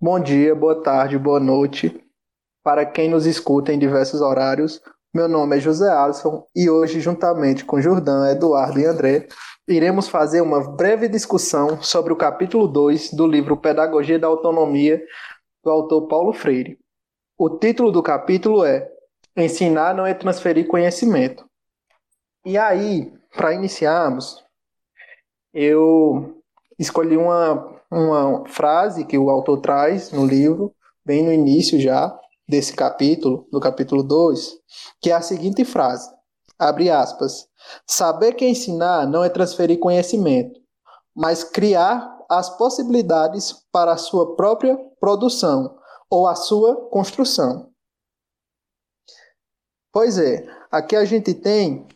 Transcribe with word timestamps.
bom 0.00 0.20
dia, 0.20 0.54
boa 0.54 0.82
tarde, 0.82 1.18
boa 1.18 1.40
noite 1.40 2.02
para 2.62 2.84
quem 2.84 3.08
nos 3.08 3.26
escuta 3.26 3.72
em 3.72 3.78
diversos 3.78 4.20
horários. 4.20 4.82
Meu 5.14 5.28
nome 5.28 5.56
é 5.56 5.60
José 5.60 5.88
Alisson 5.88 6.44
e 6.54 6.68
hoje, 6.68 7.00
juntamente 7.00 7.64
com 7.64 7.80
Jordão, 7.80 8.26
Eduardo 8.26 8.78
e 8.80 8.84
André, 8.84 9.28
iremos 9.68 10.08
fazer 10.08 10.40
uma 10.40 10.60
breve 10.72 11.08
discussão 11.08 11.80
sobre 11.80 12.12
o 12.12 12.16
capítulo 12.16 12.66
2 12.66 13.12
do 13.14 13.26
livro 13.26 13.56
Pedagogia 13.56 14.18
da 14.18 14.26
Autonomia, 14.26 15.00
do 15.64 15.70
autor 15.70 16.08
Paulo 16.08 16.32
Freire. 16.32 16.78
O 17.38 17.50
título 17.50 17.92
do 17.92 18.02
capítulo 18.02 18.64
é 18.64 18.90
Ensinar 19.36 19.94
não 19.94 20.06
é 20.06 20.12
transferir 20.12 20.66
conhecimento. 20.66 21.48
E 22.44 22.58
aí, 22.58 23.12
para 23.34 23.54
iniciarmos, 23.54 24.42
eu 25.54 26.42
escolhi 26.78 27.16
uma, 27.16 27.75
uma 27.90 28.46
frase 28.48 29.04
que 29.04 29.18
o 29.18 29.30
autor 29.30 29.60
traz 29.60 30.10
no 30.10 30.26
livro, 30.26 30.74
bem 31.04 31.22
no 31.22 31.32
início 31.32 31.80
já, 31.80 32.18
desse 32.48 32.74
capítulo, 32.74 33.46
do 33.50 33.60
capítulo 33.60 34.02
2, 34.02 34.58
que 35.00 35.10
é 35.10 35.14
a 35.14 35.22
seguinte 35.22 35.64
frase: 35.64 36.10
abre 36.58 36.90
aspas. 36.90 37.48
Saber 37.86 38.34
que 38.34 38.46
ensinar 38.46 39.06
não 39.06 39.24
é 39.24 39.28
transferir 39.28 39.78
conhecimento, 39.78 40.60
mas 41.14 41.42
criar 41.42 42.16
as 42.28 42.50
possibilidades 42.56 43.54
para 43.72 43.92
a 43.92 43.96
sua 43.96 44.36
própria 44.36 44.76
produção 45.00 45.76
ou 46.10 46.26
a 46.26 46.34
sua 46.34 46.88
construção. 46.90 47.70
Pois 49.92 50.18
é, 50.18 50.46
aqui 50.70 50.94
a 50.94 51.04
gente 51.04 51.32
tem 51.34 51.86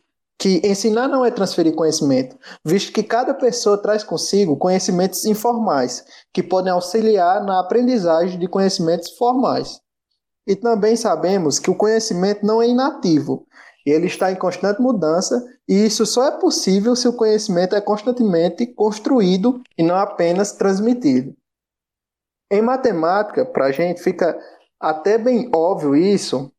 que 0.40 0.62
ensinar 0.64 1.06
não 1.06 1.22
é 1.22 1.30
transferir 1.30 1.74
conhecimento, 1.74 2.34
visto 2.64 2.94
que 2.94 3.02
cada 3.02 3.34
pessoa 3.34 3.76
traz 3.76 4.02
consigo 4.02 4.56
conhecimentos 4.56 5.26
informais, 5.26 6.02
que 6.32 6.42
podem 6.42 6.72
auxiliar 6.72 7.44
na 7.44 7.60
aprendizagem 7.60 8.38
de 8.38 8.48
conhecimentos 8.48 9.10
formais. 9.18 9.82
E 10.46 10.56
também 10.56 10.96
sabemos 10.96 11.58
que 11.58 11.70
o 11.70 11.74
conhecimento 11.74 12.46
não 12.46 12.62
é 12.62 12.68
inativo, 12.68 13.46
ele 13.84 14.06
está 14.06 14.32
em 14.32 14.36
constante 14.36 14.80
mudança, 14.80 15.44
e 15.68 15.84
isso 15.84 16.06
só 16.06 16.24
é 16.24 16.30
possível 16.30 16.96
se 16.96 17.06
o 17.06 17.12
conhecimento 17.12 17.76
é 17.76 17.80
constantemente 17.80 18.66
construído 18.66 19.60
e 19.76 19.82
não 19.82 19.96
apenas 19.96 20.52
transmitido. 20.52 21.36
Em 22.50 22.62
matemática, 22.62 23.44
para 23.44 23.66
a 23.66 23.72
gente 23.72 24.02
fica 24.02 24.38
até 24.80 25.18
bem 25.18 25.50
óbvio 25.54 25.94
isso, 25.94 26.50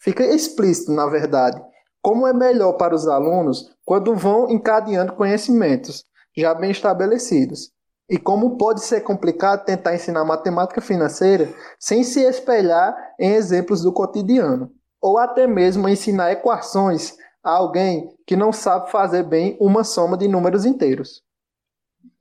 fica 0.00 0.24
explícito, 0.24 0.90
na 0.90 1.06
verdade, 1.06 1.67
como 2.08 2.26
é 2.26 2.32
melhor 2.32 2.72
para 2.78 2.94
os 2.94 3.06
alunos 3.06 3.70
quando 3.84 4.16
vão 4.16 4.48
encadeando 4.48 5.12
conhecimentos 5.12 6.06
já 6.34 6.54
bem 6.54 6.70
estabelecidos. 6.70 7.70
E 8.08 8.16
como 8.16 8.56
pode 8.56 8.82
ser 8.82 9.02
complicado 9.02 9.66
tentar 9.66 9.94
ensinar 9.94 10.24
matemática 10.24 10.80
financeira 10.80 11.54
sem 11.78 12.02
se 12.02 12.22
espelhar 12.22 12.96
em 13.20 13.34
exemplos 13.34 13.82
do 13.82 13.92
cotidiano, 13.92 14.72
ou 15.02 15.18
até 15.18 15.46
mesmo 15.46 15.86
ensinar 15.86 16.32
equações 16.32 17.14
a 17.44 17.50
alguém 17.50 18.08
que 18.26 18.34
não 18.34 18.54
sabe 18.54 18.90
fazer 18.90 19.24
bem 19.24 19.58
uma 19.60 19.84
soma 19.84 20.16
de 20.16 20.26
números 20.26 20.64
inteiros. 20.64 21.22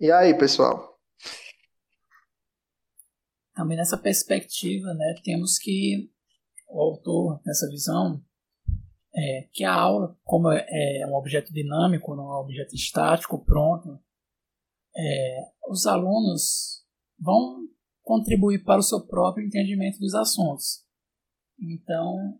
E 0.01 0.11
aí, 0.11 0.37
pessoal? 0.37 0.99
Também 3.55 3.77
nessa 3.77 3.97
perspectiva, 3.97 4.93
né, 4.93 5.15
temos 5.23 5.57
que 5.57 6.11
o 6.67 6.81
autor, 6.81 7.39
nessa 7.45 7.69
visão, 7.69 8.21
é, 9.17 9.49
que 9.51 9.63
a 9.63 9.73
aula, 9.73 10.15
como 10.23 10.51
é, 10.51 10.65
é 11.01 11.07
um 11.07 11.15
objeto 11.15 11.51
dinâmico, 11.51 12.15
não 12.15 12.25
é 12.25 12.37
um 12.37 12.41
objeto 12.41 12.75
estático, 12.75 13.43
pronto, 13.43 13.99
é, 14.95 15.51
os 15.67 15.87
alunos 15.87 16.85
vão 17.19 17.67
contribuir 18.03 18.63
para 18.63 18.79
o 18.79 18.83
seu 18.83 19.05
próprio 19.05 19.45
entendimento 19.45 19.99
dos 19.99 20.13
assuntos. 20.13 20.85
Então, 21.59 22.39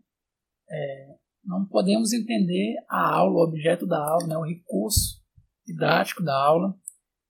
é, 0.70 1.16
não 1.44 1.66
podemos 1.66 2.12
entender 2.12 2.76
a 2.88 3.16
aula, 3.16 3.40
o 3.40 3.44
objeto 3.44 3.86
da 3.86 3.98
aula, 3.98 4.26
né, 4.26 4.36
o 4.36 4.44
recurso 4.44 5.20
didático 5.66 6.22
da 6.22 6.34
aula, 6.34 6.78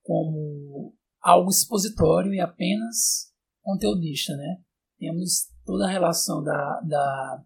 como 0.02 0.94
algo 1.20 1.50
expositório 1.50 2.32
e 2.34 2.40
apenas 2.40 3.32
conteudista. 3.62 4.36
Né? 4.36 4.62
Temos 4.98 5.48
toda 5.64 5.86
a 5.86 5.90
relação 5.90 6.42
da, 6.42 6.80
da 6.80 7.44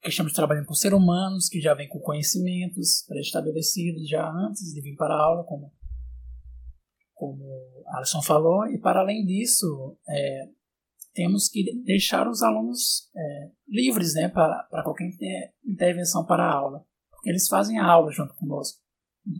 que 0.00 0.08
estamos 0.08 0.32
trabalhando 0.32 0.66
com 0.66 0.74
seres 0.74 0.96
humanos, 0.96 1.48
que 1.48 1.60
já 1.60 1.74
vem 1.74 1.88
com 1.88 1.98
conhecimentos 1.98 3.04
pré-estabelecidos 3.06 4.08
já 4.08 4.28
antes 4.30 4.72
de 4.72 4.80
vir 4.80 4.96
para 4.96 5.14
a 5.14 5.20
aula, 5.20 5.44
como, 5.44 5.72
como 7.14 7.84
Alisson 7.88 8.22
falou, 8.22 8.66
e 8.66 8.78
para 8.78 9.00
além 9.00 9.24
disso, 9.24 9.98
é, 10.08 10.48
temos 11.14 11.48
que 11.48 11.82
deixar 11.84 12.28
os 12.28 12.42
alunos 12.42 13.10
é, 13.16 13.50
livres 13.66 14.14
né, 14.14 14.28
para, 14.28 14.62
para 14.70 14.84
qualquer 14.84 15.10
intervenção 15.64 16.24
para 16.24 16.44
a 16.44 16.52
aula, 16.52 16.86
porque 17.10 17.30
eles 17.30 17.48
fazem 17.48 17.78
a 17.78 17.86
aula 17.86 18.12
junto 18.12 18.34
conosco, 18.34 18.80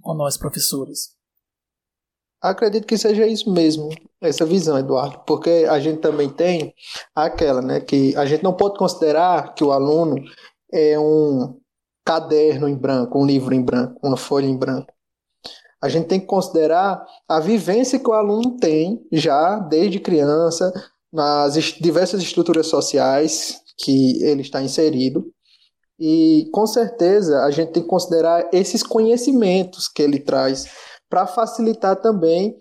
com 0.00 0.14
nós 0.14 0.36
professores. 0.36 1.17
Acredito 2.40 2.86
que 2.86 2.96
seja 2.96 3.26
isso 3.26 3.50
mesmo, 3.50 3.88
essa 4.20 4.44
visão, 4.44 4.78
Eduardo, 4.78 5.20
porque 5.26 5.66
a 5.68 5.80
gente 5.80 6.00
também 6.00 6.28
tem 6.28 6.72
aquela, 7.14 7.60
né, 7.60 7.80
que 7.80 8.14
a 8.16 8.24
gente 8.26 8.44
não 8.44 8.52
pode 8.52 8.78
considerar 8.78 9.54
que 9.54 9.64
o 9.64 9.72
aluno 9.72 10.16
é 10.72 10.98
um 10.98 11.58
caderno 12.04 12.68
em 12.68 12.76
branco, 12.76 13.18
um 13.18 13.26
livro 13.26 13.52
em 13.54 13.62
branco, 13.62 13.98
uma 14.02 14.16
folha 14.16 14.46
em 14.46 14.56
branco. 14.56 14.92
A 15.82 15.88
gente 15.88 16.06
tem 16.06 16.20
que 16.20 16.26
considerar 16.26 17.04
a 17.28 17.40
vivência 17.40 17.98
que 17.98 18.08
o 18.08 18.12
aluno 18.12 18.56
tem 18.56 19.04
já 19.12 19.58
desde 19.58 20.00
criança, 20.00 20.72
nas 21.12 21.54
diversas 21.80 22.22
estruturas 22.22 22.66
sociais 22.66 23.60
que 23.78 24.22
ele 24.22 24.42
está 24.42 24.62
inserido. 24.62 25.26
E 25.98 26.48
com 26.52 26.66
certeza 26.66 27.42
a 27.44 27.50
gente 27.50 27.72
tem 27.72 27.82
que 27.82 27.88
considerar 27.88 28.48
esses 28.52 28.82
conhecimentos 28.82 29.88
que 29.88 30.02
ele 30.02 30.20
traz 30.20 30.66
para 31.08 31.26
facilitar 31.26 32.00
também 32.00 32.56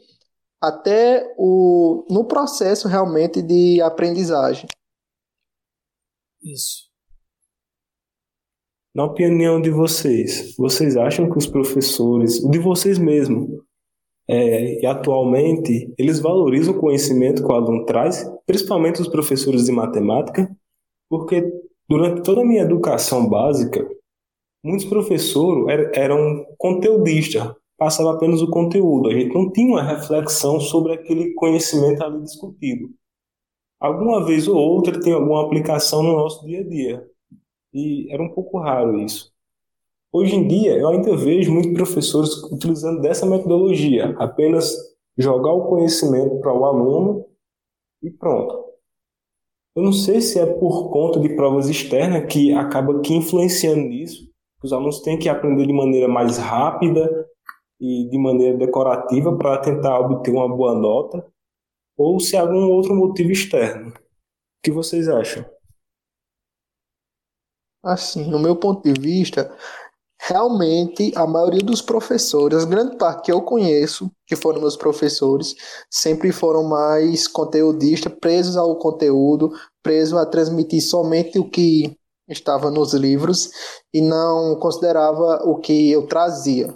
até 0.61 1.33
o, 1.37 2.05
no 2.09 2.25
processo 2.25 2.87
realmente 2.87 3.41
de 3.41 3.81
aprendizagem. 3.81 4.67
Isso. 6.41 6.87
Na 8.95 9.05
opinião 9.05 9.61
de 9.61 9.69
vocês, 9.69 10.55
vocês 10.57 10.97
acham 10.97 11.29
que 11.29 11.37
os 11.37 11.45
professores, 11.45 12.39
de 12.41 12.57
vocês 12.57 12.97
mesmo, 12.97 13.63
é, 14.27 14.81
e 14.81 14.85
atualmente 14.85 15.93
eles 15.97 16.19
valorizam 16.19 16.73
o 16.73 16.79
conhecimento 16.79 17.45
que 17.45 17.51
o 17.51 17.55
aluno 17.55 17.85
traz, 17.85 18.29
principalmente 18.45 19.01
os 19.01 19.07
professores 19.07 19.65
de 19.65 19.71
matemática, 19.71 20.49
porque 21.09 21.43
durante 21.87 22.23
toda 22.23 22.41
a 22.41 22.45
minha 22.45 22.63
educação 22.63 23.29
básica, 23.29 23.87
muitos 24.63 24.85
professores 24.85 25.89
eram 25.93 26.45
conteudistas, 26.57 27.53
passava 27.77 28.13
apenas 28.13 28.41
o 28.41 28.49
conteúdo, 28.49 29.09
a 29.09 29.13
gente 29.13 29.33
não 29.33 29.51
tinha 29.51 29.67
uma 29.67 29.83
reflexão 29.83 30.59
sobre 30.59 30.93
aquele 30.93 31.33
conhecimento 31.33 32.03
ali 32.03 32.21
discutido. 32.23 32.89
Alguma 33.79 34.25
vez 34.25 34.47
ou 34.47 34.57
outra 34.57 34.99
tem 34.99 35.13
alguma 35.13 35.45
aplicação 35.45 36.01
no 36.01 36.13
nosso 36.13 36.43
dia 36.45 36.61
a 36.61 36.67
dia, 36.67 37.07
e 37.73 38.11
era 38.11 38.23
um 38.23 38.29
pouco 38.29 38.57
raro 38.57 38.99
isso. 38.99 39.31
Hoje 40.11 40.35
em 40.35 40.47
dia, 40.47 40.75
eu 40.75 40.87
ainda 40.87 41.15
vejo 41.15 41.51
muitos 41.51 41.73
professores 41.73 42.31
utilizando 42.51 43.01
dessa 43.01 43.25
metodologia, 43.25 44.15
apenas 44.17 44.73
jogar 45.15 45.51
o 45.51 45.67
conhecimento 45.67 46.39
para 46.39 46.53
o 46.53 46.65
aluno 46.65 47.25
e 48.01 48.09
pronto. 48.09 48.65
Eu 49.75 49.83
não 49.83 49.93
sei 49.93 50.21
se 50.21 50.39
é 50.39 50.45
por 50.45 50.89
conta 50.89 51.19
de 51.19 51.35
provas 51.35 51.69
externas 51.69 52.25
que 52.25 52.51
acaba 52.51 52.99
que 53.01 53.13
influenciando 53.13 53.81
nisso, 53.81 54.27
os 54.63 54.73
alunos 54.73 55.01
têm 55.01 55.19
que 55.19 55.29
aprender 55.29 55.67
de 55.67 55.73
maneira 55.73 56.07
mais 56.07 56.37
rápida 56.39 57.27
e 57.79 58.09
de 58.09 58.17
maneira 58.17 58.57
decorativa 58.57 59.37
para 59.37 59.61
tentar 59.61 59.99
obter 59.99 60.31
uma 60.31 60.47
boa 60.47 60.73
nota, 60.73 61.25
ou 61.97 62.19
se 62.19 62.35
há 62.35 62.41
algum 62.41 62.69
outro 62.69 62.95
motivo 62.95 63.31
externo. 63.31 63.89
O 63.89 63.93
que 64.63 64.71
vocês 64.71 65.07
acham? 65.07 65.45
Assim, 67.83 68.29
no 68.29 68.39
meu 68.39 68.55
ponto 68.55 68.83
de 68.83 68.99
vista, 68.99 69.55
realmente 70.19 71.11
a 71.15 71.25
maioria 71.25 71.61
dos 71.61 71.81
professores, 71.81 72.65
grande 72.65 72.97
parte 72.97 73.25
que 73.25 73.31
eu 73.31 73.41
conheço, 73.41 74.11
que 74.25 74.35
foram 74.35 74.59
meus 74.59 74.75
professores, 74.75 75.55
sempre 75.89 76.31
foram 76.31 76.63
mais 76.63 77.27
conteudistas, 77.27 78.13
presos 78.19 78.57
ao 78.57 78.77
conteúdo, 78.77 79.51
presos 79.81 80.17
a 80.17 80.25
transmitir 80.25 80.81
somente 80.81 81.39
o 81.39 81.49
que 81.49 81.95
estava 82.27 82.69
nos 82.69 82.93
livros 82.93 83.49
e 83.93 84.01
não 84.01 84.57
considerava 84.59 85.43
o 85.45 85.59
que 85.59 85.91
eu 85.91 86.07
trazia. 86.07 86.73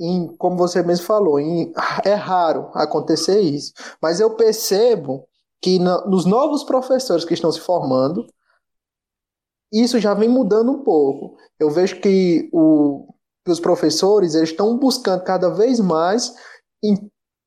E, 0.00 0.34
como 0.38 0.56
você 0.56 0.82
mesmo 0.82 1.04
falou, 1.04 1.38
é 1.38 2.14
raro 2.14 2.70
acontecer 2.72 3.38
isso, 3.40 3.74
mas 4.00 4.18
eu 4.18 4.34
percebo 4.34 5.28
que 5.62 5.78
nos 5.78 6.24
novos 6.24 6.64
professores 6.64 7.24
que 7.24 7.34
estão 7.34 7.52
se 7.52 7.60
formando, 7.60 8.26
isso 9.70 9.98
já 9.98 10.14
vem 10.14 10.28
mudando 10.28 10.72
um 10.72 10.82
pouco. 10.82 11.36
Eu 11.58 11.70
vejo 11.70 12.00
que, 12.00 12.48
o, 12.50 13.12
que 13.44 13.52
os 13.52 13.60
professores 13.60 14.34
eles 14.34 14.50
estão 14.50 14.78
buscando 14.78 15.22
cada 15.22 15.50
vez 15.50 15.78
mais 15.78 16.34
em 16.82 16.96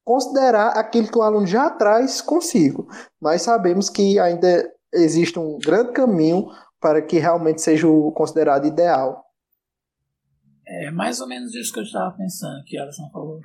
considerar 0.06 0.77
aquilo 0.77 1.07
que 1.07 1.17
o 1.17 1.23
aluno 1.23 1.47
já 1.47 1.71
traz 1.71 2.21
consigo. 2.21 2.88
Mas 3.19 3.41
sabemos 3.41 3.89
que 3.89 4.19
ainda 4.19 4.71
existe 4.94 5.39
um 5.39 5.57
grande 5.57 5.91
caminho 5.91 6.47
para 6.79 7.01
que 7.01 7.17
realmente 7.17 7.61
seja 7.61 7.88
considerado 8.13 8.67
ideal. 8.67 9.22
É 10.65 10.92
mais 10.92 11.19
ou 11.19 11.27
menos 11.27 11.54
isso 11.54 11.74
que 11.74 11.80
eu 11.80 11.83
estava 11.83 12.15
pensando, 12.15 12.63
que 12.65 12.77
a 12.77 12.83
Alison 12.83 13.10
falou. 13.12 13.39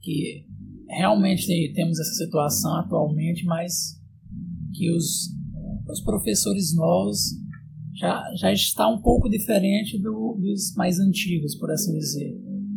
Que 0.00 0.46
realmente 0.88 1.72
temos 1.74 1.98
essa 1.98 2.12
situação 2.12 2.74
atualmente, 2.76 3.44
mas 3.44 3.98
que 4.74 4.90
os, 4.90 5.30
os 5.88 6.00
professores 6.02 6.74
novos 6.74 7.18
já, 7.94 8.24
já 8.34 8.52
está 8.52 8.88
um 8.88 9.00
pouco 9.00 9.28
diferente 9.28 9.98
do, 10.00 10.38
dos 10.40 10.74
mais 10.74 10.98
antigos, 10.98 11.56
por 11.56 11.70
assim 11.70 11.92
dizer. 11.92 12.34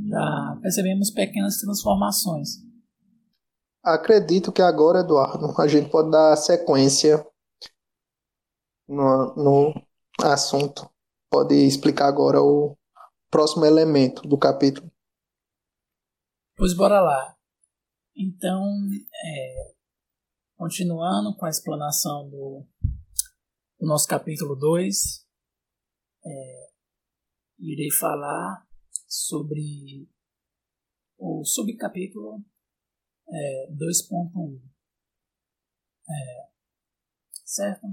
Já 0.07 0.59
percebemos 0.61 1.11
pequenas 1.11 1.57
transformações. 1.57 2.49
Acredito 3.83 4.51
que 4.51 4.61
agora, 4.61 4.99
Eduardo, 4.99 5.53
a 5.59 5.67
gente 5.67 5.89
pode 5.89 6.09
dar 6.11 6.35
sequência 6.35 7.25
no, 8.87 9.33
no 9.35 9.81
assunto. 10.21 10.89
Pode 11.29 11.55
explicar 11.55 12.07
agora 12.07 12.41
o 12.41 12.77
próximo 13.33 13.65
elemento 13.65 14.21
do 14.27 14.37
capítulo. 14.37 14.93
Pois 16.55 16.75
bora 16.75 17.01
lá. 17.01 17.35
Então, 18.15 18.63
é, 19.25 19.75
continuando 20.55 21.35
com 21.35 21.47
a 21.47 21.49
explanação 21.49 22.29
do, 22.29 22.63
do 23.79 23.87
nosso 23.87 24.07
capítulo 24.07 24.55
2, 24.55 25.27
é, 26.23 26.71
irei 27.57 27.89
falar 27.91 28.67
sobre 29.07 30.07
o 31.17 31.43
subcapítulo 31.43 32.45
é, 33.27 33.71
2.1. 33.71 34.61
É, 36.07 36.49
certo? 37.43 37.87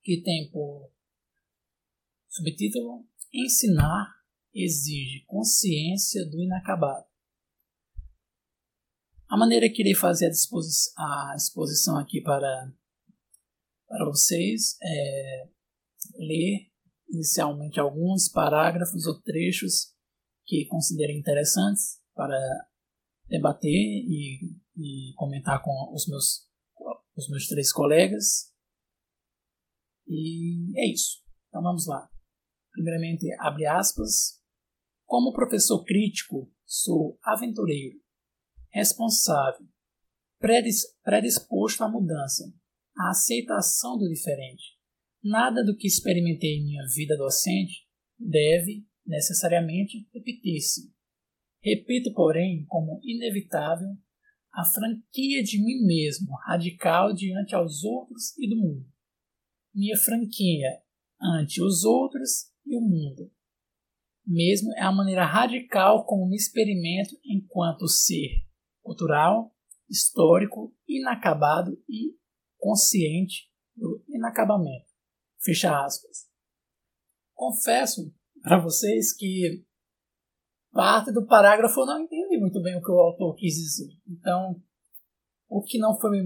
Que 0.00 0.22
tem 0.22 0.48
por 0.52 0.92
subtítulo 2.28 3.04
Ensinar 3.32 4.14
exige 4.54 5.24
consciência 5.26 6.28
do 6.28 6.40
inacabado. 6.42 7.06
A 9.26 9.36
maneira 9.38 9.70
que 9.70 9.80
irei 9.80 9.94
fazer 9.94 10.26
a, 10.26 10.30
disposi 10.30 10.90
a 10.98 11.34
exposição 11.34 11.96
aqui 11.96 12.20
para, 12.20 12.70
para 13.88 14.04
vocês 14.04 14.76
é 14.82 15.48
ler 16.16 16.70
inicialmente 17.08 17.80
alguns 17.80 18.28
parágrafos 18.28 19.06
ou 19.06 19.18
trechos 19.22 19.94
que 20.44 20.66
considerem 20.66 21.18
interessantes 21.18 21.98
para 22.14 22.38
debater 23.26 23.70
e, 23.70 24.54
e 24.76 25.14
comentar 25.14 25.62
com 25.62 25.94
os 25.94 26.06
meus, 26.06 26.46
os 27.16 27.30
meus 27.30 27.46
três 27.46 27.72
colegas. 27.72 28.52
E 30.06 30.78
é 30.78 30.92
isso. 30.92 31.22
Então 31.48 31.62
vamos 31.62 31.86
lá. 31.86 32.11
Primeiramente, 32.72 33.26
abre 33.38 33.66
aspas. 33.66 34.40
Como 35.04 35.32
professor 35.32 35.84
crítico, 35.84 36.50
sou 36.64 37.18
aventureiro 37.22 38.02
responsável, 38.72 39.66
predisposto 41.04 41.84
à 41.84 41.88
mudança, 41.88 42.44
à 42.96 43.10
aceitação 43.10 43.98
do 43.98 44.08
diferente. 44.08 44.78
Nada 45.22 45.62
do 45.62 45.76
que 45.76 45.86
experimentei 45.86 46.56
em 46.56 46.64
minha 46.64 46.82
vida 46.94 47.16
docente 47.16 47.86
deve, 48.18 48.84
necessariamente, 49.06 50.08
repetir-se. 50.12 50.90
Repito, 51.62 52.12
porém, 52.12 52.64
como 52.66 53.00
inevitável, 53.04 53.88
a 54.52 54.64
franquia 54.64 55.42
de 55.42 55.62
mim 55.62 55.86
mesmo, 55.86 56.34
radical 56.46 57.14
diante 57.14 57.54
aos 57.54 57.84
outros 57.84 58.36
e 58.36 58.48
do 58.48 58.56
mundo. 58.56 58.86
Minha 59.72 59.96
franquia 59.96 60.82
ante 61.20 61.62
os 61.62 61.84
outros 61.84 62.51
e 62.64 62.76
o 62.76 62.80
mundo. 62.80 63.30
Mesmo 64.26 64.72
é 64.74 64.82
a 64.82 64.92
maneira 64.92 65.24
radical 65.24 66.04
como 66.06 66.28
me 66.28 66.36
experimento 66.36 67.18
enquanto 67.24 67.88
ser 67.88 68.46
cultural, 68.82 69.54
histórico, 69.88 70.74
inacabado 70.86 71.72
e 71.88 72.16
consciente 72.58 73.50
do 73.76 74.02
inacabamento. 74.08 74.86
Fecha 75.40 75.84
aspas. 75.84 76.28
Confesso 77.34 78.14
para 78.42 78.60
vocês 78.60 79.14
que 79.16 79.64
parte 80.72 81.12
do 81.12 81.26
parágrafo 81.26 81.80
eu 81.80 81.86
não 81.86 82.00
entendi 82.00 82.38
muito 82.38 82.62
bem 82.62 82.76
o 82.76 82.82
que 82.82 82.90
o 82.90 83.00
autor 83.00 83.34
quis 83.34 83.54
dizer. 83.54 83.90
Então, 84.08 84.60
o 85.48 85.62
que 85.62 85.78
não 85.78 85.98
foi 85.98 86.18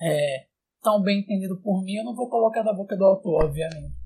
é, 0.00 0.48
tão 0.82 1.02
bem 1.02 1.20
entendido 1.20 1.60
por 1.60 1.82
mim, 1.82 1.96
eu 1.96 2.04
não 2.04 2.14
vou 2.14 2.28
colocar 2.28 2.62
da 2.62 2.72
boca 2.72 2.96
do 2.96 3.04
autor, 3.04 3.44
obviamente. 3.44 4.01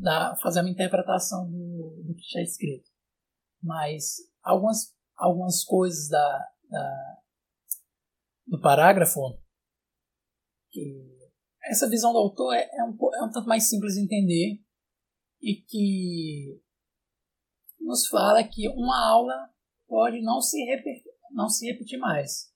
Da, 0.00 0.34
fazer 0.36 0.60
uma 0.60 0.70
interpretação 0.70 1.50
do, 1.50 2.02
do 2.06 2.14
que 2.14 2.22
está 2.22 2.40
escrito. 2.40 2.90
Mas 3.62 4.16
algumas, 4.42 4.94
algumas 5.16 5.62
coisas 5.64 6.08
da, 6.08 6.48
da, 6.70 7.18
do 8.46 8.60
parágrafo, 8.60 9.20
que 10.70 11.14
essa 11.64 11.88
visão 11.88 12.12
do 12.12 12.18
autor 12.18 12.54
é, 12.54 12.62
é, 12.62 12.84
um, 12.84 12.96
é 13.14 13.24
um 13.24 13.30
tanto 13.30 13.48
mais 13.48 13.68
simples 13.68 13.94
de 13.94 14.00
entender 14.00 14.60
e 15.40 15.56
que 15.56 16.60
nos 17.80 18.08
fala 18.08 18.42
que 18.42 18.68
uma 18.70 19.10
aula 19.10 19.50
pode 19.86 20.20
não 20.22 20.40
se, 20.40 20.62
repetir, 20.64 21.12
não 21.30 21.48
se 21.48 21.66
repetir 21.66 21.98
mais. 21.98 22.52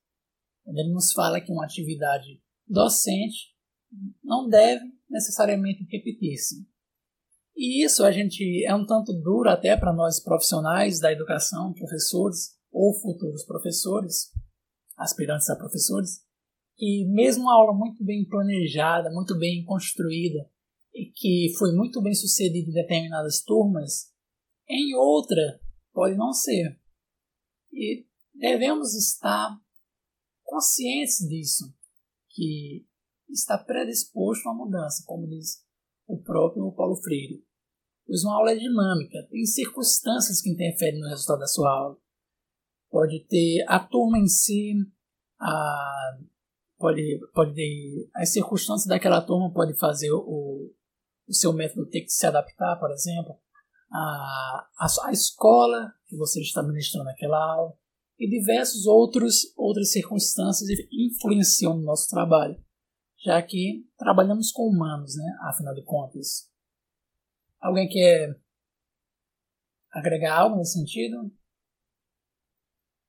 Ele 0.67 0.93
nos 0.93 1.13
fala 1.13 1.41
que 1.41 1.53
uma 1.53 1.65
atividade 1.65 2.43
docente 2.67 3.55
não 4.23 4.49
deve 4.49 4.85
necessariamente 5.09 5.87
repetir-se. 5.91 6.67
E 7.61 7.85
isso 7.85 8.05
a 8.05 8.13
gente 8.13 8.65
é 8.65 8.73
um 8.73 8.87
tanto 8.87 9.13
duro 9.13 9.51
até 9.51 9.77
para 9.77 9.93
nós 9.93 10.23
profissionais 10.23 11.01
da 11.01 11.11
educação, 11.11 11.73
professores 11.73 12.57
ou 12.71 12.95
futuros 12.95 13.45
professores, 13.45 14.33
aspirantes 14.97 15.51
a 15.51 15.57
professores, 15.57 16.25
que 16.77 17.05
mesmo 17.09 17.43
uma 17.43 17.55
aula 17.55 17.75
muito 17.75 18.05
bem 18.05 18.25
planejada, 18.29 19.11
muito 19.11 19.37
bem 19.37 19.65
construída, 19.65 20.49
e 20.95 21.11
que 21.13 21.53
foi 21.59 21.75
muito 21.75 22.01
bem 22.01 22.15
sucedida 22.15 22.71
em 22.71 22.73
determinadas 22.73 23.43
turmas, 23.43 24.13
em 24.69 24.95
outra 24.95 25.61
pode 25.93 26.15
não 26.15 26.33
ser. 26.33 26.81
E 27.73 28.07
devemos 28.33 28.95
estar 28.95 29.61
conscientes 30.45 31.27
disso, 31.29 31.75
que 32.29 32.87
está 33.29 33.59
predisposto 33.59 34.49
à 34.49 34.55
mudança, 34.55 35.03
como 35.05 35.27
diz 35.27 35.67
o 36.07 36.23
próprio 36.23 36.71
Paulo 36.71 36.95
Freire. 37.03 37.48
Pois 38.09 38.25
uma 38.25 38.37
aula 38.37 38.53
é 38.53 38.57
dinâmica, 38.57 39.29
tem 39.31 39.45
circunstâncias 39.45 40.41
que 40.41 40.51
interferem 40.51 40.99
no 40.99 41.09
resultado 41.09 41.39
da 41.39 41.47
sua 41.47 41.71
aula 41.71 41.97
pode 42.91 43.21
ter 43.27 43.65
a 43.69 43.79
turma 43.79 44.19
em 44.19 44.27
si, 44.27 44.75
a, 45.41 46.19
pode, 46.79 47.21
pode 47.35 47.55
ter, 47.55 48.11
as 48.15 48.33
circunstâncias 48.33 48.87
daquela 48.87 49.21
turma 49.21 49.53
pode 49.53 49.79
fazer 49.79 50.11
o, 50.11 50.73
o 51.29 51.35
seu 51.35 51.53
método 51.53 51.89
ter 51.89 52.01
que 52.01 52.11
se 52.11 52.27
adaptar, 52.27 52.79
por 52.79 52.91
exemplo, 52.91 53.37
a, 53.93 54.69
a, 54.79 54.87
a 55.07 55.13
escola 55.13 55.93
que 56.07 56.17
você 56.17 56.41
está 56.41 56.63
ministrando 56.63 57.05
naquela 57.05 57.39
aula 57.39 57.75
e 58.19 58.29
diversos 58.29 58.87
outros 58.87 59.53
outras 59.57 59.93
circunstâncias 59.93 60.69
influenciam 60.91 61.77
no 61.77 61.85
nosso 61.85 62.09
trabalho, 62.09 62.57
já 63.23 63.41
que 63.43 63.87
trabalhamos 63.97 64.51
com 64.51 64.69
humanos, 64.69 65.15
né? 65.17 65.37
Afinal 65.43 65.75
de 65.75 65.85
contas. 65.85 66.49
Alguém 67.61 67.89
quer 67.89 68.37
agregar 69.93 70.39
algo 70.39 70.57
nesse 70.57 70.79
sentido? 70.79 71.31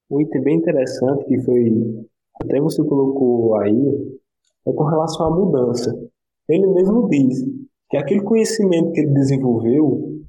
Um 0.10 0.22
item 0.22 0.42
bem 0.42 0.58
interessante 0.58 1.26
que 1.26 1.40
foi, 1.42 2.08
até 2.42 2.60
você 2.60 2.84
colocou 2.84 3.56
aí, 3.58 4.20
é 4.66 4.74
com 4.74 4.84
relação 4.86 5.28
à 5.28 5.36
mudança. 5.36 5.94
Ele 6.48 6.66
mesmo 6.68 7.08
diz 7.10 7.46
que 7.90 7.98
aquele 7.98 8.22
conhecimento 8.22 8.92
que 8.92 9.02
ele 9.02 9.14
desenvolveu 9.14 10.20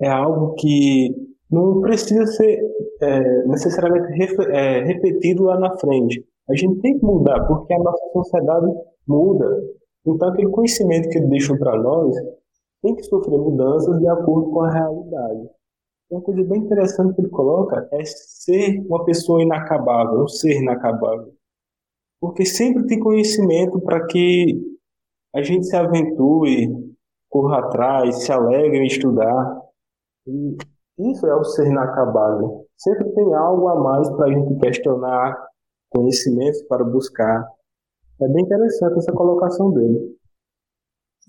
é 0.00 0.08
algo 0.08 0.54
que 0.56 1.14
não 1.50 1.80
precisa 1.80 2.26
ser 2.26 2.60
é, 3.00 3.46
necessariamente 3.46 4.12
é, 4.50 4.84
repetido 4.84 5.44
lá 5.44 5.58
na 5.58 5.76
frente. 5.78 6.24
A 6.48 6.54
gente 6.54 6.80
tem 6.80 6.98
que 6.98 7.04
mudar, 7.04 7.46
porque 7.46 7.72
a 7.72 7.78
nossa 7.78 8.04
sociedade 8.12 8.66
muda. 9.06 9.46
Então, 10.06 10.28
aquele 10.28 10.50
conhecimento 10.50 11.08
que 11.08 11.18
ele 11.18 11.28
deixou 11.28 11.58
para 11.58 11.80
nós 11.80 12.14
tem 12.82 12.94
que 12.96 13.02
sofrer 13.04 13.38
mudanças 13.38 13.98
de 13.98 14.08
acordo 14.08 14.50
com 14.50 14.60
a 14.62 14.70
realidade. 14.70 15.50
Uma 16.10 16.22
coisa 16.22 16.42
bem 16.44 16.60
interessante 16.60 17.14
que 17.14 17.20
ele 17.20 17.30
coloca 17.30 17.88
é 17.92 18.04
ser 18.04 18.80
uma 18.86 19.04
pessoa 19.04 19.42
inacabável, 19.42 20.24
um 20.24 20.28
ser 20.28 20.60
inacabável. 20.60 21.32
Porque 22.20 22.44
sempre 22.44 22.86
tem 22.86 22.98
conhecimento 22.98 23.80
para 23.80 24.06
que 24.06 24.60
a 25.34 25.42
gente 25.42 25.66
se 25.66 25.76
aventure, 25.76 26.68
corra 27.28 27.60
atrás, 27.60 28.24
se 28.24 28.32
alegre 28.32 28.78
em 28.78 28.86
estudar. 28.86 29.62
E 30.26 30.56
isso 30.98 31.26
é 31.26 31.34
o 31.34 31.44
ser 31.44 31.68
inacabável. 31.68 32.66
Sempre 32.76 33.08
tem 33.12 33.34
algo 33.34 33.68
a 33.68 33.76
mais 33.76 34.10
para 34.10 34.26
a 34.26 34.32
gente 34.32 34.58
questionar, 34.58 35.36
conhecimentos 35.90 36.62
para 36.62 36.84
buscar. 36.84 37.48
É 38.20 38.28
bem 38.28 38.44
interessante 38.44 38.98
essa 38.98 39.12
colocação 39.12 39.70
dele. 39.72 40.19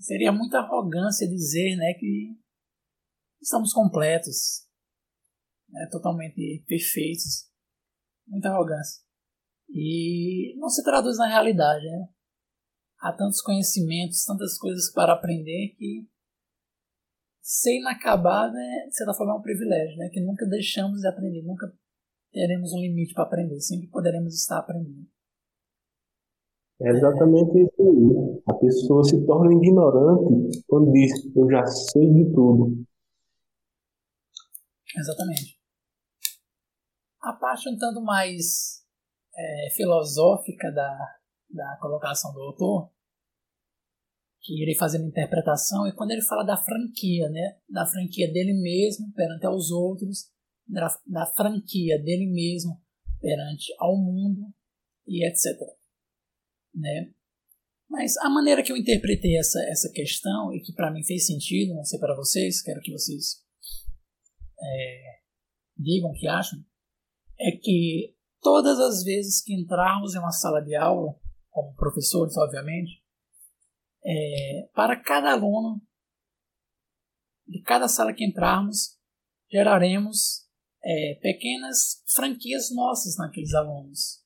Seria 0.02 0.32
muita 0.32 0.58
arrogância 0.58 1.28
dizer 1.28 1.76
né, 1.76 1.94
que 1.94 2.36
estamos 3.40 3.72
completos, 3.72 4.66
né, 5.68 5.86
totalmente 5.92 6.64
perfeitos. 6.66 7.48
Muita 8.26 8.48
arrogância. 8.48 9.00
E 9.68 10.56
não 10.58 10.68
se 10.68 10.82
traduz 10.82 11.18
na 11.18 11.28
realidade. 11.28 11.84
Né? 11.84 12.08
Há 12.98 13.12
tantos 13.12 13.40
conhecimentos, 13.42 14.24
tantas 14.24 14.58
coisas 14.58 14.92
para 14.92 15.12
aprender 15.12 15.76
que 15.78 16.08
ser 17.40 17.78
inacabado 17.78 18.56
é, 18.56 18.86
de 18.88 18.96
certa 18.96 19.14
forma, 19.14 19.34
é 19.34 19.36
um 19.36 19.42
privilégio, 19.42 19.96
né? 19.98 20.08
que 20.12 20.20
nunca 20.20 20.44
deixamos 20.46 21.00
de 21.00 21.06
aprender, 21.06 21.42
nunca 21.42 21.72
teremos 22.32 22.72
um 22.72 22.80
limite 22.80 23.14
para 23.14 23.24
aprender, 23.24 23.60
sempre 23.60 23.86
poderemos 23.86 24.34
estar 24.34 24.58
aprendendo. 24.58 25.11
É 26.84 26.90
exatamente 26.90 27.62
isso 27.62 27.80
aí. 27.80 28.42
A 28.46 28.54
pessoa 28.54 29.04
se 29.04 29.24
torna 29.24 29.52
ignorante 29.54 30.62
quando 30.66 30.90
diz 30.90 31.12
eu 31.34 31.48
já 31.48 31.64
sei 31.64 32.12
de 32.12 32.24
tudo. 32.32 32.84
Exatamente. 34.96 35.58
A 37.20 37.32
parte 37.34 37.68
um 37.68 37.78
tanto 37.78 38.02
mais 38.02 38.84
é, 39.36 39.70
filosófica 39.76 40.72
da, 40.72 40.98
da 41.48 41.78
colocação 41.80 42.32
do 42.32 42.40
autor, 42.40 42.90
que 44.40 44.60
irei 44.60 44.74
fazendo 44.74 45.06
interpretação, 45.06 45.86
é 45.86 45.92
quando 45.92 46.10
ele 46.10 46.22
fala 46.22 46.42
da 46.42 46.56
franquia, 46.56 47.28
né? 47.30 47.58
da 47.68 47.86
franquia 47.86 48.30
dele 48.32 48.54
mesmo 48.60 49.12
perante 49.12 49.46
aos 49.46 49.70
outros, 49.70 50.32
da, 50.66 50.88
da 51.06 51.26
franquia 51.26 52.02
dele 52.02 52.26
mesmo 52.26 52.82
perante 53.20 53.72
ao 53.78 53.96
mundo 53.96 54.52
e 55.06 55.24
etc. 55.24 55.60
Né? 56.74 57.12
Mas 57.88 58.16
a 58.18 58.30
maneira 58.30 58.62
que 58.62 58.72
eu 58.72 58.76
interpretei 58.76 59.36
essa, 59.36 59.60
essa 59.68 59.90
questão 59.92 60.52
e 60.54 60.60
que 60.60 60.72
para 60.72 60.90
mim 60.90 61.04
fez 61.04 61.26
sentido, 61.26 61.74
não 61.74 61.84
sei 61.84 61.98
para 61.98 62.16
vocês, 62.16 62.62
quero 62.62 62.80
que 62.80 62.92
vocês 62.92 63.42
é, 64.58 65.20
digam 65.76 66.10
o 66.10 66.14
que 66.14 66.26
acham, 66.26 66.58
é 67.38 67.50
que 67.60 68.16
todas 68.40 68.78
as 68.78 69.02
vezes 69.02 69.42
que 69.42 69.54
entrarmos 69.54 70.14
em 70.14 70.18
uma 70.18 70.32
sala 70.32 70.60
de 70.60 70.74
aula, 70.74 71.14
como 71.50 71.74
professores, 71.74 72.36
obviamente, 72.36 73.02
é, 74.04 74.68
para 74.74 75.00
cada 75.00 75.32
aluno, 75.32 75.80
de 77.46 77.60
cada 77.62 77.88
sala 77.88 78.14
que 78.14 78.24
entrarmos, 78.24 78.98
geraremos 79.50 80.48
é, 80.82 81.18
pequenas 81.20 82.02
franquias 82.14 82.74
nossas 82.74 83.16
naqueles 83.16 83.52
alunos. 83.54 84.22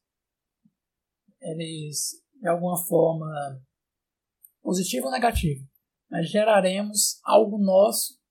Eles, 1.41 2.23
de 2.47 2.51
alguma 2.51 2.77
forma, 2.87 3.27
positivo 4.63 5.07
ou 5.07 5.13
negativo, 5.13 5.69
mas 6.09 6.31
geraremos 6.31 7.19
algo 7.25 7.59
nosso 7.59 8.23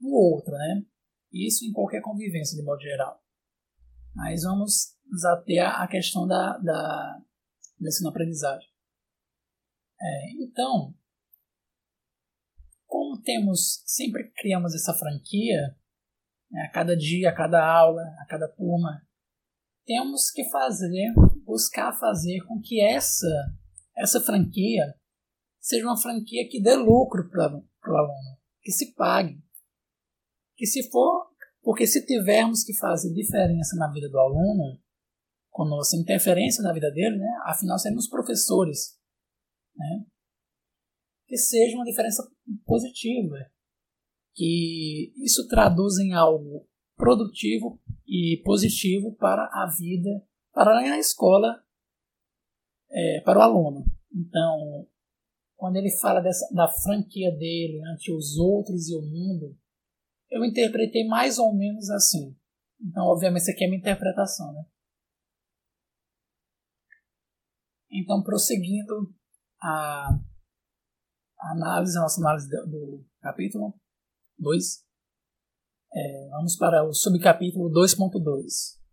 no 0.00 0.10
outro, 0.10 0.50
né? 0.50 0.84
Isso 1.32 1.64
em 1.64 1.72
qualquer 1.72 2.00
convivência, 2.00 2.58
de 2.58 2.64
modo 2.64 2.80
geral. 2.80 3.22
Mas 4.12 4.42
vamos 4.42 4.96
nos 5.08 5.24
ater 5.26 5.64
à 5.64 5.86
questão 5.86 6.26
da, 6.26 6.58
da 6.58 7.22
ensino-aprendizagem. 7.80 8.68
É, 10.00 10.42
então, 10.42 10.92
como 12.84 13.22
temos 13.22 13.80
sempre 13.86 14.32
criamos 14.32 14.74
essa 14.74 14.92
franquia, 14.92 15.78
né, 16.50 16.62
a 16.62 16.72
cada 16.72 16.96
dia, 16.96 17.30
a 17.30 17.34
cada 17.34 17.64
aula, 17.64 18.02
a 18.18 18.26
cada 18.26 18.48
turma, 18.48 19.06
temos 19.84 20.32
que 20.32 20.42
fazer, 20.50 21.14
buscar 21.56 21.98
fazer 21.98 22.44
com 22.46 22.60
que 22.60 22.82
essa, 22.82 23.26
essa 23.96 24.20
franquia 24.20 24.94
seja 25.58 25.86
uma 25.86 25.96
franquia 25.96 26.46
que 26.50 26.60
dê 26.60 26.76
lucro 26.76 27.30
para 27.30 27.56
o 27.56 27.96
aluno, 27.96 28.38
que 28.60 28.70
se 28.70 28.94
pague. 28.94 29.42
Que 30.54 30.66
se 30.66 30.90
for, 30.90 31.30
porque 31.62 31.86
se 31.86 32.04
tivermos 32.04 32.62
que 32.62 32.76
fazer 32.76 33.12
diferença 33.14 33.74
na 33.76 33.90
vida 33.90 34.08
do 34.10 34.18
aluno, 34.18 34.78
com 35.50 35.64
nossa 35.64 35.96
interferência 35.96 36.62
na 36.62 36.74
vida 36.74 36.90
dele, 36.90 37.16
né, 37.16 37.38
afinal 37.44 37.78
seremos 37.78 38.06
professores, 38.06 38.98
né, 39.74 40.04
que 41.26 41.38
seja 41.38 41.74
uma 41.74 41.86
diferença 41.86 42.22
positiva, 42.66 43.50
que 44.34 45.14
isso 45.24 45.48
traduz 45.48 45.98
em 45.98 46.12
algo 46.12 46.68
produtivo 46.96 47.80
e 48.06 48.42
positivo 48.44 49.16
para 49.16 49.44
a 49.44 49.66
vida, 49.66 50.10
para 50.56 50.78
a 50.78 50.98
escola, 50.98 51.62
é, 52.90 53.20
para 53.20 53.38
o 53.38 53.42
aluno. 53.42 53.84
Então, 54.10 54.88
quando 55.54 55.76
ele 55.76 55.90
fala 55.98 56.22
dessa, 56.22 56.48
da 56.54 56.66
franquia 56.66 57.30
dele 57.30 57.82
ante 57.92 58.10
os 58.10 58.38
outros 58.38 58.88
e 58.88 58.96
o 58.96 59.02
mundo, 59.02 59.54
eu 60.30 60.42
interpretei 60.42 61.06
mais 61.06 61.38
ou 61.38 61.54
menos 61.54 61.90
assim. 61.90 62.34
Então, 62.80 63.04
obviamente, 63.04 63.42
isso 63.42 63.50
aqui 63.50 63.64
é 63.64 63.68
minha 63.68 63.80
interpretação, 63.80 64.50
né? 64.54 64.64
Então, 67.90 68.22
prosseguindo 68.22 69.14
a, 69.60 70.08
a 71.38 71.52
análise, 71.52 71.98
a 71.98 72.00
nossa 72.00 72.18
análise 72.18 72.48
do, 72.48 72.66
do 72.66 73.06
capítulo, 73.20 73.78
2. 74.38 74.86
É, 75.92 76.28
vamos 76.30 76.56
para 76.56 76.82
o 76.82 76.94
subcapítulo 76.94 77.70
2.2, 77.70 78.85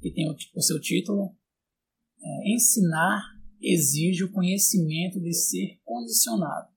que 0.00 0.12
tem 0.12 0.30
o, 0.30 0.34
o, 0.54 0.60
seu 0.62 0.80
título 0.80 1.36
é, 2.20 2.52
Ensinar 2.52 3.22
exige 3.60 4.24
o 4.24 4.32
conhecimento 4.32 5.20
de 5.20 5.32
ser 5.32 5.80
condicionado. 5.84 6.68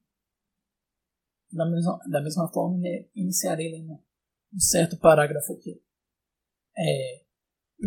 Da 1.51 1.69
mesma, 1.69 1.99
da 2.09 2.21
mesma 2.21 2.51
forma, 2.51 2.77
né, 2.77 3.05
iniciarei 3.15 3.83
um 3.83 4.59
certo 4.59 4.97
parágrafo 4.97 5.53
aqui. 5.53 5.81
É, 6.77 7.21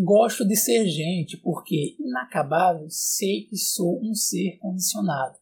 gosto 0.04 0.46
de 0.46 0.54
ser 0.56 0.86
gente 0.86 1.36
porque, 1.38 1.96
inacabado, 1.98 2.86
sei 2.88 3.46
que 3.46 3.56
sou 3.56 4.00
um 4.02 4.14
ser 4.14 4.58
condicionado, 4.58 5.38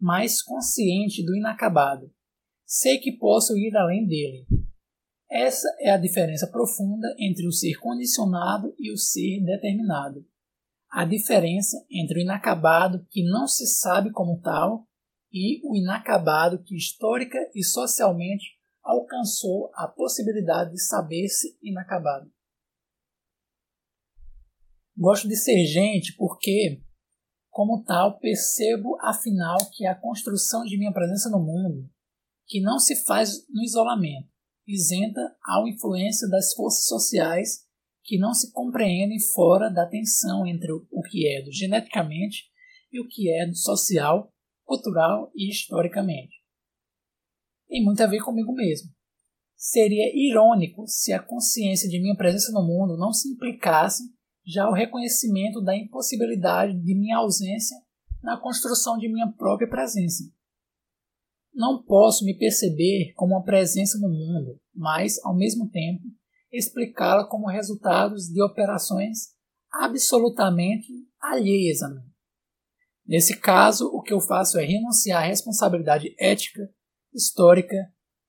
mas 0.00 0.40
consciente 0.40 1.24
do 1.24 1.34
inacabado 1.34 2.14
sei 2.66 2.98
que 2.98 3.12
posso 3.12 3.56
ir 3.56 3.76
além 3.76 4.06
dele. 4.06 4.46
Essa 5.34 5.66
é 5.80 5.90
a 5.90 5.96
diferença 5.96 6.46
profunda 6.46 7.08
entre 7.18 7.44
o 7.48 7.50
ser 7.50 7.74
condicionado 7.80 8.72
e 8.78 8.92
o 8.92 8.96
ser 8.96 9.42
determinado. 9.44 10.24
A 10.88 11.04
diferença 11.04 11.76
entre 11.90 12.20
o 12.20 12.22
inacabado 12.22 13.04
que 13.10 13.24
não 13.24 13.48
se 13.48 13.66
sabe 13.66 14.12
como 14.12 14.40
tal 14.40 14.86
e 15.32 15.60
o 15.68 15.74
inacabado 15.74 16.62
que 16.62 16.76
histórica 16.76 17.36
e 17.52 17.64
socialmente 17.64 18.44
alcançou 18.80 19.72
a 19.74 19.88
possibilidade 19.88 20.70
de 20.70 20.80
saber-se 20.80 21.58
inacabado. 21.60 22.30
Gosto 24.96 25.26
de 25.26 25.34
ser 25.34 25.66
gente 25.66 26.14
porque, 26.16 26.80
como 27.50 27.82
tal, 27.82 28.20
percebo 28.20 28.96
afinal 29.00 29.58
que 29.72 29.84
a 29.84 30.00
construção 30.00 30.62
de 30.62 30.78
minha 30.78 30.92
presença 30.92 31.28
no 31.28 31.40
mundo 31.40 31.90
que 32.46 32.60
não 32.60 32.78
se 32.78 33.04
faz 33.04 33.44
no 33.48 33.64
isolamento, 33.64 34.28
isenta 34.66 35.20
ao 35.44 35.68
influência 35.68 36.28
das 36.28 36.52
forças 36.54 36.86
sociais 36.86 37.64
que 38.02 38.18
não 38.18 38.34
se 38.34 38.52
compreendem 38.52 39.18
fora 39.34 39.70
da 39.70 39.86
tensão 39.86 40.46
entre 40.46 40.72
o 40.72 41.02
que 41.10 41.26
é 41.28 41.42
do 41.42 41.52
geneticamente 41.52 42.44
e 42.92 43.00
o 43.00 43.08
que 43.08 43.30
é 43.30 43.46
do 43.46 43.56
social, 43.56 44.32
cultural 44.64 45.30
e 45.34 45.50
historicamente. 45.50 46.34
Tem 47.66 47.82
muito 47.82 48.02
a 48.02 48.06
ver 48.06 48.20
comigo 48.20 48.52
mesmo. 48.52 48.90
Seria 49.56 50.12
irônico 50.14 50.86
se 50.86 51.12
a 51.12 51.22
consciência 51.22 51.88
de 51.88 52.00
minha 52.00 52.16
presença 52.16 52.52
no 52.52 52.62
mundo 52.62 52.98
não 52.98 53.12
se 53.12 53.28
implicasse 53.30 54.02
já 54.46 54.68
o 54.68 54.74
reconhecimento 54.74 55.62
da 55.62 55.74
impossibilidade 55.74 56.78
de 56.78 56.94
minha 56.94 57.16
ausência 57.16 57.76
na 58.22 58.38
construção 58.38 58.98
de 58.98 59.08
minha 59.08 59.32
própria 59.32 59.68
presença. 59.68 60.24
Não 61.54 61.82
posso 61.82 62.24
me 62.24 62.36
perceber 62.36 63.12
como 63.14 63.34
uma 63.34 63.44
presença 63.44 63.96
no 63.98 64.08
mundo, 64.08 64.60
mas, 64.74 65.22
ao 65.24 65.36
mesmo 65.36 65.70
tempo, 65.70 66.02
explicá-la 66.52 67.28
como 67.28 67.48
resultados 67.48 68.24
de 68.26 68.42
operações 68.42 69.34
absolutamente 69.72 70.88
alheias 71.20 71.80
a 71.82 71.88
mim. 71.88 72.02
Nesse 73.06 73.38
caso, 73.38 73.86
o 73.88 74.02
que 74.02 74.12
eu 74.12 74.20
faço 74.20 74.58
é 74.58 74.64
renunciar 74.64 75.22
à 75.22 75.26
responsabilidade 75.26 76.14
ética, 76.18 76.68
histórica, 77.12 77.76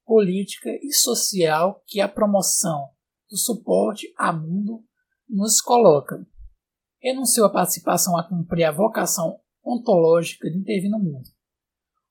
política 0.05 0.69
e 0.83 0.93
social 0.93 1.81
que 1.87 1.99
a 1.99 2.07
promoção 2.07 2.89
do 3.29 3.37
suporte 3.37 4.13
ao 4.17 4.39
mundo 4.39 4.83
nos 5.27 5.61
coloca. 5.61 6.25
Renuncio 7.01 7.43
à 7.45 7.49
participação 7.49 8.17
a 8.17 8.27
cumprir 8.27 8.65
a 8.65 8.71
vocação 8.71 9.39
ontológica 9.63 10.49
de 10.49 10.57
intervir 10.57 10.91
no 10.91 10.99
mundo. 10.99 11.34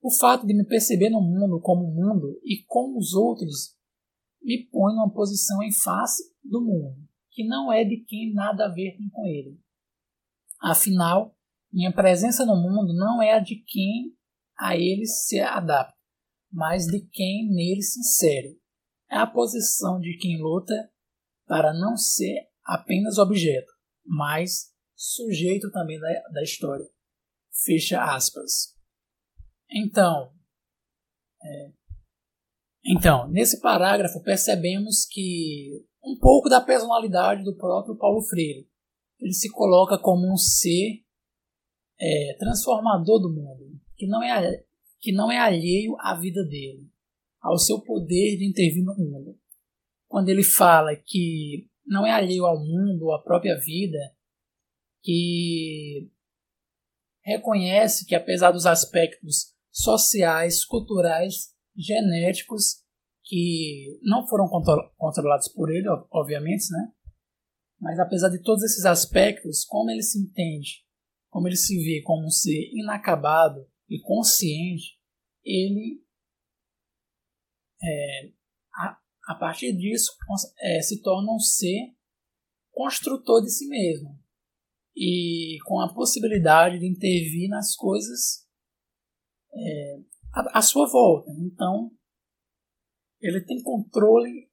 O 0.05 0.11
fato 0.11 0.47
de 0.47 0.53
me 0.53 0.67
perceber 0.67 1.09
no 1.09 1.23
mundo 1.23 1.59
como 1.63 1.91
mundo 1.91 2.39
e 2.45 2.63
com 2.67 2.95
os 2.99 3.15
outros 3.15 3.75
me 4.43 4.69
põe 4.71 4.95
numa 4.95 5.11
posição 5.11 5.63
em 5.63 5.73
face 5.73 6.23
do 6.45 6.61
mundo, 6.61 7.09
que 7.31 7.43
não 7.43 7.73
é 7.73 7.87
de 7.87 8.05
quem 8.05 8.35
nada 8.35 8.67
a 8.67 8.69
ver 8.69 8.99
com 9.11 9.25
ele. 9.25 9.59
Afinal, 10.61 11.35
minha 11.73 11.91
presença 11.91 12.45
no 12.45 12.55
mundo 12.55 12.93
não 12.93 13.23
é 13.23 13.33
a 13.33 13.39
de 13.39 13.57
quem 13.67 14.15
a 14.59 14.77
ele 14.77 15.07
se 15.07 15.41
adapta, 15.41 15.97
mas 16.53 16.85
de 16.85 17.01
quem 17.11 17.49
nele 17.49 17.81
se 17.81 17.99
insere. 17.99 18.61
É 19.11 19.17
a 19.17 19.27
posição 19.27 19.99
de 19.99 20.19
quem 20.19 20.39
luta 20.39 20.93
para 21.47 21.73
não 21.73 21.97
ser 21.97 22.51
apenas 22.63 23.17
objeto, 23.17 23.73
mas 24.05 24.71
sujeito 24.95 25.71
também 25.71 25.99
da, 25.99 26.09
da 26.31 26.43
história. 26.43 26.87
Fecha 27.65 28.05
aspas. 28.05 28.74
Então, 29.71 30.33
é, 31.43 31.73
então, 32.87 33.29
nesse 33.29 33.61
parágrafo 33.61 34.23
percebemos 34.23 35.07
que 35.07 35.85
um 36.05 36.19
pouco 36.19 36.51
da 36.51 36.61
personalidade 36.61 37.43
do 37.43 37.57
próprio 37.57 37.97
Paulo 37.97 38.23
Freire. 38.23 38.69
Ele 39.19 39.33
se 39.33 39.51
coloca 39.51 39.99
como 39.99 40.31
um 40.31 40.37
ser 40.37 41.03
é, 41.99 42.37
transformador 42.39 43.21
do 43.21 43.33
mundo, 43.33 43.81
que 43.97 44.07
não, 44.07 44.23
é, 44.23 44.65
que 45.01 45.13
não 45.13 45.33
é 45.33 45.39
alheio 45.39 45.97
à 46.01 46.15
vida 46.15 46.45
dele, 46.45 46.87
ao 47.41 47.57
seu 47.57 47.81
poder 47.81 48.37
de 48.37 48.47
intervir 48.47 48.85
no 48.85 48.95
mundo. 48.95 49.39
Quando 50.07 50.29
ele 50.29 50.45
fala 50.45 50.95
que 50.95 51.71
não 51.87 52.07
é 52.07 52.11
alheio 52.11 52.45
ao 52.45 52.59
mundo, 52.59 53.13
à 53.13 53.23
própria 53.23 53.57
vida, 53.59 53.99
que 55.03 56.11
reconhece 57.23 58.05
que 58.05 58.15
apesar 58.15 58.53
dos 58.53 58.67
aspectos 58.67 59.54
sociais, 59.75 60.65
culturais, 60.65 61.53
genéticos 61.77 62.85
que 63.25 63.99
não 64.03 64.27
foram 64.27 64.49
controlados 64.97 65.49
por 65.49 65.71
ele, 65.75 65.89
obviamente, 66.11 66.71
né? 66.71 66.93
Mas 67.81 67.99
apesar 67.99 68.29
de 68.29 68.41
todos 68.41 68.63
esses 68.63 68.85
aspectos, 68.85 69.65
como 69.65 69.91
ele 69.91 70.03
se 70.03 70.19
entende, 70.19 70.85
como 71.29 71.49
ele 71.49 71.57
se 71.57 71.77
vê 71.83 72.01
como 72.03 72.27
um 72.27 72.31
ser 72.31 72.71
inacabado 72.73 73.67
e 73.89 74.01
consciente, 74.01 74.99
ele 75.45 76.01
é, 77.83 78.33
a, 78.75 78.99
a, 79.29 79.35
partir 79.35 79.77
disso 79.77 80.13
é, 80.61 80.81
se 80.81 81.03
torna 81.03 81.33
um 81.33 81.41
ser 81.41 81.95
construtor 82.71 83.43
de 83.43 83.51
si 83.51 83.67
mesmo 83.67 84.19
e 84.97 85.59
com 85.67 85.81
a 85.81 85.93
possibilidade 85.93 86.79
de 86.79 86.87
intervir 86.87 87.49
nas 87.49 87.75
coisas 87.75 88.44
é, 89.55 89.99
à, 90.53 90.63
sua 90.63 90.89
volta. 90.89 91.31
Então, 91.39 91.91
ele 93.21 93.41
tem 93.45 93.63
controle 93.63 94.51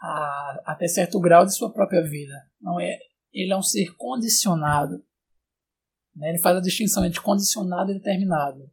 a, 0.00 0.62
até 0.66 0.86
certo 0.88 1.20
grau 1.20 1.44
de 1.44 1.54
sua 1.54 1.72
própria 1.72 2.02
vida. 2.02 2.34
Não 2.60 2.80
é, 2.80 2.98
ele 3.32 3.52
é 3.52 3.56
um 3.56 3.62
ser 3.62 3.94
condicionado. 3.96 5.04
Né? 6.14 6.30
Ele 6.30 6.38
faz 6.38 6.56
a 6.56 6.60
distinção 6.60 7.04
entre 7.04 7.20
condicionado 7.20 7.90
e 7.90 7.94
determinado. 7.94 8.70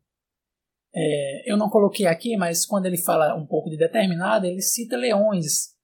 É, 0.94 1.52
eu 1.52 1.58
não 1.58 1.70
coloquei 1.70 2.08
aqui, 2.08 2.36
mas 2.38 2.66
quando 2.66 2.86
ele 2.86 2.98
fala 2.98 3.36
um 3.36 3.46
pouco 3.46 3.70
de 3.70 3.78
determinado, 3.78 4.46
ele 4.46 4.62
cita 4.62 4.98
leões, 4.98 5.76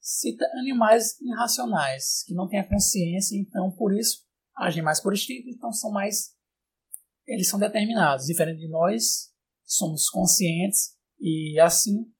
cita 0.00 0.44
animais 0.60 1.20
irracionais, 1.20 2.22
que 2.24 2.34
não 2.34 2.48
têm 2.48 2.60
a 2.60 2.68
consciência, 2.68 3.36
então 3.36 3.70
por 3.72 3.92
isso 3.92 4.24
agem 4.56 4.82
mais 4.82 5.00
por 5.00 5.12
instinto, 5.12 5.48
então 5.48 5.72
são 5.72 5.90
mais. 5.90 6.38
Eles 7.30 7.48
são 7.48 7.60
determinados, 7.60 8.26
diferente 8.26 8.58
de 8.58 8.68
nós, 8.68 9.32
somos 9.64 10.10
conscientes 10.10 10.98
e 11.20 11.60
assim 11.60 12.12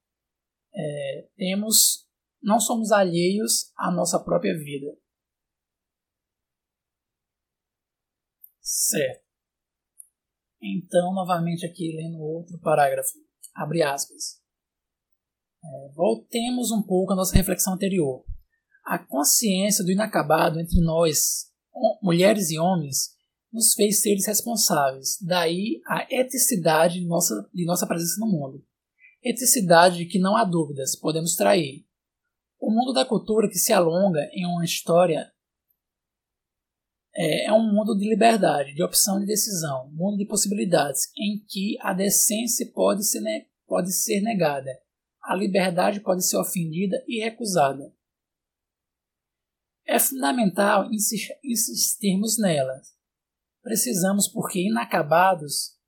é, 0.73 1.29
temos, 1.37 2.07
não 2.41 2.61
somos 2.61 2.93
alheios 2.93 3.73
à 3.77 3.91
nossa 3.91 4.23
própria 4.23 4.57
vida. 4.57 4.97
Certo. 8.61 9.25
Então, 10.63 11.13
novamente 11.13 11.67
aqui 11.67 11.93
lendo 11.97 12.21
outro 12.21 12.57
parágrafo, 12.61 13.19
abre 13.53 13.83
aspas. 13.83 14.41
É, 15.65 15.93
voltemos 15.93 16.71
um 16.71 16.85
pouco 16.85 17.15
à 17.15 17.17
nossa 17.17 17.35
reflexão 17.35 17.75
anterior. 17.75 18.25
A 18.85 18.97
consciência 18.97 19.85
do 19.85 19.91
inacabado 19.91 20.61
entre 20.61 20.81
nós, 20.81 21.53
mulheres 22.01 22.51
e 22.51 22.61
homens, 22.61 23.19
nos 23.53 23.75
fez 23.75 24.01
seres 24.01 24.27
responsáveis. 24.27 25.19
Daí 25.21 25.81
a 25.87 26.07
eticidade 26.11 27.01
de 27.01 27.07
nossa, 27.07 27.49
de 27.53 27.65
nossa 27.65 27.87
presença 27.87 28.21
no 28.21 28.27
mundo 28.27 28.65
eticidade 29.23 29.99
de 29.99 30.07
que 30.07 30.19
não 30.19 30.37
há 30.37 30.45
dúvidas, 30.45 30.97
podemos 30.97 31.35
trair. 31.35 31.85
O 32.59 32.71
mundo 32.71 32.93
da 32.93 33.05
cultura 33.05 33.49
que 33.49 33.59
se 33.59 33.73
alonga 33.73 34.29
em 34.33 34.47
uma 34.47 34.65
história 34.65 35.31
é, 37.15 37.47
é 37.47 37.53
um 37.53 37.73
mundo 37.73 37.97
de 37.97 38.09
liberdade, 38.09 38.75
de 38.75 38.83
opção 38.83 39.19
de 39.19 39.27
decisão, 39.27 39.91
mundo 39.93 40.17
de 40.17 40.27
possibilidades, 40.27 41.11
em 41.17 41.45
que 41.47 41.77
a 41.81 41.93
decência 41.93 42.71
pode 42.73 43.05
ser, 43.05 43.21
pode 43.67 43.93
ser 43.93 44.21
negada, 44.21 44.71
a 45.23 45.35
liberdade 45.35 46.01
pode 46.01 46.27
ser 46.27 46.37
ofendida 46.37 47.03
e 47.07 47.23
recusada. 47.23 47.93
É 49.87 49.99
fundamental 49.99 50.89
insistirmos 51.43 52.39
nela. 52.39 52.81
Precisamos, 53.63 54.29
porque 54.29 54.67
inacabados 54.67 55.79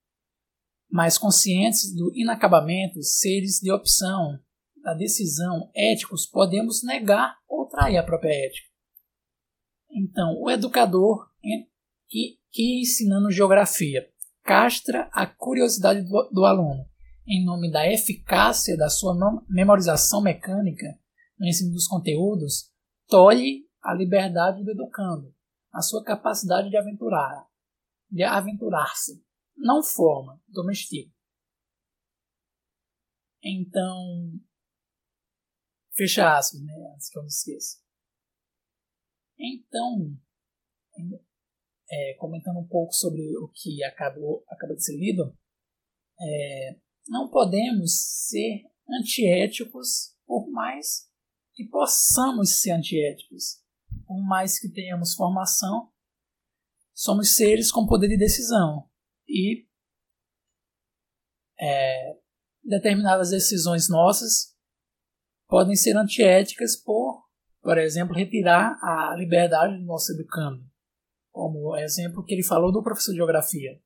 mas 0.93 1.17
conscientes 1.17 1.95
do 1.95 2.13
inacabamento, 2.15 3.03
seres 3.03 3.61
de 3.61 3.73
opção, 3.73 4.39
da 4.83 4.93
decisão, 4.93 5.71
éticos, 5.75 6.27
podemos 6.27 6.85
negar 6.85 7.35
ou 7.49 7.67
trair 7.67 7.97
a 7.97 8.03
própria 8.03 8.47
ética. 8.47 8.69
Então, 9.91 10.37
o 10.39 10.51
educador 10.51 11.31
que, 12.09 12.39
que 12.51 12.81
ensinando 12.83 13.31
geografia 13.31 14.07
castra 14.43 15.09
a 15.13 15.27
curiosidade 15.27 16.03
do, 16.03 16.31
do 16.31 16.45
aluno 16.45 16.85
em 17.27 17.45
nome 17.45 17.71
da 17.71 17.91
eficácia 17.91 18.77
da 18.77 18.91
sua 18.91 19.15
memorização 19.49 20.21
mecânica 20.21 20.87
no 21.39 21.47
ensino 21.47 21.73
dos 21.73 21.87
conteúdos, 21.87 22.71
tolhe 23.09 23.65
a 23.83 23.95
liberdade 23.95 24.63
do 24.63 24.73
educando, 24.73 25.33
a 25.73 25.81
sua 25.81 26.05
capacidade 26.05 26.69
de 26.69 26.77
aventurar, 26.77 27.47
de 28.13 28.23
aventurar-se 28.23 29.25
não 29.57 29.83
forma, 29.83 30.41
domestica. 30.49 31.13
Então, 33.43 34.39
fecha 35.95 36.37
aspas, 36.37 36.61
né? 36.63 36.75
Antes 36.95 37.09
que 37.09 37.19
eu 37.19 37.23
me 37.23 37.29
esqueça. 37.29 37.83
Então, 39.39 40.17
é, 41.91 42.15
comentando 42.15 42.59
um 42.59 42.69
pouco 42.69 42.93
sobre 42.93 43.37
o 43.39 43.49
que 43.49 43.83
acabou, 43.83 44.45
acabou 44.49 44.77
de 44.77 44.85
ser 44.85 44.97
lido, 44.97 45.37
é, 46.21 46.81
não 47.09 47.31
podemos 47.31 47.93
ser 48.29 48.71
antiéticos 48.89 50.17
por 50.27 50.49
mais 50.51 51.11
que 51.55 51.65
possamos 51.65 52.61
ser 52.61 52.73
antiéticos. 52.73 53.61
Por 54.07 54.23
mais 54.23 54.59
que 54.59 54.69
tenhamos 54.69 55.15
formação, 55.15 55.92
somos 56.95 57.35
seres 57.35 57.71
com 57.71 57.87
poder 57.87 58.09
de 58.09 58.17
decisão 58.17 58.89
e 59.29 59.67
é, 61.61 62.19
determinadas 62.63 63.31
decisões 63.31 63.89
nossas 63.89 64.53
podem 65.49 65.77
ser 65.77 65.97
antiéticas 65.97 66.77
por, 66.77 67.25
por 67.61 67.79
exemplo, 67.79 68.15
retirar 68.15 68.79
a 68.83 69.15
liberdade 69.17 69.77
do 69.77 69.85
nosso 69.85 70.13
educando, 70.13 70.65
como 71.31 71.71
o 71.71 71.77
exemplo 71.77 72.25
que 72.25 72.35
ele 72.35 72.43
falou 72.43 72.73
do 72.73 72.83
professor 72.83 73.13
de 73.13 73.19
geografia. 73.19 73.81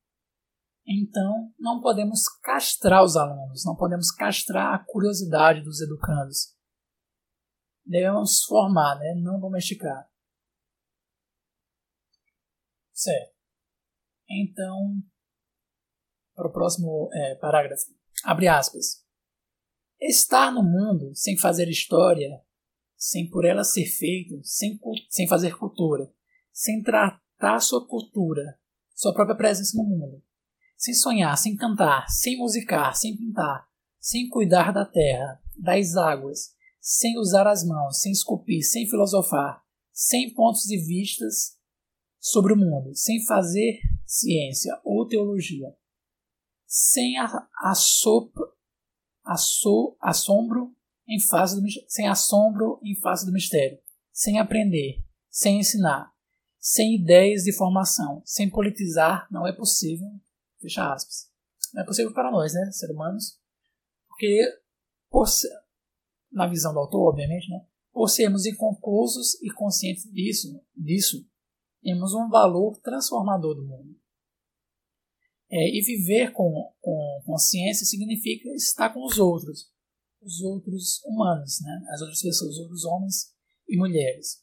Então, 0.89 1.53
não 1.59 1.81
podemos 1.81 2.29
castrar 2.43 3.03
os 3.03 3.17
alunos, 3.17 3.65
não 3.65 3.75
podemos 3.75 4.11
castrar 4.13 4.75
a 4.75 4.79
curiosidade 4.79 5.63
dos 5.63 5.81
educandos. 5.81 6.55
Devemos 7.85 8.45
formar, 8.45 8.97
né? 8.99 9.15
não 9.17 9.41
domesticar. 9.41 10.09
Certo. 12.97 13.35
Então, 14.27 15.03
para 16.35 16.49
o 16.49 16.53
próximo 16.53 17.11
é, 17.13 17.35
parágrafo. 17.35 17.85
Abre 18.25 18.49
aspas. 18.49 19.05
Estar 20.01 20.51
no 20.51 20.63
mundo 20.63 21.15
sem 21.15 21.37
fazer 21.37 21.69
história, 21.69 22.41
sem 22.97 23.29
por 23.29 23.45
ela 23.45 23.65
ser 23.65 23.85
feito, 23.85 24.41
sem, 24.43 24.81
sem 25.11 25.29
fazer 25.29 25.59
cultura, 25.59 26.11
sem 26.51 26.83
tratar 26.83 27.61
sua 27.61 27.87
cultura, 27.87 28.59
sua 28.95 29.13
própria 29.13 29.37
presença 29.37 29.77
no 29.77 29.85
mundo, 29.85 30.23
sem 30.75 30.95
sonhar, 30.95 31.37
sem 31.37 31.55
cantar, 31.55 32.09
sem 32.09 32.39
musicar, 32.39 32.97
sem 32.97 33.15
pintar, 33.15 33.69
sem 34.01 34.27
cuidar 34.31 34.73
da 34.73 34.87
terra, 34.87 35.39
das 35.59 35.97
águas, 35.97 36.55
sem 36.81 37.19
usar 37.19 37.47
as 37.47 37.63
mãos, 37.63 38.01
sem 38.01 38.11
esculpir, 38.11 38.63
sem 38.63 38.89
filosofar, 38.89 39.63
sem 39.93 40.33
pontos 40.33 40.63
de 40.63 40.79
vistas 40.79 41.56
sobre 42.27 42.53
o 42.53 42.57
mundo, 42.57 42.93
sem 42.93 43.25
fazer 43.25 43.79
ciência 44.05 44.77
ou 44.83 45.07
teologia, 45.07 45.73
sem 46.67 47.17
a, 47.19 47.25
a 47.25 47.71
assombro 50.03 50.75
em 51.09 51.21
face 51.21 51.55
do 51.55 51.63
sem 51.87 52.09
assombro 52.09 52.81
em 52.83 52.97
face 52.97 53.25
do 53.25 53.31
mistério, 53.31 53.79
sem 54.13 54.41
aprender, 54.41 55.05
sem 55.31 55.61
ensinar, 55.61 56.13
sem 56.59 56.97
ideias 56.97 57.45
de 57.45 57.53
formação. 57.53 58.21
Sem 58.25 58.51
politizar 58.51 59.29
não 59.31 59.47
é 59.47 59.53
possível. 59.53 60.09
Fecha 60.61 60.93
aspas. 60.93 61.31
Não 61.73 61.85
é 61.85 61.87
possível 61.87 62.13
para 62.13 62.33
nós, 62.33 62.55
né, 62.55 62.73
seres 62.73 62.93
humanos, 62.93 63.39
porque, 64.09 64.43
por 65.09 65.29
na 66.33 66.49
visão 66.49 66.73
do 66.73 66.81
autor, 66.81 67.09
obviamente, 67.09 67.49
né, 67.51 67.65
por 67.93 68.09
sermos 68.09 68.47
inconclusos 68.47 69.41
e 69.41 69.49
conscientes 69.53 70.11
disso, 70.11 70.61
disso 70.77 71.25
temos 71.87 72.13
um 72.15 72.29
valor 72.29 72.77
transformador 72.81 73.55
do 73.55 73.65
mundo. 73.65 73.97
É, 75.49 75.79
e 75.79 75.81
viver 75.83 76.33
com, 76.33 76.75
com 76.81 77.23
consciência 77.25 77.87
significa 77.87 78.49
estar 78.57 78.93
com 78.93 79.05
os 79.05 79.21
outros, 79.21 79.73
os 80.21 80.41
outros 80.41 81.01
humanos, 81.05 81.61
né? 81.63 81.87
as 81.93 82.01
outras 82.01 82.21
pessoas, 82.21 82.55
os 82.55 82.59
outros 82.59 82.85
homens 82.85 83.33
e 83.69 83.77
mulheres. 83.77 84.43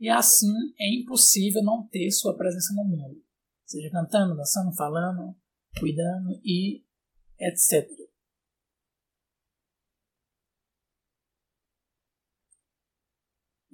E 0.00 0.08
assim 0.08 0.54
é 0.80 0.98
impossível 0.98 1.62
não 1.62 1.86
ter 1.88 2.10
sua 2.10 2.34
presença 2.34 2.72
no 2.72 2.84
mundo, 2.84 3.22
seja 3.66 3.90
cantando, 3.90 4.34
dançando, 4.34 4.74
falando, 4.74 5.36
cuidando 5.78 6.40
e 6.42 6.82
etc. 7.38 7.86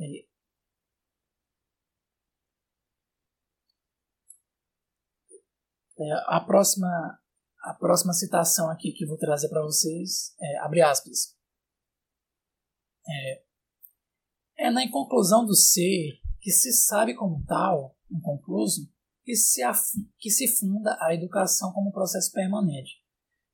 É. 0.00 0.34
É, 5.98 6.12
a 6.26 6.40
próxima 6.40 7.20
a 7.62 7.74
próxima 7.74 8.12
citação 8.12 8.68
aqui 8.68 8.92
que 8.92 9.06
vou 9.06 9.16
trazer 9.16 9.48
para 9.48 9.62
vocês 9.62 10.34
é 10.40 10.58
abre 10.58 10.82
aspas 10.82 11.34
é, 13.08 13.42
é 14.58 14.70
na 14.70 14.84
inconclusão 14.84 15.44
do 15.44 15.54
ser 15.54 16.20
que 16.40 16.50
se 16.50 16.72
sabe 16.72 17.14
como 17.14 17.44
tal, 17.46 17.96
inconcluso, 18.10 18.90
que 19.24 19.34
se, 19.34 19.62
que 20.18 20.30
se 20.30 20.46
funda 20.58 20.96
a 21.00 21.14
educação 21.14 21.72
como 21.72 21.92
processo 21.92 22.30
permanente. 22.32 23.02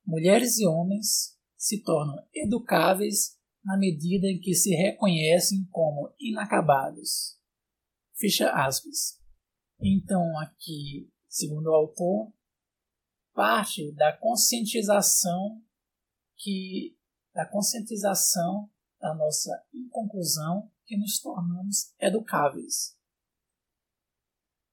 Mulheres 0.05 0.59
e 0.59 0.67
homens 0.67 1.37
se 1.55 1.81
tornam 1.81 2.17
educáveis 2.33 3.37
na 3.63 3.77
medida 3.77 4.27
em 4.27 4.39
que 4.39 4.53
se 4.53 4.71
reconhecem 4.71 5.65
como 5.69 6.13
inacabados. 6.19 7.37
Fecha 8.17 8.51
aspas. 8.51 9.19
Então, 9.79 10.37
aqui, 10.39 11.09
segundo 11.31 11.67
o 11.67 11.73
autor, 11.73 12.31
parte 13.33 13.93
da 13.93 14.15
conscientização 14.17 15.63
que 16.35 16.97
da 17.33 17.45
conscientização 17.45 18.69
da 18.99 19.15
nossa 19.15 19.65
inconclusão 19.73 20.69
que 20.83 20.97
nos 20.97 21.21
tornamos 21.21 21.95
educáveis. 21.97 22.97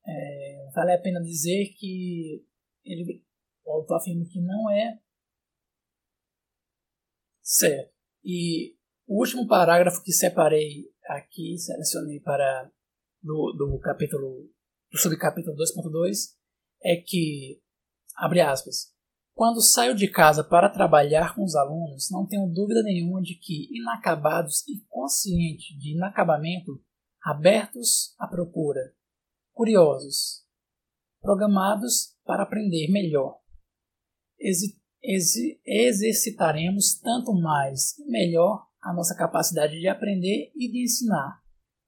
É, 0.05 0.71
vale 0.75 0.93
a 0.93 1.01
pena 1.01 1.23
dizer 1.23 1.73
que 1.79 2.45
ele, 2.85 3.25
o 3.65 3.71
autor 3.71 3.99
afirma 3.99 4.25
que 4.29 4.41
não 4.41 4.69
é 4.71 5.01
certo. 7.41 7.95
E 8.25 8.77
o 9.07 9.21
último 9.21 9.47
parágrafo 9.47 10.03
que 10.03 10.13
separei 10.13 10.93
aqui, 11.05 11.57
selecionei 11.57 12.19
para 12.19 12.69
do, 13.23 13.53
do 13.53 13.79
capítulo 13.79 14.53
do 14.91 14.99
subcapítulo 14.99 15.57
2.2 15.57 16.38
é 16.83 16.97
que 16.97 17.61
abre 18.17 18.41
aspas 18.41 18.99
quando 19.39 19.63
saio 19.63 19.95
de 19.95 20.11
casa 20.11 20.43
para 20.43 20.69
trabalhar 20.69 21.33
com 21.33 21.45
os 21.45 21.55
alunos, 21.55 22.11
não 22.11 22.27
tenho 22.27 22.49
dúvida 22.49 22.83
nenhuma 22.83 23.23
de 23.23 23.37
que, 23.37 23.69
inacabados 23.71 24.67
e 24.67 24.85
conscientes 24.89 25.79
de 25.79 25.95
inacabamento, 25.95 26.73
abertos 27.23 28.17
à 28.19 28.27
procura, 28.27 28.81
curiosos, 29.53 30.45
programados 31.23 32.17
para 32.25 32.43
aprender 32.43 32.91
melhor, 32.91 33.39
exercitaremos 35.65 36.99
tanto 36.99 37.33
mais 37.33 37.97
e 37.97 38.11
melhor 38.11 38.67
a 38.83 38.93
nossa 38.93 39.15
capacidade 39.15 39.79
de 39.79 39.87
aprender 39.87 40.51
e 40.57 40.69
de 40.69 40.83
ensinar, 40.83 41.41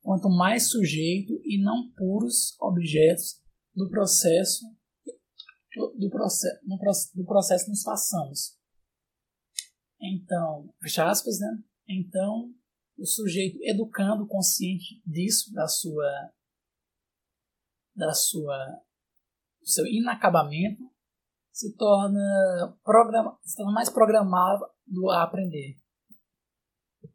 quanto 0.02 0.28
mais 0.28 0.70
sujeito 0.70 1.32
e 1.44 1.60
não 1.60 1.90
puros 1.96 2.56
objetos 2.60 3.42
do 3.74 3.90
processo 3.90 4.64
do, 5.76 6.10
processo, 6.10 7.16
do 7.16 7.24
processo 7.24 7.68
nos 7.68 7.82
façamos. 7.82 8.58
Então, 10.00 10.72
fecha 10.80 11.08
aspas, 11.08 11.38
né? 11.38 11.62
Então, 11.88 12.52
o 12.98 13.06
sujeito 13.06 13.58
educando, 13.62 14.26
consciente 14.26 15.00
disso, 15.06 15.52
da 15.52 15.68
sua, 15.68 16.32
da 17.94 18.12
sua, 18.12 18.56
do 19.60 19.68
seu 19.68 19.86
inacabamento, 19.86 20.82
se 21.52 21.74
torna, 21.76 22.78
programa, 22.82 23.38
se 23.42 23.56
torna 23.56 23.72
mais 23.72 23.90
programado 23.90 24.64
a 25.10 25.22
aprender, 25.22 25.78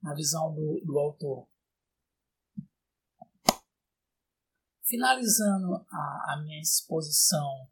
na 0.01 0.13
visão 0.13 0.53
do, 0.53 0.81
do 0.85 0.99
autor. 0.99 1.47
Finalizando 4.83 5.73
a, 5.89 6.33
a 6.33 6.41
minha 6.43 6.61
exposição 6.61 7.67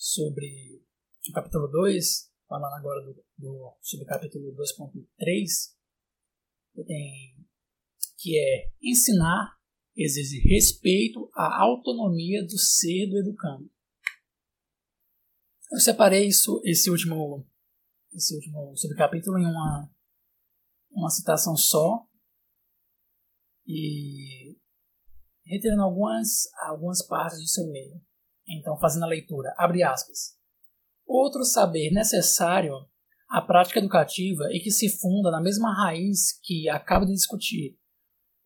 sobre 0.00 0.82
o 1.28 1.32
capítulo 1.34 1.68
2, 1.68 2.32
falando 2.48 2.72
agora 2.72 3.04
do, 3.04 3.22
do 3.36 3.76
subcapítulo 3.82 4.56
2.3, 4.56 5.46
tem 6.86 7.36
que 8.16 8.38
é 8.38 8.72
ensinar 8.82 9.60
exige 9.94 10.38
respeito 10.48 11.30
à 11.34 11.62
autonomia 11.62 12.42
do 12.42 12.58
ser 12.58 13.10
do 13.10 13.18
educando. 13.18 13.70
Eu 15.70 15.78
separei 15.78 16.26
isso, 16.26 16.62
esse 16.64 16.90
último, 16.90 17.46
esse 18.14 18.34
último 18.34 18.74
subcapítulo 18.76 19.38
em 19.38 19.44
uma, 19.44 19.94
uma 20.90 21.10
citação 21.10 21.54
só 21.54 22.08
e 23.66 24.56
retirando 25.44 25.82
algumas, 25.82 26.48
algumas 26.54 27.06
partes 27.06 27.38
do 27.38 27.46
seu 27.46 27.70
meio. 27.70 28.00
Então, 28.50 28.76
fazendo 28.78 29.04
a 29.04 29.08
leitura, 29.08 29.54
abre 29.56 29.82
aspas. 29.82 30.36
Outro 31.06 31.44
saber 31.44 31.90
necessário 31.90 32.74
à 33.28 33.40
prática 33.40 33.78
educativa 33.78 34.44
e 34.52 34.58
que 34.58 34.70
se 34.70 34.88
funda 34.98 35.30
na 35.30 35.40
mesma 35.40 35.72
raiz 35.72 36.38
que 36.42 36.68
acabo 36.68 37.06
de 37.06 37.12
discutir, 37.12 37.78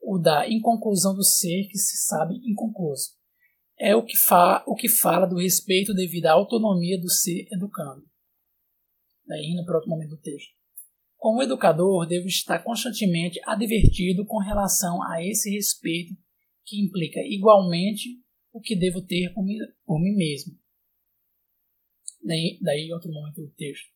o 0.02 0.18
da 0.18 0.46
inconclusão 0.48 1.14
do 1.14 1.24
ser 1.24 1.66
que 1.70 1.78
se 1.78 2.06
sabe 2.06 2.34
inconcluso. 2.44 3.12
É 3.78 3.96
o 3.96 4.04
que, 4.04 4.16
fa 4.16 4.62
o 4.66 4.74
que 4.74 4.88
fala 4.88 5.26
do 5.26 5.36
respeito 5.36 5.94
devido 5.94 6.26
à 6.26 6.32
autonomia 6.32 7.00
do 7.00 7.10
ser 7.10 7.48
educando. 7.50 8.04
Daí 9.26 9.52
indo 9.52 9.64
para 9.64 9.76
outro 9.76 9.90
momento 9.90 10.10
do 10.10 10.20
texto. 10.20 10.52
Como 11.16 11.42
educador, 11.42 12.06
devo 12.06 12.26
estar 12.26 12.62
constantemente 12.62 13.40
advertido 13.46 14.26
com 14.26 14.38
relação 14.38 15.02
a 15.02 15.24
esse 15.24 15.50
respeito 15.50 16.14
que 16.64 16.80
implica 16.82 17.20
igualmente 17.20 18.23
o 18.54 18.60
que 18.60 18.76
devo 18.76 19.02
ter 19.02 19.34
por 19.34 19.44
mim, 19.44 19.58
por 19.84 20.00
mim 20.00 20.14
mesmo. 20.14 20.56
Daí, 22.22 22.56
daí 22.62 22.92
outro 22.92 23.10
momento 23.12 23.42
do 23.42 23.50
texto. 23.50 23.92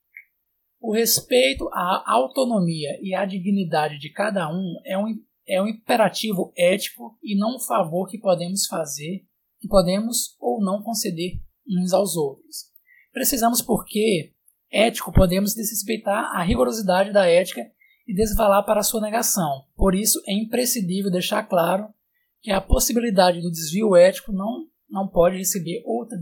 O 0.80 0.92
respeito 0.92 1.68
à 1.72 2.02
autonomia 2.12 2.98
e 3.00 3.14
à 3.14 3.24
dignidade 3.24 3.98
de 3.98 4.10
cada 4.10 4.50
um 4.52 4.74
é 4.84 4.98
um, 4.98 5.06
é 5.46 5.62
um 5.62 5.68
imperativo 5.68 6.52
ético 6.56 7.16
e 7.22 7.38
não 7.38 7.56
um 7.56 7.60
favor 7.60 8.08
que 8.08 8.18
podemos 8.18 8.66
fazer, 8.66 9.24
que 9.60 9.68
podemos 9.68 10.36
ou 10.40 10.60
não 10.60 10.82
conceder 10.82 11.40
uns 11.66 11.92
aos 11.92 12.16
outros. 12.16 12.66
Precisamos, 13.12 13.62
porque 13.62 14.34
ético, 14.70 15.12
podemos 15.12 15.54
desrespeitar 15.54 16.36
a 16.36 16.42
rigorosidade 16.42 17.12
da 17.12 17.26
ética 17.26 17.62
e 18.06 18.14
desvalar 18.14 18.64
para 18.64 18.82
sua 18.82 19.00
negação. 19.00 19.66
Por 19.76 19.94
isso, 19.94 20.20
é 20.26 20.32
imprescindível 20.32 21.10
deixar 21.10 21.44
claro 21.44 21.92
que 22.40 22.50
a 22.50 22.60
possibilidade 22.60 23.40
do 23.40 23.50
desvio 23.50 23.96
ético 23.96 24.32
não, 24.32 24.66
não 24.88 25.08
pode 25.08 25.36
receber 25.36 25.82
outra 25.84 26.16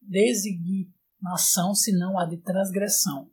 designação 0.00 1.74
senão 1.74 2.18
a 2.18 2.24
de 2.24 2.38
transgressão. 2.38 3.30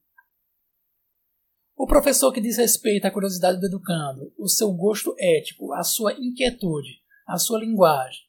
O 1.76 1.88
professor 1.88 2.32
que 2.32 2.42
diz 2.42 2.58
respeito 2.58 3.06
à 3.06 3.12
curiosidade 3.12 3.60
do 3.60 3.66
educando, 3.66 4.34
o 4.38 4.48
seu 4.48 4.72
gosto 4.72 5.16
ético, 5.20 5.74
a 5.74 5.84
sua 5.84 6.14
inquietude, 6.14 7.02
a 7.28 7.38
sua 7.38 7.60
linguagem, 7.60 8.22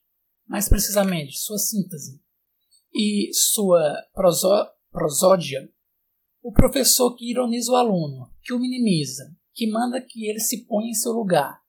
mais 0.46 0.68
precisamente 0.68 1.38
sua 1.38 1.58
síntese 1.58 2.20
e 2.92 3.30
sua 3.32 3.96
prosó 4.12 4.70
prosódia, 4.90 5.68
o 6.40 6.52
professor 6.52 7.16
que 7.16 7.30
ironiza 7.30 7.72
o 7.72 7.76
aluno, 7.76 8.30
que 8.42 8.52
o 8.52 8.60
minimiza, 8.60 9.34
que 9.52 9.68
manda 9.68 10.00
que 10.00 10.28
ele 10.28 10.38
se 10.38 10.64
ponha 10.66 10.90
em 10.90 10.94
seu 10.94 11.10
lugar, 11.12 11.60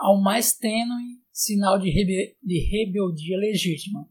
ao 0.00 0.20
mais 0.20 0.54
tênue 0.54 1.20
sinal 1.30 1.78
de, 1.78 1.90
rebe 1.90 2.36
de 2.42 2.58
rebeldia 2.70 3.36
legítima, 3.36 4.08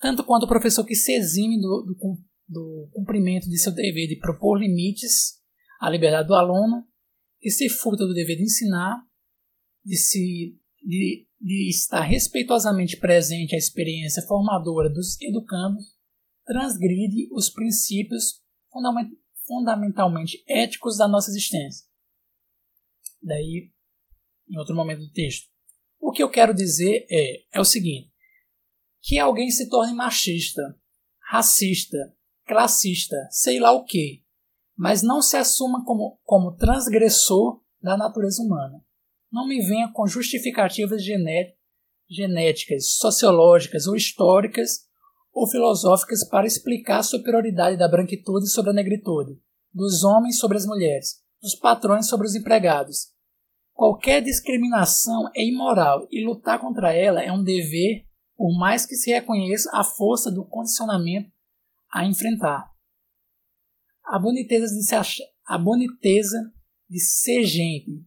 tanto 0.00 0.24
quanto 0.24 0.44
o 0.44 0.48
professor 0.48 0.84
que 0.84 0.94
se 0.94 1.12
exime 1.12 1.60
do, 1.60 1.84
do, 1.86 2.18
do 2.48 2.88
cumprimento 2.92 3.48
de 3.48 3.58
seu 3.58 3.72
dever 3.72 4.06
de 4.06 4.16
propor 4.16 4.56
limites 4.56 5.40
à 5.80 5.90
liberdade 5.90 6.28
do 6.28 6.34
aluno, 6.34 6.86
que 7.40 7.50
se 7.50 7.68
furta 7.68 8.06
do 8.06 8.14
dever 8.14 8.36
de 8.36 8.44
ensinar, 8.44 9.04
de, 9.84 9.96
se, 9.96 10.56
de, 10.80 11.26
de 11.40 11.68
estar 11.68 12.02
respeitosamente 12.02 12.96
presente 12.96 13.54
à 13.54 13.58
experiência 13.58 14.22
formadora 14.22 14.88
dos 14.88 15.20
educandos 15.20 15.84
transgride 16.44 17.28
os 17.32 17.50
princípios 17.50 18.42
fundamentalmente 19.46 20.42
éticos 20.48 20.98
da 20.98 21.08
nossa 21.08 21.30
existência. 21.30 21.86
Daí, 23.22 23.71
em 24.48 24.58
outro 24.58 24.74
momento 24.74 25.00
do 25.00 25.12
texto. 25.12 25.48
O 26.00 26.10
que 26.10 26.22
eu 26.22 26.30
quero 26.30 26.54
dizer 26.54 27.06
é, 27.10 27.42
é 27.54 27.60
o 27.60 27.64
seguinte: 27.64 28.10
que 29.00 29.18
alguém 29.18 29.50
se 29.50 29.68
torne 29.68 29.94
machista, 29.94 30.62
racista, 31.30 31.98
classista, 32.46 33.16
sei 33.30 33.58
lá 33.58 33.72
o 33.72 33.84
que, 33.84 34.22
mas 34.76 35.02
não 35.02 35.22
se 35.22 35.36
assuma 35.36 35.84
como, 35.84 36.18
como 36.24 36.56
transgressor 36.56 37.60
da 37.80 37.96
natureza 37.96 38.42
humana. 38.42 38.84
Não 39.30 39.46
me 39.46 39.64
venha 39.64 39.90
com 39.92 40.06
justificativas 40.06 41.02
genéticas, 42.08 42.96
sociológicas 42.96 43.86
ou 43.86 43.96
históricas 43.96 44.86
ou 45.32 45.48
filosóficas 45.48 46.28
para 46.28 46.46
explicar 46.46 46.98
a 46.98 47.02
superioridade 47.02 47.78
da 47.78 47.88
branquitude 47.88 48.50
sobre 48.50 48.70
a 48.70 48.74
negritude, 48.74 49.40
dos 49.72 50.04
homens 50.04 50.38
sobre 50.38 50.58
as 50.58 50.66
mulheres, 50.66 51.22
dos 51.40 51.54
patrões 51.54 52.08
sobre 52.08 52.26
os 52.26 52.34
empregados. 52.34 53.11
Qualquer 53.82 54.22
discriminação 54.22 55.28
é 55.34 55.44
imoral 55.44 56.06
e 56.08 56.24
lutar 56.24 56.60
contra 56.60 56.92
ela 56.92 57.20
é 57.20 57.32
um 57.32 57.42
dever, 57.42 58.06
por 58.36 58.56
mais 58.56 58.86
que 58.86 58.94
se 58.94 59.10
reconheça 59.10 59.68
a 59.74 59.82
força 59.82 60.30
do 60.30 60.46
condicionamento 60.46 61.28
a 61.92 62.06
enfrentar. 62.06 62.70
A 64.04 64.20
boniteza 64.20 64.72
de, 64.72 64.84
se 64.84 64.94
achar, 64.94 65.24
a 65.44 65.58
boniteza 65.58 66.38
de 66.88 67.00
ser 67.00 67.44
gente 67.44 68.06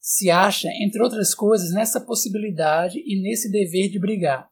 se 0.00 0.28
acha, 0.28 0.68
entre 0.80 1.00
outras 1.00 1.32
coisas, 1.32 1.72
nessa 1.72 2.00
possibilidade 2.00 2.98
e 2.98 3.22
nesse 3.22 3.52
dever 3.52 3.88
de 3.88 4.00
brigar. 4.00 4.50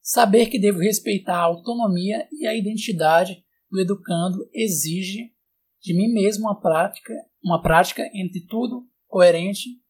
Saber 0.00 0.46
que 0.46 0.58
devo 0.58 0.78
respeitar 0.78 1.36
a 1.36 1.42
autonomia 1.42 2.26
e 2.32 2.46
a 2.46 2.56
identidade 2.56 3.44
do 3.70 3.78
educando 3.78 4.48
exige 4.54 5.34
de 5.82 5.94
mim 5.94 6.10
mesmo 6.10 6.46
uma 6.46 6.58
prática, 6.58 7.12
uma 7.48 7.62
prática 7.62 8.02
entre 8.14 8.46
tudo 8.46 8.86
coerente 9.06 9.80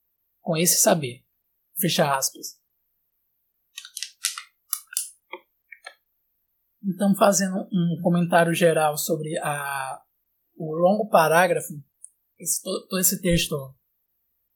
com 0.40 0.56
esse 0.56 0.80
saber. 0.80 1.24
Fecha 1.76 2.16
aspas. 2.16 2.58
Então, 6.82 7.14
fazendo 7.16 7.68
um 7.72 8.00
comentário 8.02 8.54
geral 8.54 8.96
sobre 8.96 9.36
a, 9.38 10.02
o 10.56 10.74
longo 10.74 11.08
parágrafo, 11.08 11.74
esse, 12.38 12.62
todo 12.62 12.98
esse 12.98 13.20
texto, 13.20 13.54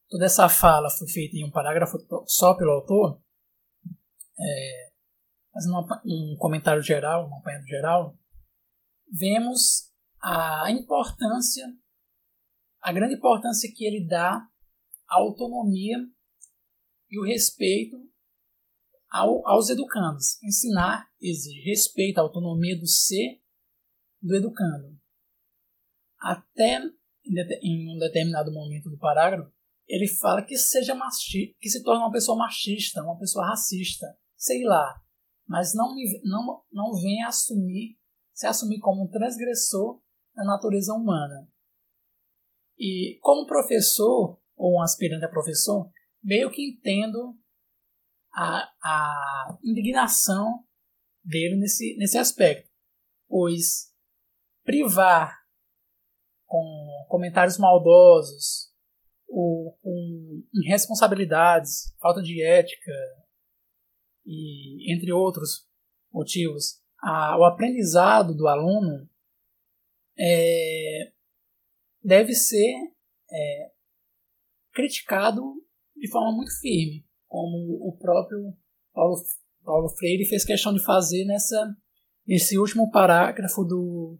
toda 0.08 0.24
essa 0.24 0.48
fala 0.48 0.88
foi 0.88 1.08
feita 1.08 1.36
em 1.36 1.44
um 1.44 1.50
parágrafo 1.50 1.98
só 2.26 2.56
pelo 2.56 2.70
autor, 2.70 3.20
é, 4.38 4.92
fazendo 5.52 5.76
um 6.06 6.36
comentário 6.38 6.82
geral, 6.82 7.28
um 7.28 7.36
apanhado 7.36 7.66
geral, 7.66 8.16
vemos 9.10 9.92
a 10.22 10.70
importância, 10.70 11.66
a 12.82 12.92
grande 12.92 13.14
importância 13.14 13.72
que 13.74 13.84
ele 13.84 14.06
dá 14.06 14.46
à 15.08 15.18
autonomia 15.18 15.96
e 17.10 17.18
o 17.18 17.24
respeito 17.24 17.96
ao, 19.10 19.46
aos 19.46 19.70
educandos. 19.70 20.42
Ensinar 20.42 21.08
exige 21.20 21.60
respeito 21.60 22.18
à 22.18 22.22
autonomia 22.22 22.78
do 22.78 22.86
ser 22.86 23.40
do 24.20 24.34
educando. 24.36 24.98
Até 26.20 26.80
em 27.62 27.94
um 27.94 27.98
determinado 27.98 28.52
momento 28.52 28.90
do 28.90 28.98
parágrafo, 28.98 29.52
ele 29.86 30.08
fala 30.08 30.42
que 30.42 30.56
seja 30.56 30.98
que 31.60 31.68
se 31.68 31.82
torne 31.82 32.02
uma 32.02 32.12
pessoa 32.12 32.36
machista, 32.36 33.02
uma 33.02 33.18
pessoa 33.18 33.46
racista, 33.46 34.06
sei 34.36 34.64
lá 34.64 35.02
mas 35.52 35.74
não, 35.74 35.94
me, 35.94 36.20
não, 36.24 36.62
não 36.72 36.92
venha 36.94 37.28
assumir, 37.28 37.98
se 38.32 38.46
assumir 38.46 38.80
como 38.80 39.04
um 39.04 39.08
transgressor 39.08 40.00
da 40.34 40.44
natureza 40.44 40.94
humana. 40.94 41.46
E 42.84 43.16
como 43.20 43.46
professor, 43.46 44.42
ou 44.56 44.74
um 44.74 44.82
aspirante 44.82 45.24
a 45.24 45.28
professor, 45.28 45.88
meio 46.20 46.50
que 46.50 46.70
entendo 46.70 47.38
a, 48.34 48.68
a 48.82 49.58
indignação 49.62 50.64
dele 51.22 51.54
nesse, 51.60 51.96
nesse 51.96 52.18
aspecto, 52.18 52.68
pois 53.28 53.92
privar 54.64 55.32
com 56.44 57.06
comentários 57.08 57.56
maldosos, 57.56 58.72
ou 59.28 59.78
com 59.80 60.42
irresponsabilidades, 60.52 61.94
falta 62.00 62.20
de 62.20 62.42
ética, 62.42 62.92
e 64.26 64.92
entre 64.92 65.12
outros 65.12 65.68
motivos, 66.12 66.82
a, 67.00 67.38
o 67.38 67.44
aprendizado 67.44 68.34
do 68.34 68.48
aluno 68.48 69.08
é, 70.18 71.12
deve 72.02 72.34
ser 72.34 72.72
é, 73.30 73.70
criticado 74.72 75.42
de 75.96 76.10
forma 76.10 76.32
muito 76.32 76.50
firme, 76.60 77.04
como 77.28 77.56
o 77.86 77.96
próprio 77.98 78.54
Paulo, 78.92 79.16
Paulo 79.64 79.88
Freire 79.90 80.26
fez 80.26 80.44
questão 80.44 80.72
de 80.72 80.84
fazer 80.84 81.24
nessa, 81.24 81.74
nesse 82.26 82.58
último 82.58 82.90
parágrafo 82.90 83.64
do, 83.64 84.18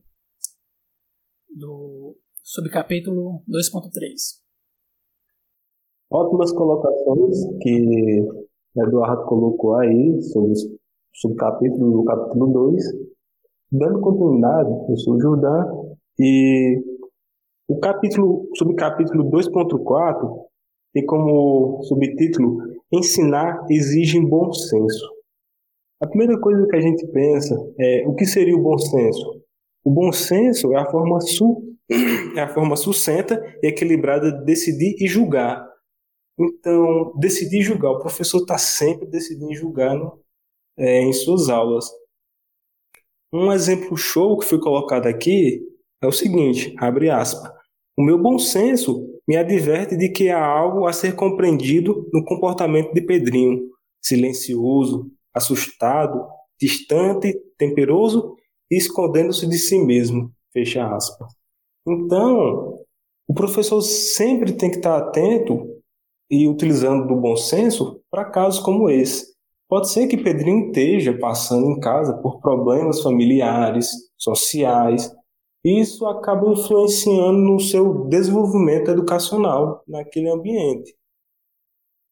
do 1.50 2.16
subcapítulo 2.42 3.42
2.3. 3.48 4.40
Ótimas 6.10 6.52
colocações 6.52 7.36
que 7.60 8.20
Eduardo 8.76 9.24
colocou 9.24 9.76
aí 9.76 10.22
sobre 10.22 10.52
o 10.52 10.56
subcapítulo 11.14 11.92
do 11.92 12.04
capítulo 12.04 12.52
2. 12.52 12.84
Dando 13.72 14.00
continuidade, 14.00 14.70
eu 14.90 14.96
sou 14.98 15.14
o 15.14 15.20
Jordão 15.20 15.96
e 16.18 16.91
o 17.72 17.80
capítulo, 17.80 18.48
subcapítulo 18.56 19.30
2.4 19.30 20.46
tem 20.92 21.06
como 21.06 21.82
subtítulo 21.84 22.58
Ensinar 22.92 23.64
exige 23.70 24.20
bom 24.20 24.52
senso. 24.52 25.10
A 26.02 26.06
primeira 26.06 26.38
coisa 26.38 26.66
que 26.66 26.76
a 26.76 26.80
gente 26.80 27.06
pensa 27.06 27.54
é 27.78 28.04
o 28.06 28.14
que 28.14 28.26
seria 28.26 28.54
o 28.54 28.62
bom 28.62 28.76
senso? 28.76 29.42
O 29.84 29.90
bom 29.90 30.12
senso 30.12 30.72
é 30.74 30.76
a 30.76 30.90
forma, 30.90 31.20
su, 31.20 31.62
é 32.36 32.40
a 32.40 32.48
forma 32.48 32.76
sucinta 32.76 33.42
e 33.62 33.68
equilibrada 33.68 34.30
de 34.30 34.44
decidir 34.44 34.94
e 34.98 35.06
julgar 35.06 35.72
então, 36.38 37.12
decidir 37.18 37.62
julgar. 37.62 37.92
O 37.92 38.00
professor 38.00 38.38
está 38.38 38.58
sempre 38.58 39.06
decidindo 39.06 39.54
julgar 39.54 39.94
no, 39.94 40.20
é, 40.76 41.02
em 41.02 41.12
suas 41.12 41.48
aulas. 41.48 41.86
Um 43.32 43.52
exemplo 43.52 43.96
show 43.96 44.38
que 44.38 44.46
foi 44.46 44.60
colocado 44.60 45.06
aqui 45.06 45.62
é 46.02 46.06
o 46.06 46.12
seguinte, 46.12 46.74
abre 46.78 47.10
aspas. 47.10 47.50
O 47.96 48.02
meu 48.02 48.20
bom 48.20 48.38
senso 48.38 49.06
me 49.28 49.36
adverte 49.36 49.96
de 49.96 50.08
que 50.08 50.30
há 50.30 50.44
algo 50.44 50.86
a 50.86 50.92
ser 50.92 51.14
compreendido 51.14 52.08
no 52.12 52.24
comportamento 52.24 52.92
de 52.92 53.02
Pedrinho, 53.02 53.68
silencioso, 54.00 55.10
assustado, 55.34 56.26
distante, 56.58 57.34
temperoso 57.58 58.36
e 58.70 58.76
escondendo-se 58.76 59.46
de 59.46 59.58
si 59.58 59.78
mesmo. 59.78 60.32
Fecha 60.52 60.86
aspas. 60.94 61.32
Então, 61.86 62.78
o 63.28 63.34
professor 63.34 63.80
sempre 63.82 64.52
tem 64.52 64.70
que 64.70 64.76
estar 64.76 64.96
atento 64.96 65.66
e 66.30 66.48
utilizando 66.48 67.06
do 67.06 67.16
bom 67.16 67.36
senso 67.36 68.00
para 68.10 68.24
casos 68.24 68.60
como 68.60 68.88
esse. 68.88 69.32
Pode 69.68 69.90
ser 69.90 70.06
que 70.06 70.16
Pedrinho 70.16 70.66
esteja 70.66 71.16
passando 71.18 71.70
em 71.70 71.80
casa 71.80 72.14
por 72.18 72.40
problemas 72.40 73.02
familiares, 73.02 73.90
sociais, 74.18 75.10
isso 75.64 76.06
acaba 76.06 76.50
influenciando 76.50 77.38
no 77.38 77.60
seu 77.60 78.04
desenvolvimento 78.06 78.90
educacional 78.90 79.82
naquele 79.86 80.28
ambiente. 80.28 80.94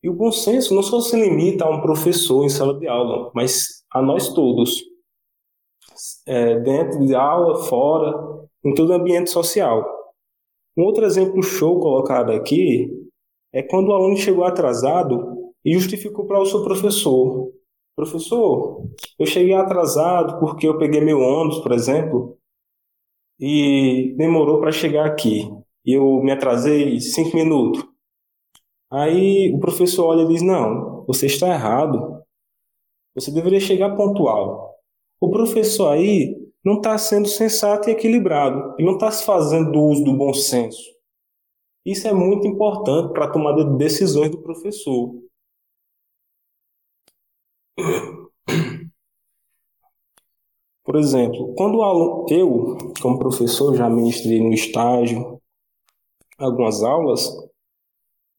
E 0.02 0.08
o 0.08 0.14
bom 0.14 0.32
senso 0.32 0.74
não 0.74 0.82
só 0.82 1.00
se 1.00 1.16
limita 1.16 1.64
a 1.64 1.70
um 1.70 1.80
professor 1.80 2.44
em 2.44 2.48
sala 2.48 2.78
de 2.78 2.86
aula, 2.86 3.30
mas 3.34 3.84
a 3.92 4.00
nós 4.00 4.32
todos, 4.32 4.82
é, 6.26 6.58
dentro 6.60 7.04
de 7.04 7.14
aula, 7.14 7.62
fora, 7.64 8.14
em 8.64 8.72
todo 8.72 8.92
ambiente 8.92 9.30
social. 9.30 9.84
Um 10.76 10.84
outro 10.84 11.04
exemplo 11.04 11.42
show 11.42 11.78
colocado 11.80 12.30
aqui 12.32 12.88
é 13.52 13.62
quando 13.62 13.88
o 13.88 13.92
aluno 13.92 14.16
chegou 14.16 14.44
atrasado 14.44 15.52
e 15.64 15.74
justificou 15.74 16.26
para 16.26 16.40
o 16.40 16.46
seu 16.46 16.62
professor. 16.62 17.52
Professor, 17.96 18.86
eu 19.18 19.26
cheguei 19.26 19.52
atrasado 19.52 20.38
porque 20.38 20.66
eu 20.66 20.78
peguei 20.78 21.00
meu 21.00 21.20
ônibus, 21.20 21.58
por 21.58 21.72
exemplo, 21.72 22.38
e 23.40 24.14
demorou 24.16 24.60
para 24.60 24.70
chegar 24.70 25.06
aqui. 25.06 25.50
Eu 25.84 26.22
me 26.22 26.30
atrasei 26.30 27.00
cinco 27.00 27.34
minutos. 27.36 27.82
Aí 28.90 29.52
o 29.54 29.58
professor 29.58 30.06
olha 30.08 30.22
e 30.22 30.28
diz: 30.28 30.42
Não, 30.42 31.04
você 31.06 31.26
está 31.26 31.48
errado. 31.48 32.22
Você 33.14 33.30
deveria 33.32 33.60
chegar 33.60 33.96
pontual. 33.96 34.76
O 35.20 35.30
professor 35.30 35.88
aí 35.92 36.36
não 36.64 36.76
está 36.76 36.96
sendo 36.98 37.26
sensato 37.26 37.88
e 37.88 37.92
equilibrado. 37.92 38.74
Ele 38.78 38.86
não 38.86 38.94
está 38.94 39.10
fazendo 39.10 39.72
do 39.72 39.80
uso 39.80 40.04
do 40.04 40.16
bom 40.16 40.32
senso. 40.34 40.82
Isso 41.84 42.06
é 42.06 42.12
muito 42.12 42.46
importante 42.46 43.12
para 43.12 43.24
a 43.24 43.30
tomada 43.30 43.64
de 43.64 43.76
decisões 43.78 44.30
do 44.30 44.42
professor. 44.42 45.14
Por 50.90 50.98
exemplo, 50.98 51.54
quando 51.54 51.82
aluno, 51.82 52.26
eu, 52.28 52.76
como 53.00 53.16
professor, 53.16 53.76
já 53.76 53.88
ministrei 53.88 54.40
no 54.40 54.52
estágio 54.52 55.40
algumas 56.36 56.82
aulas, 56.82 57.30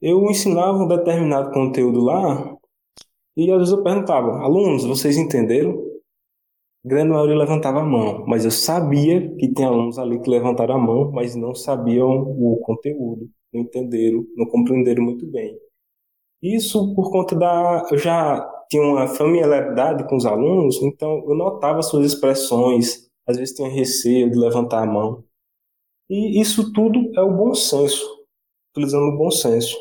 eu 0.02 0.30
ensinava 0.30 0.78
um 0.78 0.86
determinado 0.86 1.54
conteúdo 1.54 2.02
lá 2.02 2.58
e 3.38 3.50
às 3.50 3.58
vezes 3.58 3.74
eu 3.74 3.82
perguntava, 3.82 4.40
alunos, 4.40 4.84
vocês 4.84 5.16
entenderam? 5.16 5.82
A 6.84 6.90
grande 6.90 7.12
maioria 7.12 7.38
levantava 7.38 7.80
a 7.80 7.86
mão, 7.86 8.26
mas 8.28 8.44
eu 8.44 8.52
sabia 8.52 9.34
que 9.38 9.48
tem 9.54 9.64
alunos 9.64 9.98
ali 9.98 10.20
que 10.20 10.30
levantaram 10.30 10.76
a 10.76 10.78
mão, 10.78 11.10
mas 11.10 11.38
não 11.38 11.56
sabiam 11.56 12.22
o 12.38 12.58
conteúdo, 12.58 13.30
não 13.54 13.62
entenderam, 13.62 14.26
não 14.36 14.46
compreenderam 14.46 15.06
muito 15.06 15.26
bem. 15.26 15.58
Isso 16.41 16.95
por 16.95 17.12
conta 17.12 17.36
da. 17.36 17.88
Eu 17.91 17.97
já 17.97 18.41
tinha 18.69 18.82
uma 18.84 19.08
familiaridade 19.08 20.08
com 20.08 20.15
os 20.15 20.25
alunos, 20.25 20.82
então 20.82 21.23
eu 21.27 21.36
notava 21.36 21.82
suas 21.84 22.06
expressões, 22.06 23.10
às 23.27 23.38
vezes 23.38 23.54
tinha 23.54 23.69
receio 23.69 24.32
de 24.32 24.39
levantar 24.39 24.84
a 24.84 24.86
mão. 24.86 25.23
E 26.10 26.41
isso 26.41 26.71
tudo 26.73 27.12
é 27.15 27.21
o 27.21 27.36
bom 27.36 27.54
senso, 27.54 28.06
utilizando 28.71 29.13
o 29.13 29.17
bom 29.17 29.30
senso. 29.30 29.77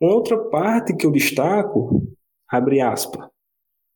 Uma 0.00 0.14
outra 0.14 0.36
parte 0.50 0.94
que 0.94 1.06
eu 1.06 1.12
destaco, 1.12 2.02
abre 2.48 2.80
aspas, 2.80 3.28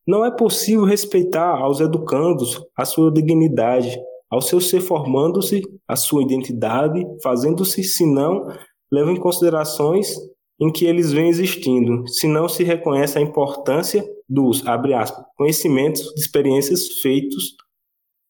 não 0.06 0.24
é 0.24 0.30
possível 0.30 0.84
respeitar 0.84 1.58
aos 1.58 1.80
educandos 1.80 2.64
a 2.74 2.84
sua 2.84 3.12
dignidade, 3.12 4.00
ao 4.30 4.40
seu 4.40 4.60
ser 4.60 4.80
formando-se 4.80 5.60
a 5.86 5.96
sua 5.96 6.22
identidade, 6.22 7.04
fazendo-se, 7.22 7.82
se 7.82 8.06
não 8.06 8.46
levam 8.90 9.12
em 9.12 9.20
considerações 9.20 10.16
em 10.60 10.70
que 10.70 10.84
eles 10.84 11.10
vêm 11.12 11.28
existindo, 11.28 12.06
se 12.06 12.26
não 12.26 12.48
se 12.48 12.62
reconhece 12.62 13.18
a 13.18 13.22
importância 13.22 14.04
dos, 14.28 14.66
abre 14.66 14.92
aspas, 14.92 15.24
conhecimentos 15.36 16.02
de 16.14 16.20
experiências 16.20 17.00
feitos, 17.00 17.56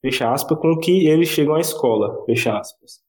fecha 0.01 0.33
aspas, 0.33 0.59
com 0.59 0.79
que 0.79 1.07
eles 1.07 1.29
chegam 1.29 1.55
à 1.55 1.61
escola, 1.61 2.25
fecha 2.27 2.57
aspas. 2.57 3.01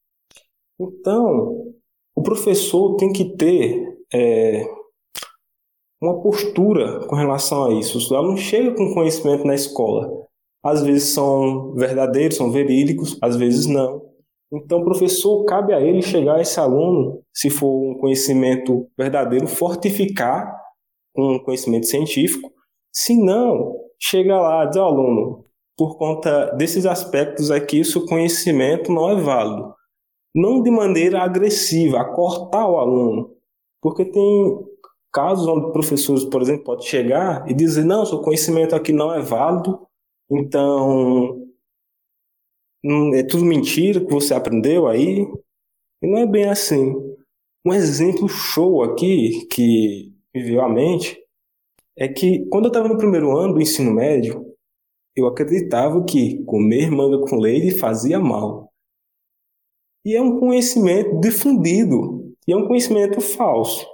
Então, 0.79 1.73
o 2.15 2.23
professor 2.23 2.95
tem 2.97 3.13
que 3.13 3.37
ter 3.37 3.97
é, 4.11 4.65
uma 6.01 6.19
postura 6.21 7.05
com 7.07 7.15
relação 7.15 7.65
a 7.65 7.73
isso. 7.73 7.99
Os 7.99 8.11
alunos 8.11 8.41
chegam 8.41 8.73
com 8.73 8.93
conhecimento 8.93 9.45
na 9.45 9.53
escola. 9.53 10.09
Às 10.63 10.83
vezes 10.83 11.13
são 11.13 11.73
verdadeiros, 11.75 12.37
são 12.37 12.51
verídicos, 12.51 13.17
às 13.21 13.35
vezes 13.35 13.67
não. 13.67 14.10
Então, 14.53 14.83
professor, 14.83 15.45
cabe 15.45 15.73
a 15.73 15.79
ele 15.79 16.01
chegar 16.01 16.35
a 16.35 16.41
esse 16.41 16.59
aluno, 16.59 17.21
se 17.33 17.49
for 17.49 17.91
um 17.91 17.97
conhecimento 17.97 18.87
verdadeiro, 18.97 19.47
fortificar 19.47 20.53
com 21.15 21.35
um 21.35 21.39
conhecimento 21.39 21.87
científico. 21.87 22.51
Se 22.93 23.15
não, 23.15 23.73
chega 23.97 24.37
lá, 24.37 24.65
diz 24.65 24.75
ao 24.75 24.89
aluno, 24.89 25.45
por 25.77 25.97
conta 25.97 26.47
desses 26.57 26.85
aspectos 26.85 27.49
aqui, 27.49 27.79
o 27.79 27.85
seu 27.85 28.05
conhecimento 28.05 28.91
não 28.91 29.09
é 29.09 29.15
válido. 29.15 29.73
Não 30.35 30.61
de 30.61 30.69
maneira 30.69 31.21
agressiva, 31.21 32.01
a 32.01 32.05
cortar 32.05 32.67
o 32.67 32.77
aluno. 32.77 33.31
Porque 33.81 34.05
tem 34.05 34.59
casos 35.11 35.47
onde 35.47 35.71
professores, 35.71 36.23
por 36.25 36.41
exemplo, 36.41 36.65
podem 36.65 36.85
chegar 36.85 37.49
e 37.49 37.53
dizer: 37.53 37.83
não, 37.83 38.05
seu 38.05 38.19
conhecimento 38.21 38.75
aqui 38.75 38.93
não 38.93 39.13
é 39.13 39.21
válido, 39.21 39.79
então 40.29 41.40
é 43.15 43.23
tudo 43.23 43.45
mentira 43.45 44.03
que 44.03 44.11
você 44.11 44.33
aprendeu 44.33 44.87
aí. 44.87 45.25
E 46.01 46.07
não 46.07 46.17
é 46.17 46.25
bem 46.25 46.45
assim. 46.45 46.93
Um 47.65 47.73
exemplo 47.73 48.27
show 48.27 48.83
aqui 48.83 49.45
que 49.47 50.11
me 50.33 50.43
veio 50.43 50.61
à 50.61 50.69
mente 50.69 51.21
é 51.95 52.07
que 52.07 52.45
quando 52.49 52.65
eu 52.65 52.69
estava 52.69 52.87
no 52.87 52.97
primeiro 52.97 53.37
ano 53.37 53.53
do 53.53 53.61
ensino 53.61 53.93
médio, 53.93 54.43
eu 55.15 55.27
acreditava 55.27 56.03
que 56.03 56.43
comer 56.45 56.89
manga 56.89 57.19
com 57.27 57.35
leite 57.35 57.77
fazia 57.77 58.19
mal. 58.19 58.71
E 60.03 60.15
é 60.15 60.21
um 60.21 60.39
conhecimento 60.39 61.19
difundido, 61.19 62.33
e 62.47 62.53
é 62.53 62.57
um 62.57 62.67
conhecimento 62.67 63.21
falso. 63.21 63.85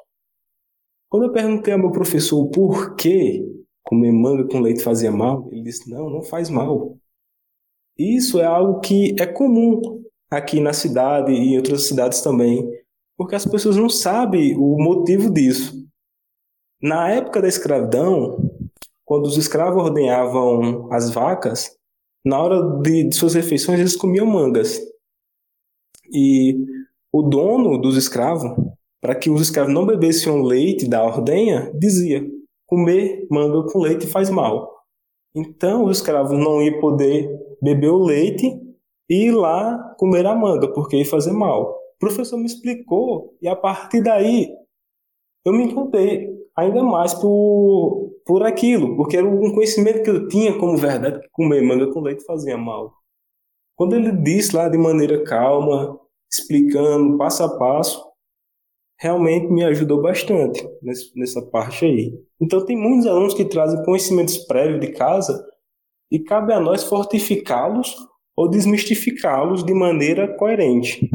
Quando 1.09 1.25
eu 1.25 1.33
perguntei 1.33 1.73
ao 1.73 1.79
meu 1.79 1.91
professor 1.91 2.47
por 2.49 2.95
que 2.95 3.43
comer 3.83 4.11
manga 4.11 4.47
com 4.47 4.59
leite 4.59 4.83
fazia 4.83 5.11
mal, 5.11 5.49
ele 5.51 5.63
disse: 5.63 5.89
não, 5.89 6.09
não 6.09 6.21
faz 6.21 6.49
mal. 6.49 6.97
Isso 7.97 8.39
é 8.39 8.45
algo 8.45 8.79
que 8.79 9.15
é 9.19 9.25
comum 9.25 10.03
aqui 10.29 10.59
na 10.59 10.73
cidade 10.73 11.31
e 11.31 11.53
em 11.53 11.57
outras 11.57 11.83
cidades 11.83 12.21
também, 12.21 12.69
porque 13.17 13.35
as 13.35 13.45
pessoas 13.45 13.75
não 13.75 13.89
sabem 13.89 14.55
o 14.57 14.77
motivo 14.77 15.31
disso. 15.31 15.73
Na 16.81 17.09
época 17.09 17.41
da 17.41 17.47
escravidão, 17.47 18.37
quando 19.03 19.25
os 19.25 19.37
escravos 19.37 19.81
ordenhavam 19.81 20.91
as 20.91 21.09
vacas, 21.09 21.75
na 22.23 22.39
hora 22.39 22.81
de, 22.81 23.05
de 23.05 23.15
suas 23.15 23.33
refeições 23.33 23.79
eles 23.79 23.95
comiam 23.95 24.25
mangas. 24.25 24.79
E 26.11 26.55
o 27.11 27.23
dono 27.23 27.79
dos 27.79 27.97
escravos, 27.97 28.51
para 29.01 29.15
que 29.15 29.29
os 29.29 29.41
escravos 29.41 29.73
não 29.73 29.85
bebessem 29.85 30.31
o 30.31 30.43
leite 30.43 30.87
da 30.87 31.03
ordenha, 31.03 31.71
dizia: 31.73 32.23
comer 32.67 33.25
manga 33.31 33.63
com 33.71 33.79
leite 33.79 34.05
faz 34.05 34.29
mal. 34.29 34.83
Então 35.33 35.85
os 35.85 35.97
escravos 35.97 36.37
não 36.37 36.61
iam 36.61 36.79
poder 36.79 37.46
beber 37.61 37.89
o 37.89 38.03
leite 38.03 38.59
e 39.09 39.27
ir 39.27 39.31
lá 39.31 39.95
comer 39.97 40.25
a 40.25 40.35
manga, 40.35 40.71
porque 40.73 40.97
ia 40.97 41.05
fazer 41.05 41.31
mal. 41.31 41.71
O 41.95 41.99
professor 41.99 42.37
me 42.37 42.45
explicou 42.45 43.35
e 43.41 43.47
a 43.47 43.55
partir 43.55 44.01
daí 44.01 44.49
eu 45.45 45.53
me 45.53 45.63
encantei 45.63 46.29
ainda 46.55 46.83
mais 46.83 47.13
por, 47.13 48.11
por 48.25 48.43
aquilo, 48.43 48.95
porque 48.95 49.15
era 49.17 49.27
um 49.27 49.53
conhecimento 49.53 50.03
que 50.03 50.09
eu 50.09 50.27
tinha 50.27 50.57
como 50.57 50.75
verdade 50.75 51.21
que 51.21 51.29
comer 51.31 51.61
manga 51.61 51.91
com 51.91 52.01
leite 52.01 52.25
fazia 52.25 52.57
mal. 52.57 52.93
Quando 53.75 53.95
ele 53.95 54.11
disse 54.11 54.55
lá 54.55 54.67
de 54.67 54.77
maneira 54.77 55.23
calma, 55.23 55.99
explicando 56.29 57.17
passo 57.17 57.43
a 57.43 57.57
passo, 57.57 58.03
realmente 58.99 59.47
me 59.47 59.63
ajudou 59.63 60.01
bastante 60.01 60.67
nessa 61.15 61.41
parte 61.43 61.85
aí. 61.85 62.19
Então 62.41 62.65
tem 62.65 62.75
muitos 62.75 63.07
alunos 63.07 63.33
que 63.33 63.45
trazem 63.45 63.83
conhecimentos 63.85 64.37
prévios 64.39 64.81
de 64.81 64.91
casa 64.91 65.46
e 66.11 66.19
cabe 66.19 66.53
a 66.53 66.59
nós 66.59 66.83
fortificá-los 66.83 67.95
ou 68.35 68.49
desmistificá-los 68.49 69.63
de 69.63 69.73
maneira 69.73 70.35
coerente. 70.37 71.09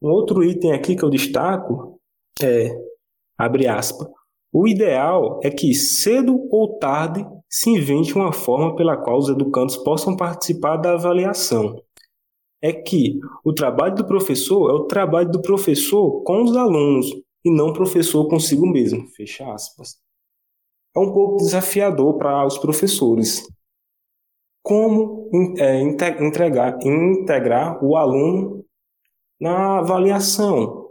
Um 0.00 0.10
outro 0.10 0.42
item 0.42 0.72
aqui 0.72 0.96
que 0.96 1.04
eu 1.04 1.10
destaco 1.10 2.00
é, 2.42 2.70
abre 3.38 3.68
aspas, 3.68 4.08
o 4.52 4.66
ideal 4.68 5.40
é 5.42 5.50
que 5.50 5.74
cedo 5.74 6.46
ou 6.50 6.78
tarde 6.78 7.24
se 7.48 7.70
invente 7.70 8.14
uma 8.14 8.32
forma 8.32 8.74
pela 8.76 8.96
qual 8.96 9.18
os 9.18 9.28
educandos 9.28 9.76
possam 9.78 10.16
participar 10.16 10.76
da 10.76 10.92
avaliação. 10.92 11.80
É 12.60 12.72
que 12.72 13.18
o 13.44 13.52
trabalho 13.52 13.94
do 13.94 14.06
professor 14.06 14.70
é 14.70 14.74
o 14.74 14.84
trabalho 14.84 15.30
do 15.30 15.42
professor 15.42 16.22
com 16.22 16.42
os 16.42 16.56
alunos 16.56 17.06
e 17.44 17.50
não 17.50 17.68
o 17.68 17.72
professor 17.72 18.28
consigo 18.28 18.66
mesmo. 18.66 19.08
Fecha 19.08 19.50
aspas 19.52 19.96
é 20.94 20.98
um 20.98 21.12
pouco 21.12 21.38
desafiador 21.38 22.18
para 22.18 22.46
os 22.46 22.58
professores. 22.58 23.46
Como 24.62 25.30
é, 25.58 25.80
entregar, 25.80 26.78
integrar 26.84 27.82
o 27.84 27.96
aluno 27.96 28.64
na 29.40 29.78
avaliação, 29.78 30.90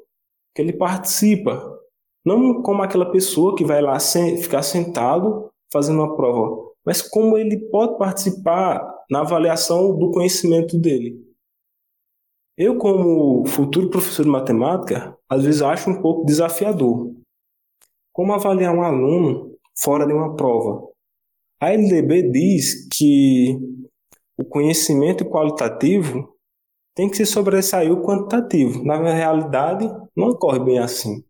que 0.53 0.61
ele 0.61 0.73
participa, 0.73 1.79
não 2.25 2.61
como 2.61 2.83
aquela 2.83 3.09
pessoa 3.09 3.55
que 3.55 3.63
vai 3.63 3.81
lá 3.81 3.97
ficar 3.99 4.61
sentado 4.61 5.49
fazendo 5.71 6.01
uma 6.01 6.15
prova, 6.15 6.69
mas 6.85 7.01
como 7.01 7.37
ele 7.37 7.57
pode 7.69 7.97
participar 7.97 8.85
na 9.09 9.21
avaliação 9.21 9.97
do 9.97 10.11
conhecimento 10.11 10.77
dele. 10.77 11.31
Eu, 12.57 12.77
como 12.77 13.45
futuro 13.45 13.89
professor 13.89 14.23
de 14.23 14.29
matemática, 14.29 15.17
às 15.29 15.43
vezes 15.43 15.61
acho 15.61 15.89
um 15.89 16.01
pouco 16.01 16.25
desafiador. 16.25 17.15
Como 18.13 18.33
avaliar 18.33 18.75
um 18.75 18.83
aluno 18.83 19.50
fora 19.77 20.05
de 20.05 20.13
uma 20.13 20.35
prova. 20.35 20.87
A 21.59 21.71
LDB 21.71 22.31
diz 22.31 22.87
que 22.87 23.57
o 24.37 24.43
conhecimento 24.43 25.25
qualitativo 25.25 26.35
tem 26.95 27.09
que 27.09 27.17
se 27.17 27.25
sobressair 27.25 27.91
o 27.91 28.01
quantitativo. 28.01 28.83
Na 28.83 28.97
realidade, 28.97 29.87
não 30.15 30.29
ocorre 30.29 30.59
bem 30.59 30.79
assim. 30.79 31.23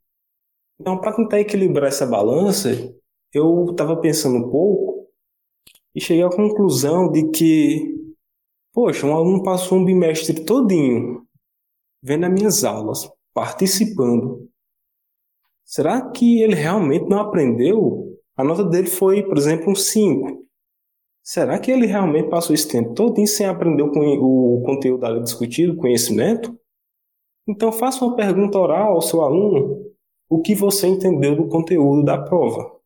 Então, 0.80 0.98
para 1.00 1.16
tentar 1.16 1.40
equilibrar 1.40 1.90
essa 1.90 2.06
balança, 2.06 2.70
eu 3.34 3.66
estava 3.70 3.96
pensando 3.98 4.38
um 4.38 4.50
pouco 4.50 5.08
e 5.94 6.02
cheguei 6.02 6.24
à 6.24 6.30
conclusão 6.30 7.12
de 7.12 7.30
que, 7.30 7.96
poxa, 8.74 9.06
um 9.06 9.16
aluno 9.16 9.44
passou 9.44 9.78
um 9.78 9.86
bimestre 9.86 10.44
todinho 10.44 11.26
vendo 12.02 12.26
as 12.26 12.32
minhas 12.32 12.64
aulas, 12.64 13.08
participando. 13.34 14.50
Será 15.64 16.10
que 16.10 16.42
ele 16.42 16.56
realmente 16.56 17.08
não 17.08 17.20
aprendeu 17.20 18.11
a 18.42 18.44
nota 18.44 18.64
dele 18.64 18.88
foi, 18.88 19.22
por 19.22 19.38
exemplo, 19.38 19.72
um 19.72 19.76
5. 19.76 20.44
Será 21.24 21.60
que 21.60 21.72
ele 21.72 21.86
realmente 21.86 22.28
passou 22.28 22.56
esse 22.56 22.68
tempo 22.68 22.96
todo 22.96 23.24
sem 23.28 23.46
aprender 23.46 23.84
o, 23.84 24.64
conteúdo 24.66 25.06
ali 25.06 25.22
discutido, 25.22 25.74
o 25.74 25.78
conhecimento? 25.78 26.60
Então 27.48 27.72
faça 27.72 28.04
uma 28.04 28.16
pergunta 28.16 28.58
oral 28.58 28.94
ao 28.94 29.02
seu 29.02 29.22
aluno 29.22 29.80
o 30.28 30.42
que 30.42 30.56
você 30.56 30.88
entendeu 30.88 31.36
do 31.36 31.48
conteúdo 31.48 32.04
da 32.04 32.18
prova. 32.18 32.80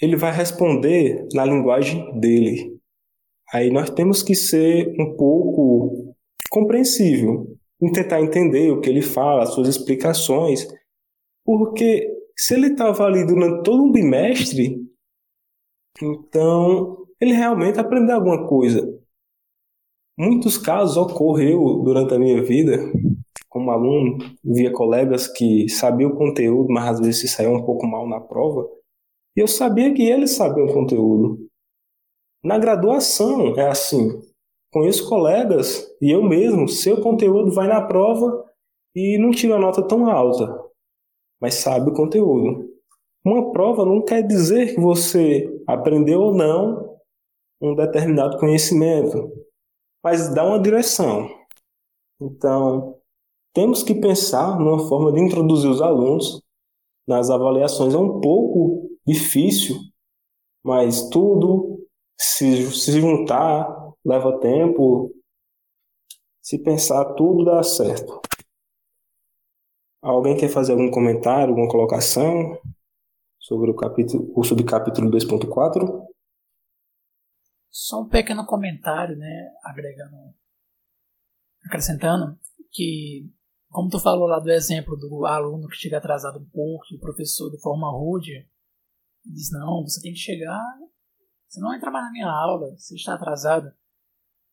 Ele 0.00 0.16
vai 0.16 0.32
responder 0.32 1.28
na 1.34 1.44
linguagem 1.44 2.18
dele. 2.18 2.80
Aí 3.52 3.70
nós 3.70 3.90
temos 3.90 4.22
que 4.22 4.34
ser 4.34 4.94
um 4.98 5.14
pouco 5.14 6.14
compreensível, 6.50 7.54
em 7.82 7.92
tentar 7.92 8.22
entender 8.22 8.70
o 8.70 8.80
que 8.80 8.88
ele 8.88 9.02
fala, 9.02 9.42
as 9.42 9.52
suas 9.52 9.68
explicações, 9.68 10.66
porque 11.44 12.15
se 12.36 12.54
ele 12.54 12.68
estava 12.68 13.04
ali 13.04 13.26
durante 13.26 13.62
todo 13.62 13.82
um 13.82 13.90
bimestre, 13.90 14.84
então 16.02 17.06
ele 17.20 17.32
realmente 17.32 17.78
aprendeu 17.78 18.16
alguma 18.16 18.46
coisa. 18.46 18.86
Muitos 20.18 20.58
casos 20.58 20.96
ocorreu 20.96 21.82
durante 21.82 22.14
a 22.14 22.18
minha 22.18 22.42
vida, 22.42 22.78
como 23.48 23.70
aluno, 23.70 24.18
via 24.44 24.72
colegas 24.72 25.26
que 25.26 25.68
sabiam 25.68 26.10
o 26.10 26.16
conteúdo, 26.16 26.72
mas 26.72 26.94
às 26.94 27.00
vezes 27.00 27.20
se 27.20 27.28
saiam 27.28 27.54
um 27.54 27.64
pouco 27.64 27.86
mal 27.86 28.08
na 28.08 28.20
prova, 28.20 28.68
e 29.36 29.40
eu 29.40 29.48
sabia 29.48 29.92
que 29.92 30.02
eles 30.02 30.32
sabiam 30.32 30.66
o 30.66 30.72
conteúdo. 30.72 31.46
Na 32.42 32.58
graduação 32.58 33.58
é 33.58 33.68
assim. 33.68 34.20
Conheço 34.72 35.08
colegas 35.08 35.86
e 36.00 36.10
eu 36.10 36.22
mesmo, 36.22 36.68
seu 36.68 37.00
conteúdo 37.02 37.50
vai 37.50 37.66
na 37.68 37.80
prova 37.80 38.44
e 38.94 39.18
não 39.18 39.30
tira 39.30 39.58
nota 39.58 39.82
tão 39.82 40.08
alta, 40.10 40.65
mas 41.40 41.54
sabe 41.54 41.90
o 41.90 41.94
conteúdo. 41.94 42.68
Uma 43.24 43.52
prova 43.52 43.84
não 43.84 44.02
quer 44.02 44.22
dizer 44.22 44.74
que 44.74 44.80
você 44.80 45.46
aprendeu 45.66 46.20
ou 46.20 46.34
não 46.34 46.96
um 47.60 47.74
determinado 47.74 48.38
conhecimento, 48.38 49.32
mas 50.02 50.32
dá 50.32 50.44
uma 50.44 50.60
direção. 50.60 51.28
Então, 52.20 52.98
temos 53.52 53.82
que 53.82 53.94
pensar 53.94 54.58
numa 54.58 54.88
forma 54.88 55.12
de 55.12 55.20
introduzir 55.20 55.70
os 55.70 55.82
alunos 55.82 56.42
nas 57.06 57.30
avaliações. 57.30 57.94
É 57.94 57.98
um 57.98 58.20
pouco 58.20 58.88
difícil, 59.06 59.76
mas 60.64 61.08
tudo 61.08 61.84
se, 62.18 62.70
se 62.70 63.00
juntar 63.00 63.94
leva 64.04 64.38
tempo. 64.38 65.12
Se 66.42 66.58
pensar, 66.58 67.14
tudo 67.14 67.44
dá 67.44 67.62
certo. 67.62 68.20
Alguém 70.02 70.36
quer 70.36 70.48
fazer 70.48 70.72
algum 70.72 70.90
comentário, 70.90 71.48
alguma 71.48 71.68
colocação 71.68 72.60
sobre 73.38 73.70
o 73.70 73.76
capítulo, 73.76 74.32
o 74.36 74.44
subcapítulo 74.44 75.10
2.4? 75.10 76.06
Só 77.70 78.02
um 78.02 78.08
pequeno 78.08 78.44
comentário, 78.46 79.16
né, 79.16 79.52
agregando, 79.62 80.16
acrescentando 81.64 82.38
que, 82.70 83.30
como 83.68 83.88
tu 83.88 84.00
falou 84.00 84.26
lá 84.26 84.38
do 84.38 84.50
exemplo 84.50 84.96
do 84.96 85.26
aluno 85.26 85.68
que 85.68 85.76
chega 85.76 85.98
atrasado 85.98 86.38
um 86.38 86.48
pouco, 86.50 86.84
o 86.94 87.00
professor 87.00 87.50
de 87.50 87.60
forma 87.60 87.90
rude 87.90 88.48
diz 89.24 89.50
não, 89.50 89.82
você 89.82 90.00
tem 90.00 90.12
que 90.12 90.18
chegar, 90.18 90.62
você 91.46 91.60
não 91.60 91.74
entra 91.74 91.90
mais 91.90 92.04
na 92.06 92.12
minha 92.12 92.30
aula, 92.30 92.76
você 92.76 92.94
está 92.94 93.14
atrasado. 93.14 93.72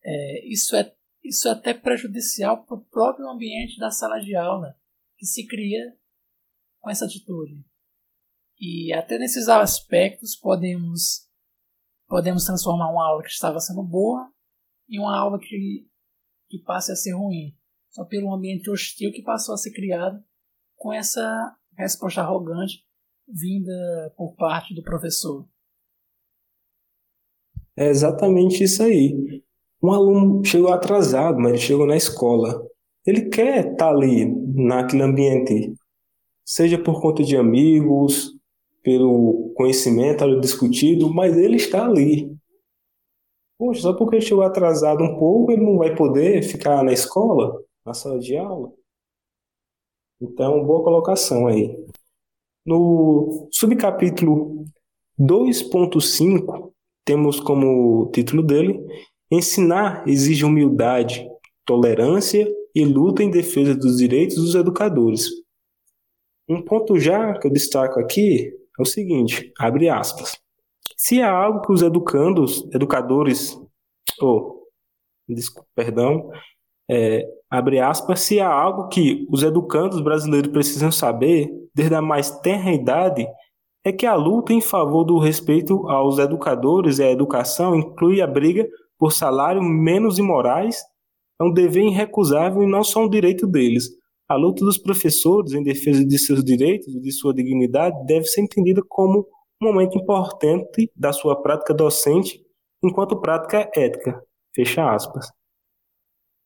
É, 0.04 0.48
isso 0.48 0.76
é 0.76 0.94
isso 1.24 1.48
é 1.48 1.52
até 1.52 1.74
prejudicial 1.74 2.66
para 2.66 2.76
o 2.76 2.84
próprio 2.86 3.30
ambiente 3.30 3.80
da 3.80 3.90
sala 3.90 4.20
de 4.20 4.36
aula 4.36 4.76
que 5.24 5.28
se 5.28 5.48
cria 5.48 5.96
com 6.82 6.90
essa 6.90 7.06
atitude. 7.06 7.64
E 8.60 8.92
até 8.92 9.18
nesses 9.18 9.48
aspectos 9.48 10.36
podemos 10.36 11.30
podemos 12.10 12.44
transformar 12.44 12.92
uma 12.92 13.08
aula 13.08 13.24
que 13.24 13.30
estava 13.30 13.58
sendo 13.62 13.82
boa 13.82 14.30
em 14.90 15.00
uma 15.00 15.18
aula 15.18 15.40
que, 15.40 15.88
que 16.50 16.60
passe 16.60 16.92
a 16.92 16.96
ser 16.96 17.14
ruim, 17.14 17.58
só 17.90 18.04
pelo 18.04 18.34
ambiente 18.34 18.70
hostil 18.70 19.14
que 19.14 19.24
passou 19.24 19.56
a 19.56 19.58
ser 19.58 19.72
criado 19.72 20.22
com 20.76 20.92
essa 20.92 21.58
resposta 21.78 22.20
arrogante 22.20 22.86
vinda 23.26 24.14
por 24.18 24.36
parte 24.36 24.76
do 24.76 24.84
professor. 24.84 25.48
É 27.78 27.88
exatamente 27.88 28.66
isso 28.66 28.84
aí. 28.84 29.42
Um 29.82 29.92
aluno 29.92 30.44
chegou 30.44 30.74
atrasado, 30.74 31.38
mas 31.38 31.54
ele 31.54 31.62
chegou 31.62 31.88
na 31.88 31.96
escola. 31.96 32.70
Ele 33.06 33.30
quer 33.30 33.72
estar 33.72 33.90
ali, 33.90 34.26
naquele 34.54 35.04
ambiente, 35.04 35.74
seja 36.46 36.78
por 36.78 37.02
conta 37.02 37.24
de 37.24 37.36
amigos, 37.36 38.34
pelo 38.84 39.54
conhecimento 39.56 40.24
ali 40.24 40.40
discutido, 40.40 41.12
mas 41.12 41.38
ele 41.38 41.56
está 41.56 41.86
ali. 41.86 42.36
Poxa, 43.58 43.82
só 43.82 43.94
porque 43.94 44.18
ele 44.18 44.26
chegou 44.26 44.44
atrasado 44.44 45.04
um 45.04 45.18
pouco, 45.18 45.52
ele 45.52 45.64
não 45.64 45.78
vai 45.78 45.96
poder 45.96 46.44
ficar 46.44 46.84
na 46.84 46.92
escola, 46.92 47.64
na 47.86 47.94
sala 47.94 48.20
de 48.20 48.36
aula? 48.36 48.72
Então, 50.22 50.64
boa 50.66 50.84
colocação 50.84 51.48
aí. 51.48 51.76
No 52.66 53.48
subcapítulo 53.52 54.66
2.5, 55.20 56.72
temos 57.06 57.40
como 57.40 58.10
título 58.12 58.42
dele: 58.42 58.86
Ensinar 59.32 60.08
exige 60.08 60.46
humildade, 60.46 61.30
tolerância 61.66 62.48
e 62.74 62.86
luta 62.86 63.24
em 63.24 63.30
defesa 63.30 63.76
dos 63.76 63.98
direitos 63.98 64.36
dos 64.36 64.56
educadores. 64.56 65.30
Um 66.48 66.62
ponto 66.62 67.00
já 67.00 67.38
que 67.40 67.48
eu 67.48 67.52
destaco 67.52 68.00
aqui 68.00 68.52
é 68.78 68.82
o 68.82 68.86
seguinte, 68.86 69.52
abre 69.58 69.90
aspas. 69.90 70.38
Se 70.98 71.22
há 71.22 71.32
algo 71.32 71.62
que 71.62 71.72
os 71.72 71.82
educandos, 71.82 72.68
educadores, 72.74 73.58
ou, 74.20 74.68
oh, 75.28 75.64
perdão, 75.76 76.30
é, 76.90 77.24
abre 77.50 77.80
aspas, 77.80 78.22
se 78.22 78.40
há 78.40 78.52
algo 78.52 78.88
que 78.88 79.26
os 79.30 79.44
educandos 79.44 80.02
brasileiros 80.02 80.52
precisam 80.52 80.92
saber, 80.92 81.50
desde 81.74 81.96
a 81.96 82.02
mais 82.02 82.32
tenra 82.40 82.72
idade, 82.72 83.28
é 83.86 83.92
que 83.92 84.06
a 84.06 84.16
luta 84.16 84.54
em 84.54 84.62
favor 84.62 85.04
do 85.04 85.18
respeito 85.18 85.88
aos 85.90 86.18
educadores 86.18 87.00
e 87.00 87.04
à 87.04 87.12
educação 87.12 87.76
inclui 87.76 88.22
a 88.22 88.28
briga 88.28 88.68
por 88.98 89.12
salário 89.12 89.62
menos 89.62 90.18
imorais, 90.18 90.84
é 91.40 91.44
um 91.44 91.54
dever 91.54 91.84
irrecusável 91.84 92.64
e 92.64 92.68
não 92.68 92.84
só 92.84 93.04
um 93.04 93.10
direito 93.10 93.48
deles, 93.48 93.90
a 94.28 94.36
luta 94.36 94.64
dos 94.64 94.78
professores 94.78 95.54
em 95.54 95.64
defesa 95.64 96.06
de 96.06 96.18
seus 96.18 96.44
direitos 96.44 96.94
e 96.94 97.00
de 97.00 97.12
sua 97.12 97.34
dignidade 97.34 98.06
deve 98.06 98.26
ser 98.26 98.42
entendida 98.42 98.82
como 98.88 99.28
um 99.62 99.66
momento 99.66 99.98
importante 99.98 100.92
da 100.96 101.12
sua 101.12 101.42
prática 101.42 101.74
docente 101.74 102.44
enquanto 102.84 103.20
prática 103.20 103.70
ética. 103.76 104.22
Fecha 104.56 104.90
aspas. 104.92 105.28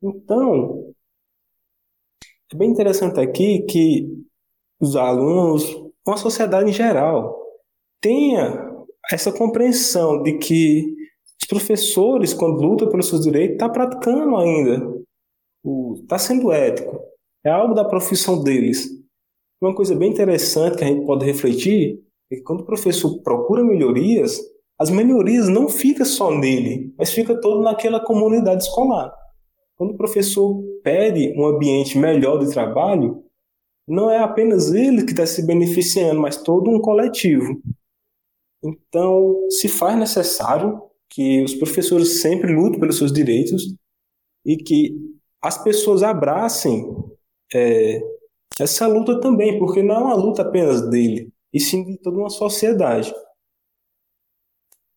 Então, 0.01 0.93
é 2.53 2.55
bem 2.55 2.69
interessante 2.69 3.19
aqui 3.19 3.61
que 3.63 4.07
os 4.79 4.95
alunos, 4.95 5.65
uma 6.05 6.17
sociedade 6.17 6.69
em 6.69 6.73
geral, 6.73 7.37
tenha 7.99 8.71
essa 9.11 9.31
compreensão 9.31 10.21
de 10.21 10.37
que 10.37 10.85
os 11.41 11.47
professores, 11.47 12.33
quando 12.33 12.61
lutam 12.61 12.89
pelos 12.89 13.07
seus 13.07 13.21
direitos, 13.21 13.53
estão 13.53 13.67
tá 13.67 13.73
praticando 13.73 14.35
ainda, 14.35 15.03
está 16.01 16.17
sendo 16.17 16.51
ético, 16.51 16.99
é 17.43 17.49
algo 17.49 17.73
da 17.73 17.85
profissão 17.85 18.43
deles. 18.43 18.89
Uma 19.61 19.73
coisa 19.73 19.95
bem 19.95 20.11
interessante 20.11 20.77
que 20.77 20.83
a 20.83 20.87
gente 20.87 21.05
pode 21.05 21.25
refletir 21.25 22.03
é 22.31 22.35
que 22.35 22.41
quando 22.41 22.61
o 22.61 22.65
professor 22.65 23.21
procura 23.21 23.63
melhorias, 23.63 24.39
as 24.79 24.89
melhorias 24.89 25.47
não 25.47 25.67
ficam 25.69 26.05
só 26.05 26.31
nele, 26.31 26.93
mas 26.97 27.11
fica 27.11 27.39
todo 27.39 27.61
naquela 27.61 27.99
comunidade 27.99 28.63
escolar. 28.63 29.11
Quando 29.75 29.91
o 29.91 29.97
professor 29.97 30.61
pede 30.83 31.33
um 31.37 31.45
ambiente 31.45 31.97
melhor 31.97 32.39
de 32.39 32.51
trabalho, 32.51 33.23
não 33.87 34.11
é 34.11 34.17
apenas 34.17 34.73
ele 34.73 35.05
que 35.05 35.11
está 35.11 35.25
se 35.25 35.45
beneficiando, 35.45 36.19
mas 36.19 36.37
todo 36.37 36.69
um 36.69 36.79
coletivo. 36.79 37.61
Então, 38.63 39.47
se 39.49 39.67
faz 39.67 39.97
necessário 39.97 40.81
que 41.09 41.43
os 41.43 41.53
professores 41.55 42.21
sempre 42.21 42.53
lutem 42.53 42.79
pelos 42.79 42.97
seus 42.97 43.11
direitos 43.11 43.63
e 44.45 44.57
que 44.57 44.95
as 45.41 45.61
pessoas 45.63 46.03
abracem 46.03 46.85
é, 47.53 48.01
essa 48.59 48.87
luta 48.87 49.19
também, 49.19 49.57
porque 49.59 49.83
não 49.83 49.95
é 49.95 49.99
uma 49.99 50.15
luta 50.15 50.41
apenas 50.41 50.89
dele, 50.89 51.31
e 51.53 51.59
sim 51.59 51.85
de 51.85 51.97
toda 51.97 52.17
uma 52.17 52.29
sociedade. 52.29 53.13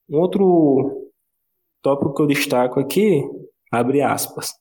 Um 0.09 0.19
outro 0.19 1.11
tópico 1.83 2.15
que 2.15 2.23
eu 2.23 2.27
destaco 2.27 2.81
aqui, 2.81 3.23
abre 3.71 4.03
aspas. 4.03 4.53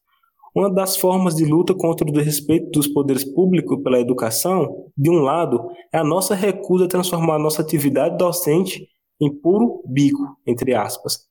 Uma 0.55 0.73
das 0.73 0.97
formas 0.97 1.35
de 1.35 1.45
luta 1.45 1.75
contra 1.75 2.07
o 2.07 2.11
desrespeito 2.11 2.71
dos 2.71 2.87
poderes 2.87 3.23
públicos 3.23 3.81
pela 3.83 3.99
educação, 3.99 4.91
de 4.97 5.09
um 5.09 5.21
lado, 5.21 5.69
é 5.93 5.97
a 5.99 6.03
nossa 6.03 6.35
recusa 6.35 6.85
a 6.85 6.89
transformar 6.89 7.35
a 7.35 7.39
nossa 7.39 7.61
atividade 7.61 8.17
docente 8.17 8.87
em 9.21 9.33
puro 9.33 9.83
bico, 9.85 10.37
entre 10.45 10.73
aspas. 10.73 11.28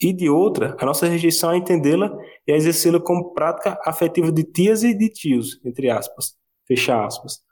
E 0.00 0.12
de 0.12 0.30
outra, 0.30 0.76
a 0.78 0.86
nossa 0.86 1.06
rejeição 1.06 1.50
a 1.50 1.56
entendê-la 1.56 2.10
e 2.46 2.52
a 2.52 2.56
exercê-la 2.56 2.98
como 2.98 3.34
prática 3.34 3.78
afetiva 3.84 4.32
de 4.32 4.44
tias 4.44 4.82
e 4.82 4.96
de 4.96 5.10
tios, 5.10 5.60
entre 5.64 5.90
aspas. 5.90 6.34
Fecha 6.66 7.04
aspas. 7.04 7.42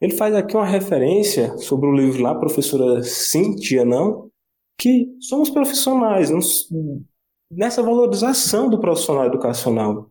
Ele 0.00 0.14
faz 0.14 0.34
aqui 0.34 0.56
uma 0.56 0.66
referência 0.66 1.56
sobre 1.58 1.88
o 1.88 1.92
livro 1.92 2.22
lá, 2.22 2.34
professora 2.34 3.02
Cíntia, 3.02 3.84
não? 3.84 4.30
Que 4.78 5.06
somos 5.20 5.50
profissionais, 5.50 6.30
nessa 7.50 7.82
valorização 7.82 8.68
do 8.68 8.78
profissional 8.78 9.26
educacional. 9.26 10.10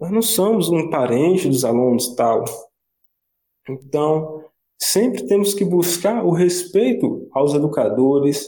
Nós 0.00 0.10
não 0.10 0.22
somos 0.22 0.68
um 0.68 0.90
parente 0.90 1.48
dos 1.48 1.64
alunos 1.64 2.14
tal. 2.14 2.44
Então, 3.68 4.44
sempre 4.80 5.26
temos 5.26 5.54
que 5.54 5.64
buscar 5.64 6.24
o 6.24 6.30
respeito 6.30 7.28
aos 7.32 7.54
educadores 7.54 8.46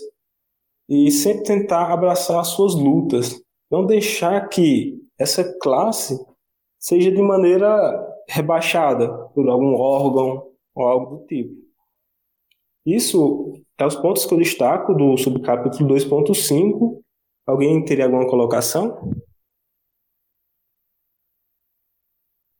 e 0.91 1.09
sempre 1.13 1.45
tentar 1.45 1.93
abraçar 1.93 2.41
as 2.41 2.49
suas 2.49 2.75
lutas. 2.75 3.41
Não 3.71 3.87
deixar 3.87 4.49
que 4.49 5.01
essa 5.17 5.45
classe 5.61 6.19
seja 6.81 7.13
de 7.13 7.23
maneira 7.23 7.69
rebaixada 8.29 9.09
por 9.29 9.49
algum 9.49 9.77
órgão 9.77 10.51
ou 10.75 10.85
algo 10.85 11.17
do 11.17 11.27
tipo. 11.27 11.55
Isso 12.85 13.53
é 13.79 13.87
os 13.87 13.95
pontos 13.95 14.27
que 14.27 14.35
eu 14.35 14.39
destaco 14.39 14.93
do 14.93 15.17
subcapítulo 15.17 15.95
2.5. 15.95 17.01
Alguém 17.47 17.85
teria 17.85 18.07
alguma 18.07 18.29
colocação? 18.29 19.13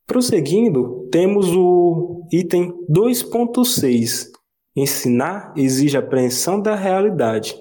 Prosseguindo, 0.07 1.09
temos 1.11 1.49
o 1.57 2.27
item 2.31 2.73
2.6. 2.89 4.31
Ensinar 4.77 5.53
exige 5.57 5.97
apreensão 5.97 6.61
da 6.61 6.77
realidade. 6.77 7.57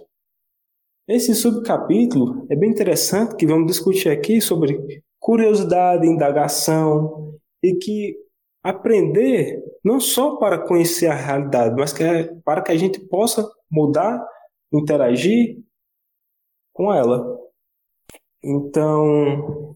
Esse 1.10 1.34
subcapítulo 1.34 2.46
é 2.52 2.56
bem 2.56 2.70
interessante 2.70 3.36
que 3.36 3.48
vamos 3.48 3.66
discutir 3.66 4.10
aqui 4.10 4.40
sobre 4.40 5.04
curiosidade, 5.20 6.06
indagação 6.06 7.36
e 7.64 7.74
que 7.78 8.16
aprender 8.64 9.60
não 9.84 10.00
só 10.00 10.36
para 10.36 10.60
conhecer 10.60 11.08
a 11.08 11.16
realidade, 11.16 11.76
mas 11.76 11.92
que 11.92 12.04
é 12.04 12.32
para 12.46 12.62
que 12.62 12.72
a 12.72 12.78
gente 12.78 13.00
possa 13.00 13.50
mudar, 13.72 14.24
interagir 14.72 15.58
com 16.72 16.94
ela. 16.94 17.40
Então, 18.44 19.76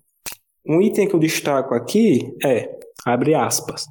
um 0.63 0.81
item 0.84 1.07
que 1.07 1.15
eu 1.15 1.19
destaco 1.19 1.73
aqui 1.73 2.31
é, 2.45 2.77
abre 3.03 3.34
aspas, 3.34 3.88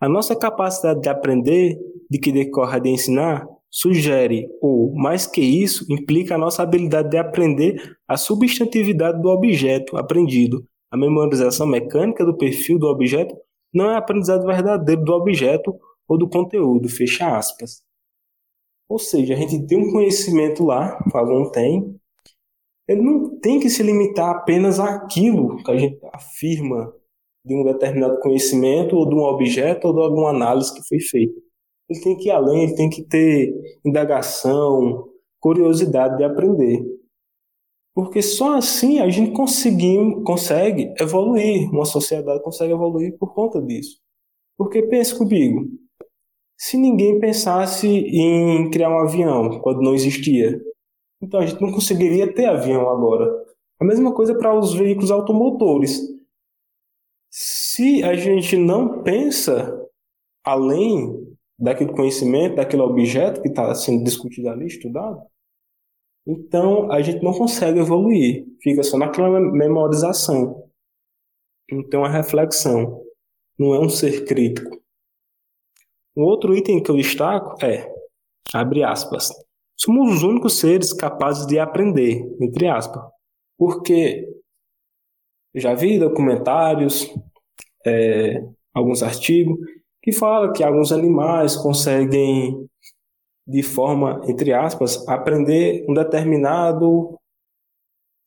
a 0.00 0.08
nossa 0.08 0.36
capacidade 0.36 1.00
de 1.00 1.08
aprender, 1.08 1.76
de 2.08 2.20
que 2.20 2.30
decorre 2.30 2.78
de 2.78 2.90
ensinar, 2.90 3.48
sugere, 3.74 4.48
ou, 4.60 4.94
mais 4.94 5.26
que 5.26 5.40
isso, 5.40 5.84
implica 5.92 6.36
a 6.36 6.38
nossa 6.38 6.62
habilidade 6.62 7.10
de 7.10 7.16
aprender 7.16 7.96
a 8.06 8.16
substantividade 8.16 9.20
do 9.20 9.28
objeto 9.28 9.96
aprendido, 9.96 10.64
a 10.92 10.96
memorização 10.96 11.66
mecânica 11.66 12.24
do 12.24 12.36
perfil 12.36 12.78
do 12.78 12.86
objeto 12.86 13.34
não 13.74 13.90
é 13.90 13.96
aprendizado 13.96 14.46
verdadeiro 14.46 15.02
do 15.02 15.12
objeto 15.12 15.74
ou 16.06 16.16
do 16.16 16.28
conteúdo, 16.28 16.88
fecha 16.88 17.36
aspas. 17.36 17.82
Ou 18.88 18.96
seja, 18.96 19.34
a 19.34 19.36
gente 19.36 19.66
tem 19.66 19.76
um 19.76 19.90
conhecimento 19.90 20.64
lá, 20.64 20.96
o 21.12 21.18
aluno 21.18 21.50
tem, 21.50 21.98
ele 22.86 23.02
não 23.02 23.40
tem 23.40 23.58
que 23.58 23.68
se 23.68 23.82
limitar 23.82 24.36
apenas 24.36 24.78
àquilo 24.78 25.56
que 25.64 25.70
a 25.72 25.76
gente 25.76 25.98
afirma 26.12 26.94
de 27.44 27.56
um 27.56 27.64
determinado 27.64 28.20
conhecimento 28.20 28.94
ou 28.94 29.08
de 29.08 29.16
um 29.16 29.24
objeto 29.24 29.88
ou 29.88 29.94
de 29.94 30.00
alguma 30.00 30.30
análise 30.30 30.72
que 30.72 30.86
foi 30.86 31.00
feita. 31.00 31.34
Ele 31.88 32.00
tem 32.00 32.16
que 32.16 32.28
ir 32.28 32.30
além, 32.30 32.64
ele 32.64 32.74
tem 32.74 32.88
que 32.88 33.02
ter 33.02 33.52
indagação, 33.84 35.08
curiosidade 35.38 36.16
de 36.16 36.24
aprender. 36.24 36.82
Porque 37.94 38.22
só 38.22 38.56
assim 38.56 38.98
a 38.98 39.08
gente 39.08 39.32
consegue 39.32 40.92
evoluir, 40.98 41.70
uma 41.70 41.84
sociedade 41.84 42.42
consegue 42.42 42.72
evoluir 42.72 43.16
por 43.18 43.32
conta 43.32 43.62
disso. 43.62 44.00
Porque 44.56 44.82
pense 44.82 45.16
comigo, 45.16 45.68
se 46.56 46.76
ninguém 46.76 47.20
pensasse 47.20 47.86
em 47.86 48.70
criar 48.70 48.90
um 48.90 48.98
avião 48.98 49.60
quando 49.60 49.82
não 49.82 49.94
existia, 49.94 50.60
então 51.20 51.40
a 51.40 51.46
gente 51.46 51.60
não 51.60 51.72
conseguiria 51.72 52.32
ter 52.32 52.46
avião 52.46 52.88
agora. 52.88 53.30
A 53.80 53.84
mesma 53.84 54.14
coisa 54.14 54.34
para 54.36 54.56
os 54.58 54.74
veículos 54.74 55.10
automotores. 55.10 56.00
Se 57.30 58.02
a 58.02 58.14
gente 58.14 58.56
não 58.56 59.02
pensa 59.02 59.78
além 60.44 61.33
daquele 61.58 61.92
conhecimento, 61.92 62.56
daquele 62.56 62.82
objeto 62.82 63.40
que 63.40 63.48
está 63.48 63.74
sendo 63.74 64.04
discutido 64.04 64.48
ali, 64.48 64.66
estudado, 64.66 65.22
então 66.26 66.90
a 66.90 67.02
gente 67.02 67.22
não 67.22 67.32
consegue 67.32 67.78
evoluir, 67.78 68.46
fica 68.62 68.82
só 68.82 68.96
naquela 68.96 69.38
memorização. 69.40 70.70
Então 71.70 72.04
a 72.04 72.08
reflexão 72.08 73.02
não 73.58 73.74
é 73.74 73.80
um 73.80 73.88
ser 73.88 74.24
crítico. 74.24 74.82
Um 76.16 76.22
outro 76.22 76.56
item 76.56 76.82
que 76.82 76.90
eu 76.90 76.96
destaco 76.96 77.62
é, 77.64 77.92
abre 78.54 78.82
aspas, 78.82 79.28
somos 79.76 80.14
os 80.14 80.22
únicos 80.22 80.58
seres 80.58 80.92
capazes 80.92 81.46
de 81.46 81.58
aprender, 81.58 82.22
entre 82.40 82.68
aspas, 82.68 83.02
porque 83.58 84.26
já 85.54 85.74
vi 85.74 85.98
documentários, 85.98 87.12
é, 87.86 88.40
alguns 88.72 89.02
artigos 89.02 89.58
que 90.04 90.12
falam 90.12 90.52
que 90.52 90.62
alguns 90.62 90.92
animais 90.92 91.56
conseguem 91.56 92.68
de 93.46 93.62
forma, 93.62 94.20
entre 94.28 94.52
aspas, 94.52 95.08
aprender 95.08 95.86
um 95.88 95.94
determinado 95.94 97.18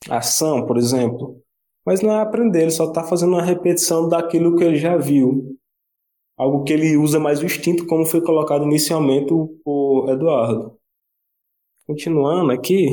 ação, 0.09 0.65
por 0.65 0.75
exemplo. 0.75 1.39
Mas 1.85 2.01
não 2.01 2.11
é 2.11 2.19
aprender, 2.19 2.63
ele 2.63 2.71
só 2.71 2.85
está 2.85 3.03
fazendo 3.03 3.33
uma 3.33 3.43
repetição 3.43 4.09
daquilo 4.09 4.55
que 4.55 4.63
ele 4.63 4.77
já 4.77 4.97
viu. 4.97 5.55
Algo 6.35 6.63
que 6.63 6.73
ele 6.73 6.97
usa 6.97 7.19
mais 7.19 7.41
o 7.41 7.45
instinto, 7.45 7.85
como 7.85 8.07
foi 8.07 8.21
colocado 8.23 8.63
inicialmente 8.63 9.31
por 9.63 10.09
Eduardo. 10.09 10.79
Continuando 11.85 12.51
aqui, 12.51 12.89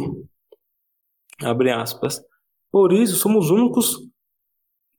abre 1.42 1.70
aspas. 1.70 2.22
Por 2.70 2.92
isso, 2.92 3.16
somos 3.16 3.48
únicos 3.48 4.06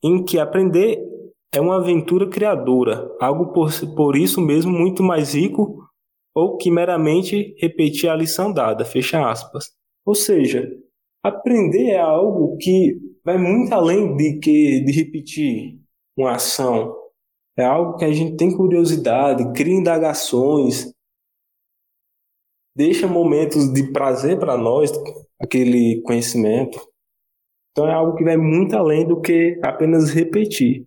em 0.02 0.26
que 0.26 0.40
aprender 0.40 1.15
é 1.56 1.62
uma 1.62 1.78
aventura 1.78 2.30
criadora, 2.30 3.10
algo 3.18 3.54
por, 3.54 3.72
por 3.96 4.18
isso 4.18 4.42
mesmo 4.42 4.72
muito 4.74 5.02
mais 5.02 5.34
rico 5.34 5.88
ou 6.36 6.58
que 6.58 6.70
meramente 6.70 7.56
repetir 7.58 8.10
a 8.10 8.16
lição 8.16 8.52
dada, 8.52 8.84
fecha 8.84 9.30
aspas. 9.30 9.72
Ou 10.06 10.14
seja, 10.14 10.70
aprender 11.24 11.92
é 11.92 11.98
algo 11.98 12.58
que 12.58 13.00
vai 13.24 13.38
muito 13.38 13.72
além 13.72 14.18
de 14.18 14.38
que 14.40 14.82
de 14.82 14.92
repetir 14.92 15.80
uma 16.18 16.36
ação. 16.36 16.94
É 17.58 17.64
algo 17.64 17.96
que 17.96 18.04
a 18.04 18.12
gente 18.12 18.36
tem 18.36 18.56
curiosidade, 18.56 19.54
cria 19.54 19.76
indagações, 19.76 20.92
deixa 22.76 23.08
momentos 23.08 23.72
de 23.72 23.94
prazer 23.94 24.38
para 24.38 24.58
nós, 24.58 24.92
aquele 25.40 26.02
conhecimento. 26.02 26.86
Então 27.72 27.88
é 27.88 27.94
algo 27.94 28.18
que 28.18 28.26
vai 28.26 28.36
muito 28.36 28.76
além 28.76 29.08
do 29.08 29.22
que 29.22 29.58
apenas 29.64 30.10
repetir. 30.12 30.86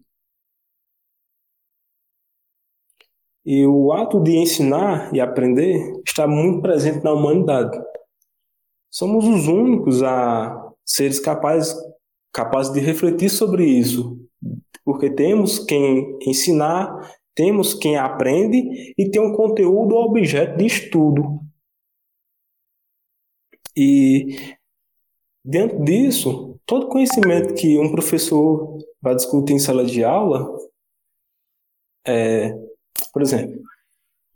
E 3.50 3.66
o 3.66 3.94
ato 3.94 4.22
de 4.22 4.36
ensinar 4.36 5.10
e 5.14 5.22
aprender 5.22 5.80
está 6.06 6.28
muito 6.28 6.60
presente 6.60 7.02
na 7.02 7.14
humanidade. 7.14 7.80
Somos 8.90 9.24
os 9.24 9.48
únicos 9.48 10.02
a 10.02 10.70
seres 10.84 11.18
capazes, 11.18 11.74
capazes 12.30 12.74
de 12.74 12.80
refletir 12.80 13.30
sobre 13.30 13.64
isso, 13.64 14.20
porque 14.84 15.08
temos 15.08 15.58
quem 15.60 16.18
ensinar, 16.26 17.10
temos 17.34 17.72
quem 17.72 17.96
aprende 17.96 18.92
e 18.98 19.10
tem 19.10 19.22
um 19.22 19.32
conteúdo 19.34 19.94
ou 19.94 20.10
objeto 20.10 20.58
de 20.58 20.66
estudo. 20.66 21.40
E 23.74 24.56
diante 25.42 25.74
disso, 25.84 26.60
todo 26.66 26.88
conhecimento 26.88 27.54
que 27.54 27.78
um 27.78 27.90
professor 27.90 28.76
vai 29.00 29.14
discutir 29.14 29.54
em 29.54 29.58
sala 29.58 29.86
de 29.86 30.04
aula 30.04 30.54
é, 32.06 32.68
por 33.18 33.22
exemplo, 33.22 33.60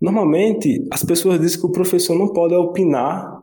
normalmente 0.01 0.85
as 0.91 1.05
pessoas 1.05 1.39
dizem 1.39 1.61
que 1.61 1.67
o 1.67 1.71
professor 1.71 2.19
não 2.19 2.33
pode 2.33 2.53
opinar 2.53 3.41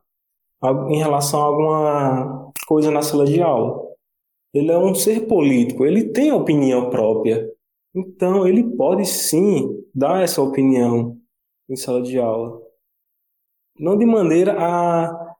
em 0.90 0.98
relação 0.98 1.40
a 1.40 1.46
alguma 1.46 2.52
coisa 2.68 2.92
na 2.92 3.02
sala 3.02 3.26
de 3.26 3.42
aula. 3.42 3.88
Ele 4.54 4.70
é 4.70 4.78
um 4.78 4.94
ser 4.94 5.28
político, 5.28 5.86
ele 5.86 6.12
tem 6.12 6.30
opinião 6.34 6.90
própria. 6.90 7.50
Então, 7.96 8.46
ele 8.46 8.76
pode 8.76 9.06
sim 9.06 9.82
dar 9.96 10.22
essa 10.22 10.42
opinião 10.42 11.18
em 11.70 11.78
sala 11.78 12.02
de 12.02 12.20
aula. 12.20 12.62
Não 13.80 13.98
de 13.98 14.06
maneira 14.06 14.58
a 14.60 15.38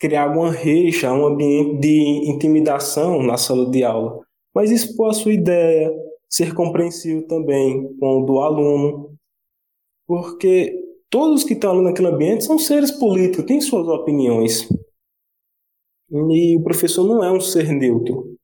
criar 0.00 0.22
alguma 0.22 0.50
reixa, 0.50 1.12
um 1.12 1.26
ambiente 1.26 1.78
de 1.78 2.30
intimidação 2.30 3.22
na 3.22 3.36
sala 3.36 3.68
de 3.70 3.84
aula, 3.84 4.20
mas 4.54 4.70
expor 4.70 5.10
a 5.10 5.12
sua 5.12 5.34
ideia, 5.34 6.07
ser 6.28 6.54
compreensivo 6.54 7.26
também 7.26 7.96
com 7.98 8.22
o 8.22 8.26
do 8.26 8.38
aluno, 8.40 9.16
porque 10.06 10.74
todos 11.10 11.44
que 11.44 11.54
estão 11.54 11.72
ali 11.72 11.82
naquele 11.82 12.08
ambiente 12.08 12.44
são 12.44 12.58
seres 12.58 12.90
políticos, 12.90 13.46
têm 13.46 13.60
suas 13.60 13.88
opiniões. 13.88 14.68
E 16.10 16.56
o 16.56 16.62
professor 16.62 17.04
não 17.06 17.22
é 17.22 17.30
um 17.30 17.40
ser 17.40 17.72
neutro. 17.72 18.36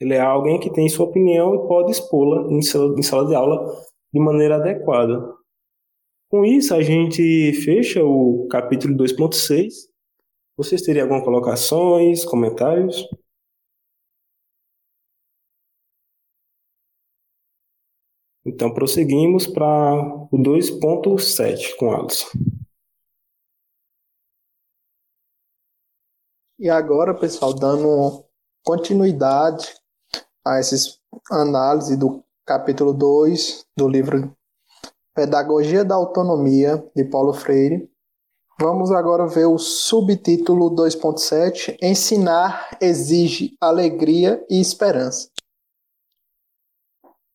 Ele 0.00 0.14
é 0.14 0.20
alguém 0.20 0.60
que 0.60 0.72
tem 0.72 0.88
sua 0.88 1.06
opinião 1.06 1.54
e 1.54 1.68
pode 1.68 1.90
expô-la 1.90 2.50
em 2.50 2.58
em 2.58 3.02
sala 3.02 3.26
de 3.26 3.34
aula 3.34 3.66
de 4.12 4.20
maneira 4.20 4.56
adequada. 4.56 5.34
Com 6.28 6.44
isso, 6.44 6.74
a 6.74 6.82
gente 6.82 7.52
fecha 7.64 8.04
o 8.04 8.46
capítulo 8.50 8.94
2.6. 8.96 9.72
Vocês 10.56 10.82
teriam 10.82 11.04
algumas 11.04 11.24
colocações, 11.24 12.24
comentários? 12.24 13.06
Então 18.46 18.72
prosseguimos 18.72 19.44
para 19.44 19.66
o 20.30 20.38
2.7 20.38 21.74
com 21.76 21.92
Alisson. 21.92 22.28
E 26.56 26.70
agora, 26.70 27.12
pessoal, 27.12 27.52
dando 27.52 28.24
continuidade 28.64 29.74
a 30.46 30.58
essas 30.58 31.00
análises 31.28 31.98
do 31.98 32.24
capítulo 32.46 32.94
2 32.94 33.66
do 33.76 33.88
livro 33.88 34.32
Pedagogia 35.12 35.84
da 35.84 35.96
Autonomia, 35.96 36.88
de 36.94 37.04
Paulo 37.04 37.34
Freire. 37.34 37.90
Vamos 38.60 38.92
agora 38.92 39.26
ver 39.26 39.46
o 39.46 39.58
subtítulo 39.58 40.70
2.7: 40.70 41.76
Ensinar 41.82 42.78
exige 42.80 43.56
alegria 43.60 44.42
e 44.48 44.60
esperança. 44.60 45.35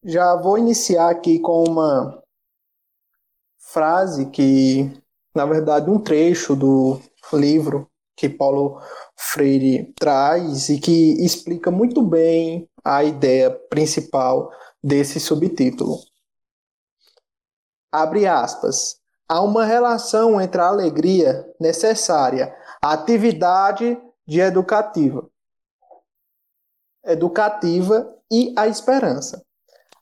Já 0.04 0.36
vou 0.36 0.58
iniciar 0.58 1.12
aqui 1.12 1.38
com 1.38 1.64
uma 1.64 2.24
frase 3.60 4.32
que, 4.32 4.92
na 5.36 5.46
verdade, 5.46 5.92
um 5.92 6.00
trecho 6.00 6.56
do 6.56 7.00
livro 7.32 7.88
que 8.16 8.28
Paulo 8.28 8.82
Freire 9.16 9.94
traz 10.00 10.70
e 10.70 10.80
que 10.80 11.24
explica 11.24 11.70
muito 11.70 12.02
bem 12.02 12.68
a 12.84 13.04
ideia 13.04 13.52
principal 13.52 14.52
desse 14.84 15.20
subtítulo. 15.20 16.00
Abre 17.92 18.26
aspas. 18.26 19.00
Há 19.30 19.40
uma 19.42 19.66
relação 19.66 20.42
entre 20.42 20.60
a 20.60 20.68
alegria 20.68 21.48
necessária 21.60 22.56
à 22.82 22.94
atividade 22.94 24.02
de 24.28 24.40
educativa, 24.40 25.30
educativa 27.06 28.18
e 28.32 28.52
a 28.58 28.68
esperança. 28.68 29.46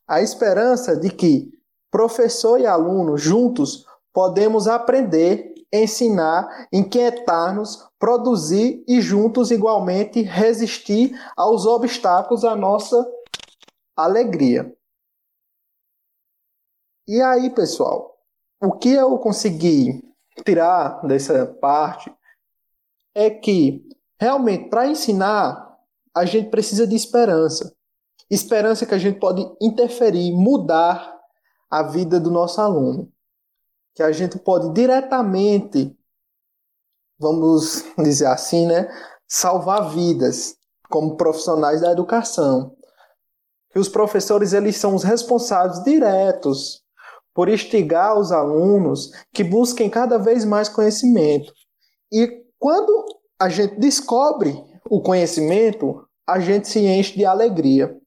A 0.10 0.22
esperança 0.22 0.98
de 0.98 1.10
que 1.10 1.52
professor 1.92 2.60
e 2.60 2.66
aluno 2.66 3.18
juntos 3.18 3.86
podemos 4.12 4.68
aprender 4.68 5.50
ensinar, 5.72 6.68
inquietar-nos, 6.72 7.88
produzir 8.00 8.84
e 8.88 9.02
juntos 9.02 9.52
igualmente 9.52 10.22
resistir 10.22 11.12
aos 11.36 11.66
obstáculos 11.66 12.44
à 12.44 12.56
nossa 12.56 13.06
alegria. 13.96 14.76
E 17.08 17.22
aí, 17.22 17.50
pessoal, 17.50 18.18
o 18.62 18.72
que 18.72 18.94
eu 18.94 19.18
consegui 19.20 20.04
tirar 20.46 21.06
dessa 21.06 21.46
parte 21.46 22.14
é 23.16 23.30
que 23.30 23.88
realmente 24.20 24.70
para 24.70 24.88
ensinar 24.88 25.78
a 26.16 26.26
gente 26.26 26.50
precisa 26.50 26.88
de 26.88 26.96
esperança. 26.96 27.76
Esperança 28.30 28.86
que 28.86 28.94
a 28.94 29.00
gente 29.00 29.20
pode 29.20 29.44
interferir, 29.62 30.32
mudar 30.32 31.18
a 31.70 31.84
vida 31.84 32.20
do 32.20 32.32
nosso 32.32 32.62
aluno 32.62 33.12
que 34.00 34.04
a 34.04 34.14
gente 34.14 34.40
pode 34.40 34.72
diretamente, 34.72 35.94
vamos 37.20 37.84
dizer 38.00 38.28
assim, 38.28 38.66
né, 38.66 38.88
salvar 39.28 39.90
vidas 39.90 40.56
como 40.90 41.18
profissionais 41.18 41.82
da 41.82 41.92
educação. 41.92 42.78
Que 43.72 43.78
os 43.78 43.90
professores 43.90 44.54
eles 44.54 44.78
são 44.78 44.96
os 44.96 45.04
responsáveis 45.04 45.84
diretos 45.84 46.82
por 47.34 47.50
instigar 47.50 48.18
os 48.18 48.32
alunos 48.32 49.12
que 49.34 49.44
busquem 49.44 49.90
cada 49.90 50.18
vez 50.18 50.46
mais 50.46 50.70
conhecimento. 50.70 51.52
E 52.10 52.46
quando 52.58 53.06
a 53.38 53.50
gente 53.50 53.78
descobre 53.82 54.64
o 54.90 55.02
conhecimento, 55.02 56.08
a 56.26 56.40
gente 56.40 56.70
se 56.70 56.80
enche 56.80 57.18
de 57.18 57.26
alegria. 57.26 57.99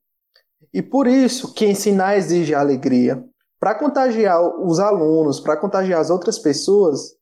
E 0.72 0.82
por 0.82 1.06
isso 1.06 1.52
que 1.52 1.66
ensinar 1.66 2.16
exige 2.16 2.54
alegria. 2.54 3.22
Para 3.60 3.74
contagiar 3.74 4.40
os 4.60 4.80
alunos, 4.80 5.38
para 5.38 5.56
contagiar 5.56 6.00
as 6.00 6.10
outras 6.10 6.38
pessoas, 6.38 7.14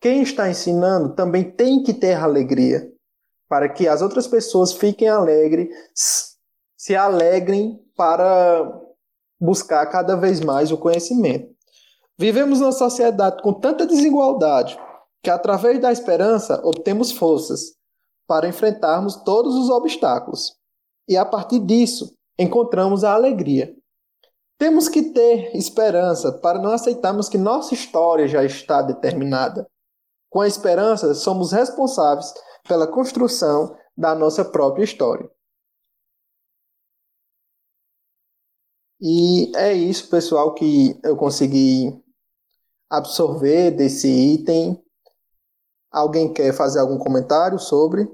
quem 0.00 0.22
está 0.22 0.48
ensinando 0.48 1.14
também 1.14 1.50
tem 1.50 1.82
que 1.82 1.92
ter 1.92 2.14
alegria, 2.14 2.90
para 3.48 3.68
que 3.68 3.86
as 3.86 4.00
outras 4.00 4.26
pessoas 4.26 4.72
fiquem 4.72 5.08
alegres, 5.08 5.68
se 6.76 6.96
alegrem 6.96 7.78
para 7.96 8.72
buscar 9.40 9.84
cada 9.86 10.16
vez 10.16 10.40
mais 10.40 10.72
o 10.72 10.78
conhecimento. 10.78 11.48
Vivemos 12.18 12.60
numa 12.60 12.72
sociedade 12.72 13.42
com 13.42 13.52
tanta 13.52 13.86
desigualdade 13.86 14.78
que, 15.22 15.30
através 15.30 15.80
da 15.80 15.92
esperança, 15.92 16.60
obtemos 16.64 17.12
forças 17.12 17.76
para 18.26 18.48
enfrentarmos 18.48 19.16
todos 19.22 19.54
os 19.54 19.70
obstáculos. 19.70 20.56
E 21.08 21.16
a 21.16 21.24
partir 21.24 21.60
disso, 21.60 22.17
encontramos 22.38 23.04
a 23.04 23.14
alegria. 23.14 23.74
Temos 24.58 24.88
que 24.88 25.12
ter 25.12 25.54
esperança 25.56 26.32
para 26.32 26.60
não 26.60 26.72
aceitarmos 26.72 27.28
que 27.28 27.38
nossa 27.38 27.74
história 27.74 28.26
já 28.26 28.44
está 28.44 28.82
determinada. 28.82 29.68
Com 30.30 30.40
a 30.40 30.48
esperança, 30.48 31.14
somos 31.14 31.52
responsáveis 31.52 32.32
pela 32.66 32.86
construção 32.86 33.76
da 33.96 34.14
nossa 34.14 34.44
própria 34.44 34.84
história. 34.84 35.30
E 39.00 39.56
é 39.56 39.72
isso, 39.72 40.10
pessoal, 40.10 40.54
que 40.54 40.98
eu 41.04 41.16
consegui 41.16 41.96
absorver 42.90 43.70
desse 43.70 44.08
item. 44.08 44.82
Alguém 45.90 46.32
quer 46.32 46.52
fazer 46.52 46.80
algum 46.80 46.98
comentário 46.98 47.58
sobre? 47.58 48.08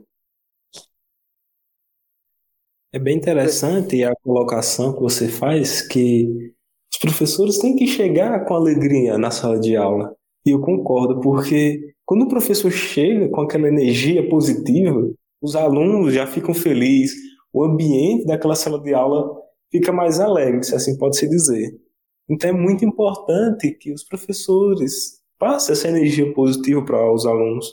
É 2.95 2.99
bem 3.01 3.17
interessante 3.17 4.05
a 4.05 4.15
colocação 4.23 4.93
que 4.93 5.01
você 5.01 5.27
faz 5.27 5.83
que 5.83 6.55
os 6.93 6.97
professores 7.01 7.59
têm 7.59 7.75
que 7.75 7.89
chegar 7.89 8.45
com 8.45 8.55
alegria 8.55 9.19
na 9.19 9.33
sala 9.33 9.59
de 9.59 9.75
aula. 9.75 10.15
E 10.47 10.51
eu 10.51 10.61
concordo, 10.61 11.21
porque 11.21 11.93
quando 12.07 12.23
o 12.23 12.29
professor 12.29 12.71
chega 12.71 13.29
com 13.31 13.41
aquela 13.41 13.67
energia 13.67 14.29
positiva, 14.29 15.11
os 15.43 15.57
alunos 15.57 16.15
já 16.15 16.25
ficam 16.25 16.55
felizes, 16.55 17.17
o 17.53 17.65
ambiente 17.65 18.27
daquela 18.27 18.55
sala 18.55 18.81
de 18.81 18.95
aula 18.95 19.43
fica 19.73 19.91
mais 19.91 20.21
alegre, 20.21 20.63
se 20.63 20.77
assim 20.77 20.97
pode 20.97 21.17
se 21.17 21.29
dizer. 21.29 21.77
Então 22.31 22.51
é 22.51 22.53
muito 22.53 22.85
importante 22.85 23.73
que 23.73 23.93
os 23.93 24.05
professores 24.05 25.21
passem 25.37 25.73
essa 25.73 25.89
energia 25.89 26.33
positiva 26.33 26.81
para 26.85 27.13
os 27.13 27.27
alunos. 27.27 27.67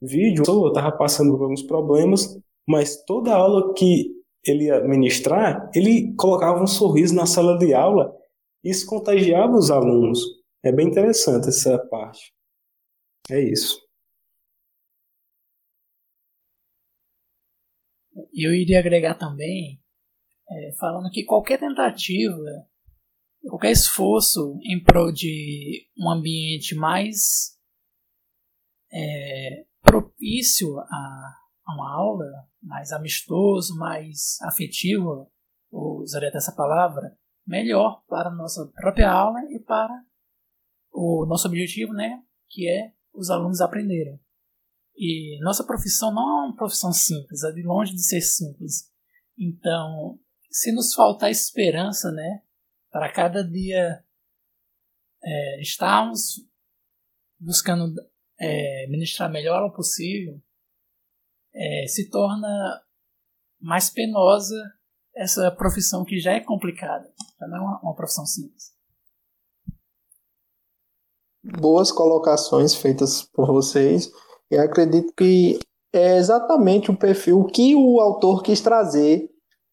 Vídeo, 0.00 0.44
eu 0.46 0.68
estava 0.68 0.92
passando 0.92 1.36
por 1.36 1.42
alguns 1.42 1.64
problemas, 1.64 2.38
mas 2.66 3.04
toda 3.04 3.34
aula 3.34 3.74
que 3.74 4.12
ele 4.44 4.64
ia 4.64 4.80
ministrar, 4.82 5.70
ele 5.74 6.14
colocava 6.16 6.62
um 6.62 6.66
sorriso 6.66 7.14
na 7.14 7.26
sala 7.26 7.58
de 7.58 7.72
aula 7.72 8.12
e 8.64 8.70
isso 8.70 8.86
contagiava 8.86 9.52
os 9.52 9.70
alunos. 9.70 10.20
É 10.64 10.72
bem 10.72 10.88
interessante 10.88 11.48
essa 11.48 11.78
parte. 11.88 12.32
É 13.30 13.40
isso. 13.40 13.80
Eu 18.32 18.54
iria 18.54 18.78
agregar 18.78 19.14
também, 19.14 19.80
é, 20.50 20.72
falando 20.78 21.10
que 21.10 21.24
qualquer 21.24 21.58
tentativa, 21.58 22.68
qualquer 23.48 23.72
esforço 23.72 24.58
em 24.64 24.82
prol 24.82 25.12
de 25.12 25.86
um 25.98 26.10
ambiente 26.10 26.74
mais 26.74 27.58
é, 28.92 29.64
propício 29.82 30.78
a 30.78 31.41
uma 31.68 31.94
aula 31.94 32.26
mais 32.62 32.92
amistoso, 32.92 33.76
mais 33.76 34.38
afetivo, 34.42 35.30
usaria 35.70 36.30
dessa 36.30 36.52
palavra, 36.54 37.16
melhor 37.46 38.02
para 38.06 38.28
a 38.28 38.34
nossa 38.34 38.70
própria 38.74 39.10
aula 39.10 39.40
e 39.50 39.58
para 39.58 40.04
o 40.92 41.26
nosso 41.26 41.48
objetivo, 41.48 41.92
né, 41.92 42.22
que 42.48 42.68
é 42.68 42.92
os 43.12 43.30
alunos 43.30 43.60
aprenderem. 43.60 44.20
E 44.94 45.38
nossa 45.42 45.64
profissão 45.64 46.12
não 46.12 46.22
é 46.22 46.46
uma 46.46 46.56
profissão 46.56 46.92
simples, 46.92 47.42
é 47.42 47.52
de 47.52 47.62
longe 47.62 47.92
de 47.94 48.02
ser 48.02 48.20
simples. 48.20 48.90
Então, 49.38 50.18
se 50.50 50.72
nos 50.72 50.94
faltar 50.94 51.30
esperança, 51.30 52.12
né, 52.12 52.42
para 52.90 53.10
cada 53.10 53.42
dia 53.42 54.04
é, 55.24 55.60
estarmos 55.60 56.46
buscando 57.40 57.94
é, 58.38 58.86
ministrar 58.88 59.30
melhor 59.30 59.64
o 59.64 59.72
possível, 59.72 60.40
é, 61.54 61.86
se 61.86 62.08
torna 62.10 62.82
mais 63.60 63.90
penosa 63.90 64.56
essa 65.14 65.50
profissão 65.50 66.04
que 66.04 66.18
já 66.18 66.32
é 66.32 66.40
complicada. 66.40 67.08
Já 67.38 67.46
não 67.46 67.56
é 67.56 67.60
uma, 67.60 67.80
uma 67.82 67.94
profissão 67.94 68.26
simples. 68.26 68.72
Boas 71.60 71.90
colocações 71.90 72.74
feitas 72.74 73.22
por 73.22 73.46
vocês. 73.46 74.10
E 74.50 74.56
acredito 74.56 75.12
que 75.16 75.58
é 75.92 76.16
exatamente 76.16 76.90
o 76.90 76.96
perfil 76.96 77.44
que 77.44 77.74
o 77.74 78.00
autor 78.00 78.42
quis 78.42 78.60
trazer 78.60 79.28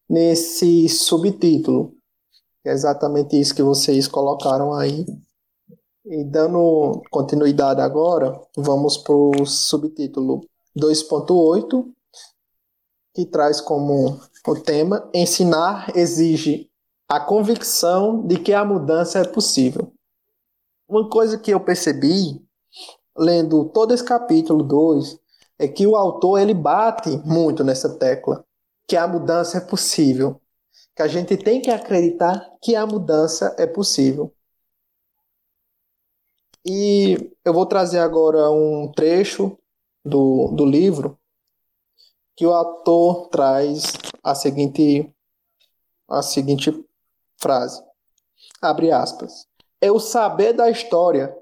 nesse 0.08 0.88
subtítulo. 0.88 1.94
É 2.64 2.72
exatamente 2.72 3.40
isso 3.40 3.54
que 3.54 3.62
vocês 3.62 4.06
colocaram 4.06 4.74
aí. 4.74 5.06
E 6.04 6.24
dando 6.24 7.00
continuidade 7.10 7.80
agora, 7.80 8.38
vamos 8.56 8.98
para 8.98 9.14
o 9.14 9.46
subtítulo 9.46 10.40
2.8, 10.76 11.92
que 13.14 13.26
traz 13.26 13.60
como 13.60 14.20
o 14.46 14.60
tema 14.60 15.08
ensinar 15.12 15.92
exige 15.96 16.70
a 17.08 17.18
convicção 17.18 18.26
de 18.26 18.38
que 18.38 18.52
a 18.52 18.64
mudança 18.64 19.18
é 19.18 19.24
possível. 19.24 19.92
Uma 20.88 21.08
coisa 21.08 21.38
que 21.38 21.52
eu 21.52 21.60
percebi 21.60 22.40
lendo 23.16 23.64
todo 23.66 23.92
esse 23.92 24.04
capítulo 24.04 24.62
2 24.62 25.18
é 25.58 25.68
que 25.68 25.86
o 25.86 25.96
autor 25.96 26.40
ele 26.40 26.54
bate 26.54 27.10
muito 27.24 27.62
nessa 27.62 27.98
tecla 27.98 28.44
que 28.86 28.96
a 28.96 29.06
mudança 29.06 29.58
é 29.58 29.60
possível, 29.60 30.40
que 30.96 31.02
a 31.02 31.06
gente 31.06 31.36
tem 31.36 31.60
que 31.60 31.70
acreditar 31.70 32.50
que 32.60 32.74
a 32.74 32.86
mudança 32.86 33.54
é 33.58 33.66
possível. 33.66 34.32
E 36.64 37.32
eu 37.44 37.52
vou 37.52 37.66
trazer 37.66 37.98
agora 37.98 38.50
um 38.50 38.90
trecho 38.94 39.56
do, 40.04 40.48
do 40.48 40.64
livro 40.64 41.18
que 42.36 42.46
o 42.46 42.54
autor 42.54 43.28
traz 43.28 43.92
a 44.22 44.34
seguinte 44.34 45.12
a 46.08 46.22
seguinte 46.22 46.72
frase. 47.36 47.82
Abre 48.60 48.90
aspas. 48.90 49.46
É 49.80 49.90
o 49.92 50.00
saber 50.00 50.52
da 50.52 50.68
história 50.70 51.36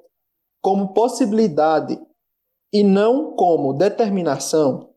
como 0.60 0.92
possibilidade 0.92 1.98
e 2.72 2.82
não 2.82 3.34
como 3.34 3.72
determinação. 3.72 4.90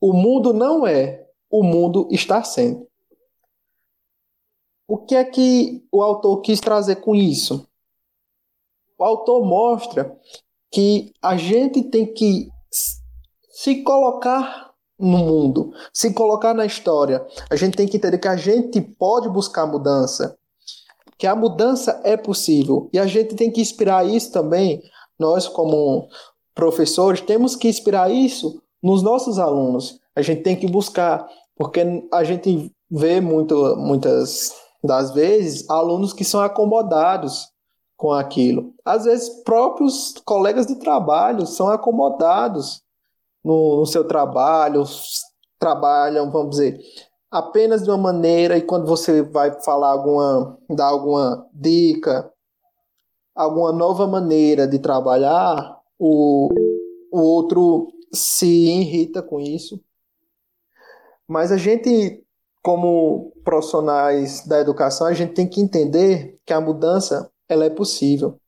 O 0.00 0.12
mundo 0.12 0.52
não 0.52 0.86
é, 0.86 1.26
o 1.50 1.62
mundo 1.62 2.08
está 2.10 2.42
sendo. 2.42 2.86
O 4.88 4.98
que 4.98 5.14
é 5.14 5.24
que 5.24 5.86
o 5.90 6.02
autor 6.02 6.40
quis 6.40 6.60
trazer 6.60 6.96
com 6.96 7.14
isso? 7.14 7.66
O 8.98 9.04
autor 9.04 9.44
mostra 9.44 10.18
que 10.70 11.12
a 11.20 11.36
gente 11.36 11.82
tem 11.82 12.12
que 12.12 12.50
se 13.56 13.76
colocar 13.76 14.70
no 14.98 15.16
mundo, 15.16 15.72
se 15.90 16.12
colocar 16.12 16.52
na 16.52 16.66
história. 16.66 17.26
A 17.48 17.56
gente 17.56 17.74
tem 17.74 17.88
que 17.88 17.96
entender 17.96 18.18
que 18.18 18.28
a 18.28 18.36
gente 18.36 18.82
pode 18.82 19.30
buscar 19.30 19.66
mudança, 19.66 20.36
que 21.16 21.26
a 21.26 21.34
mudança 21.34 21.98
é 22.04 22.18
possível. 22.18 22.90
E 22.92 22.98
a 22.98 23.06
gente 23.06 23.34
tem 23.34 23.50
que 23.50 23.62
inspirar 23.62 24.06
isso 24.06 24.30
também, 24.30 24.82
nós 25.18 25.48
como 25.48 26.06
professores, 26.54 27.22
temos 27.22 27.56
que 27.56 27.66
inspirar 27.66 28.10
isso 28.10 28.60
nos 28.82 29.02
nossos 29.02 29.38
alunos. 29.38 29.98
A 30.14 30.20
gente 30.20 30.42
tem 30.42 30.54
que 30.54 30.66
buscar, 30.68 31.26
porque 31.56 31.80
a 32.12 32.24
gente 32.24 32.70
vê 32.90 33.22
muito, 33.22 33.74
muitas 33.76 34.54
das 34.84 35.12
vezes 35.12 35.68
alunos 35.70 36.12
que 36.12 36.26
são 36.26 36.42
acomodados 36.42 37.48
com 37.96 38.12
aquilo. 38.12 38.74
Às 38.84 39.04
vezes, 39.04 39.30
próprios 39.44 40.12
colegas 40.26 40.66
de 40.66 40.74
trabalho 40.74 41.46
são 41.46 41.70
acomodados 41.70 42.84
no, 43.46 43.76
no 43.76 43.86
seu 43.86 44.02
trabalho, 44.02 44.82
trabalham, 45.56 46.32
vamos 46.32 46.56
dizer, 46.56 46.80
apenas 47.30 47.84
de 47.84 47.88
uma 47.88 47.96
maneira, 47.96 48.58
e 48.58 48.62
quando 48.62 48.86
você 48.86 49.22
vai 49.22 49.62
falar 49.62 49.90
alguma, 49.90 50.58
dar 50.68 50.86
alguma 50.86 51.48
dica, 51.54 52.28
alguma 53.32 53.70
nova 53.70 54.04
maneira 54.08 54.66
de 54.66 54.80
trabalhar, 54.80 55.78
o, 55.96 56.48
o 57.12 57.20
outro 57.20 57.86
se 58.12 58.46
irrita 58.46 59.22
com 59.22 59.38
isso. 59.38 59.80
Mas 61.28 61.52
a 61.52 61.56
gente, 61.56 62.24
como 62.64 63.32
profissionais 63.44 64.44
da 64.44 64.58
educação, 64.58 65.06
a 65.06 65.12
gente 65.12 65.34
tem 65.34 65.48
que 65.48 65.60
entender 65.60 66.36
que 66.44 66.52
a 66.52 66.60
mudança 66.60 67.30
ela 67.48 67.64
é 67.64 67.70
possível. 67.70 68.40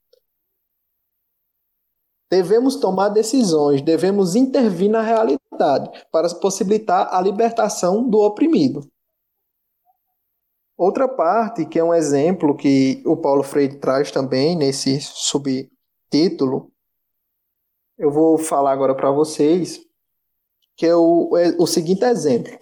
Devemos 2.31 2.77
tomar 2.77 3.09
decisões, 3.09 3.81
devemos 3.81 4.35
intervir 4.35 4.91
na 4.91 5.01
realidade 5.01 5.91
para 6.13 6.29
possibilitar 6.35 7.09
a 7.11 7.21
libertação 7.21 8.09
do 8.09 8.19
oprimido. 8.19 8.87
Outra 10.77 11.09
parte, 11.09 11.67
que 11.67 11.79
é 11.79 11.83
um 11.83 11.93
exemplo 11.93 12.57
que 12.57 13.03
o 13.05 13.17
Paulo 13.17 13.43
Freire 13.43 13.81
traz 13.81 14.11
também 14.13 14.55
nesse 14.57 15.01
subtítulo, 15.01 16.71
eu 17.99 18.13
vou 18.13 18.39
falar 18.39 18.73
agora 18.73 18.95
para 18.95 19.11
vocês, 19.11 19.81
que 20.77 20.87
é 20.87 20.95
o, 20.95 21.37
é 21.37 21.57
o 21.59 21.67
seguinte 21.67 22.05
exemplo. 22.05 22.57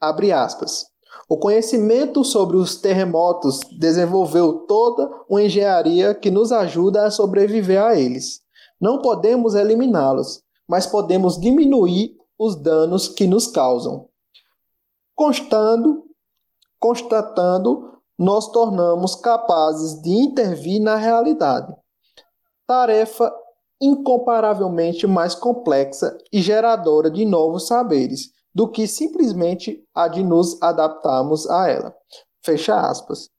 Abre 0.00 0.32
aspas. 0.32 0.86
O 1.28 1.36
conhecimento 1.36 2.24
sobre 2.24 2.56
os 2.56 2.76
terremotos 2.76 3.60
desenvolveu 3.78 4.60
toda 4.66 5.08
uma 5.28 5.42
engenharia 5.42 6.14
que 6.14 6.30
nos 6.30 6.50
ajuda 6.50 7.04
a 7.04 7.10
sobreviver 7.10 7.82
a 7.82 7.94
eles. 7.94 8.40
Não 8.80 9.02
podemos 9.02 9.54
eliminá-los, 9.54 10.42
mas 10.66 10.86
podemos 10.86 11.38
diminuir 11.38 12.16
os 12.38 12.56
danos 12.56 13.08
que 13.08 13.26
nos 13.26 13.46
causam. 13.46 14.08
Constando, 15.14 16.04
constatando, 16.78 17.98
nós 18.18 18.50
tornamos 18.50 19.14
capazes 19.14 20.00
de 20.00 20.10
intervir 20.10 20.80
na 20.80 20.96
realidade. 20.96 21.74
Tarefa 22.66 23.30
incomparavelmente 23.80 25.06
mais 25.06 25.34
complexa 25.34 26.16
e 26.32 26.40
geradora 26.40 27.10
de 27.10 27.24
novos 27.24 27.66
saberes 27.66 28.30
do 28.54 28.68
que 28.68 28.86
simplesmente 28.86 29.82
a 29.94 30.08
de 30.08 30.22
nos 30.22 30.60
adaptarmos 30.62 31.48
a 31.48 31.68
ela. 31.68 31.94
Fecha 32.42 32.78
aspas. 32.78 33.30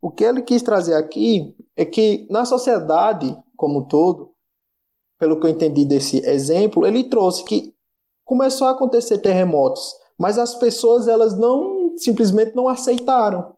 O 0.00 0.10
que 0.10 0.24
ele 0.24 0.42
quis 0.42 0.62
trazer 0.62 0.94
aqui 0.94 1.54
é 1.76 1.84
que 1.84 2.26
na 2.30 2.44
sociedade 2.44 3.36
como 3.62 3.78
um 3.78 3.84
todo, 3.84 4.31
pelo 5.22 5.38
que 5.38 5.46
eu 5.46 5.50
entendi 5.50 5.84
desse 5.84 6.18
exemplo, 6.28 6.84
ele 6.84 7.04
trouxe 7.04 7.44
que 7.44 7.72
começou 8.24 8.66
a 8.66 8.72
acontecer 8.72 9.18
terremotos, 9.18 9.94
mas 10.18 10.36
as 10.36 10.56
pessoas 10.56 11.06
elas 11.06 11.38
não 11.38 11.96
simplesmente 11.96 12.56
não 12.56 12.66
aceitaram. 12.66 13.54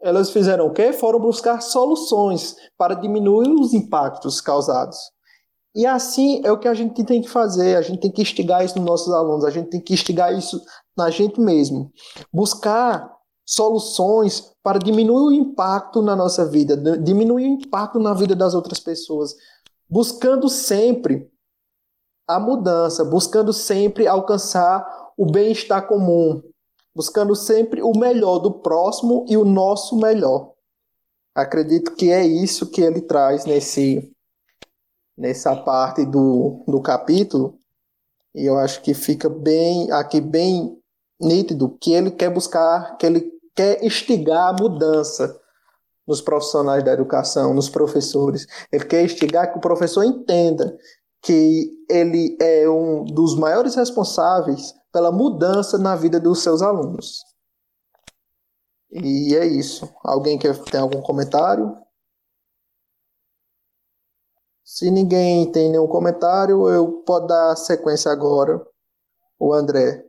Elas 0.00 0.30
fizeram 0.30 0.66
o 0.66 0.72
quê? 0.72 0.92
Foram 0.92 1.20
buscar 1.20 1.60
soluções 1.60 2.56
para 2.76 2.94
diminuir 2.94 3.54
os 3.54 3.72
impactos 3.72 4.40
causados. 4.40 4.98
E 5.72 5.86
assim 5.86 6.40
é 6.44 6.50
o 6.50 6.58
que 6.58 6.66
a 6.66 6.74
gente 6.74 7.04
tem 7.04 7.22
que 7.22 7.28
fazer, 7.28 7.76
a 7.76 7.82
gente 7.82 8.00
tem 8.00 8.10
que 8.10 8.22
instigar 8.22 8.64
isso 8.64 8.76
nos 8.76 8.84
nossos 8.84 9.14
alunos, 9.14 9.44
a 9.44 9.50
gente 9.50 9.70
tem 9.70 9.80
que 9.80 9.94
instigar 9.94 10.36
isso 10.36 10.60
na 10.96 11.10
gente 11.10 11.40
mesmo. 11.40 11.92
Buscar 12.32 13.08
soluções 13.46 14.50
para 14.64 14.80
diminuir 14.80 15.28
o 15.28 15.32
impacto 15.32 16.02
na 16.02 16.16
nossa 16.16 16.44
vida, 16.44 16.76
diminuir 16.98 17.44
o 17.44 17.62
impacto 17.62 18.00
na 18.00 18.14
vida 18.14 18.34
das 18.34 18.52
outras 18.52 18.80
pessoas, 18.80 19.32
buscando 19.92 20.48
sempre 20.48 21.30
a 22.26 22.40
mudança, 22.40 23.04
buscando 23.04 23.52
sempre 23.52 24.06
alcançar 24.06 25.12
o 25.18 25.30
bem-estar 25.30 25.86
comum, 25.86 26.42
buscando 26.94 27.36
sempre 27.36 27.82
o 27.82 27.92
melhor 27.92 28.38
do 28.38 28.50
próximo 28.50 29.26
e 29.28 29.36
o 29.36 29.44
nosso 29.44 29.98
melhor. 29.98 30.52
Acredito 31.34 31.94
que 31.94 32.10
é 32.10 32.24
isso 32.24 32.70
que 32.70 32.80
ele 32.80 33.02
traz 33.02 33.44
nesse 33.44 34.10
nessa 35.14 35.54
parte 35.54 36.06
do, 36.06 36.64
do 36.66 36.80
capítulo, 36.80 37.58
e 38.34 38.46
eu 38.46 38.56
acho 38.56 38.80
que 38.80 38.94
fica 38.94 39.28
bem 39.28 39.92
aqui 39.92 40.22
bem 40.22 40.74
nítido 41.20 41.76
que 41.78 41.92
ele 41.92 42.10
quer 42.10 42.30
buscar, 42.30 42.96
que 42.96 43.04
ele 43.04 43.30
quer 43.54 43.84
instigar 43.84 44.48
a 44.48 44.56
mudança 44.58 45.38
nos 46.06 46.20
profissionais 46.20 46.84
da 46.84 46.92
educação, 46.92 47.54
nos 47.54 47.68
professores. 47.68 48.46
Ele 48.70 48.84
quer 48.84 49.04
instigar 49.04 49.50
que 49.52 49.58
o 49.58 49.60
professor 49.60 50.04
entenda 50.04 50.76
que 51.22 51.70
ele 51.88 52.36
é 52.40 52.68
um 52.68 53.04
dos 53.04 53.36
maiores 53.38 53.76
responsáveis 53.76 54.74
pela 54.92 55.12
mudança 55.12 55.78
na 55.78 55.94
vida 55.94 56.18
dos 56.18 56.42
seus 56.42 56.60
alunos. 56.62 57.20
E 58.90 59.34
é 59.34 59.46
isso. 59.46 59.88
Alguém 60.04 60.38
quer 60.38 60.58
ter 60.64 60.78
algum 60.78 61.00
comentário? 61.00 61.74
Se 64.62 64.90
ninguém 64.90 65.50
tem 65.50 65.70
nenhum 65.70 65.86
comentário, 65.86 66.68
eu 66.68 67.02
posso 67.02 67.26
dar 67.26 67.56
sequência 67.56 68.10
agora. 68.10 68.60
O 69.38 69.52
André. 69.52 70.04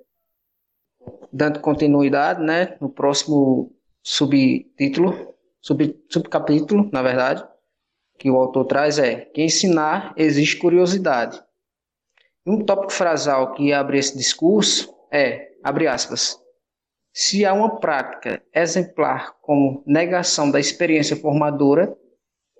Dando 1.32 1.60
continuidade, 1.62 2.42
né? 2.42 2.78
No 2.80 2.90
próximo 2.90 3.74
subtítulo, 4.04 5.33
sub, 5.64 6.00
subcapítulo, 6.10 6.90
na 6.92 7.02
verdade, 7.02 7.44
que 8.20 8.30
o 8.30 8.36
autor 8.36 8.66
traz 8.66 9.00
é 9.00 9.22
que 9.22 9.42
ensinar 9.42 10.14
existe 10.18 10.58
curiosidade. 10.58 11.42
Um 12.46 12.64
tópico 12.64 12.92
frasal 12.92 13.54
que 13.54 13.72
abre 13.72 13.98
esse 13.98 14.18
discurso 14.18 14.94
é, 15.10 15.54
abre 15.64 15.88
aspas, 15.88 16.38
se 17.14 17.46
há 17.46 17.54
uma 17.54 17.80
prática 17.80 18.44
exemplar 18.54 19.36
como 19.42 19.84
negação 19.86 20.52
da 20.52 20.60
experiência 20.60 21.16
formadora, 21.16 21.96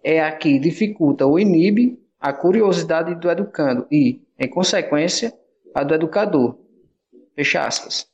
é 0.04 0.22
a 0.22 0.32
que 0.32 0.60
dificulta 0.60 1.26
ou 1.26 1.40
inibe 1.40 2.00
a 2.20 2.32
curiosidade 2.32 3.16
do 3.16 3.30
educando 3.30 3.88
e, 3.92 4.22
em 4.38 4.48
consequência, 4.48 5.34
a 5.74 5.84
do 5.84 5.94
educador. 5.94 6.58
Fecha 7.36 7.66
aspas. 7.66 8.08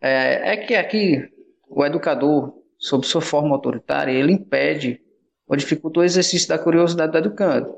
É, 0.00 0.52
é 0.52 0.56
que 0.56 0.74
aqui 0.74 1.28
o 1.68 1.84
educador, 1.84 2.55
sob 2.86 3.06
sua 3.06 3.20
forma 3.20 3.54
autoritária, 3.54 4.12
ele 4.12 4.32
impede 4.32 5.00
ou 5.48 5.56
dificulta 5.56 6.00
o 6.00 6.04
exercício 6.04 6.48
da 6.48 6.58
curiosidade 6.58 7.12
do 7.12 7.18
educando, 7.18 7.74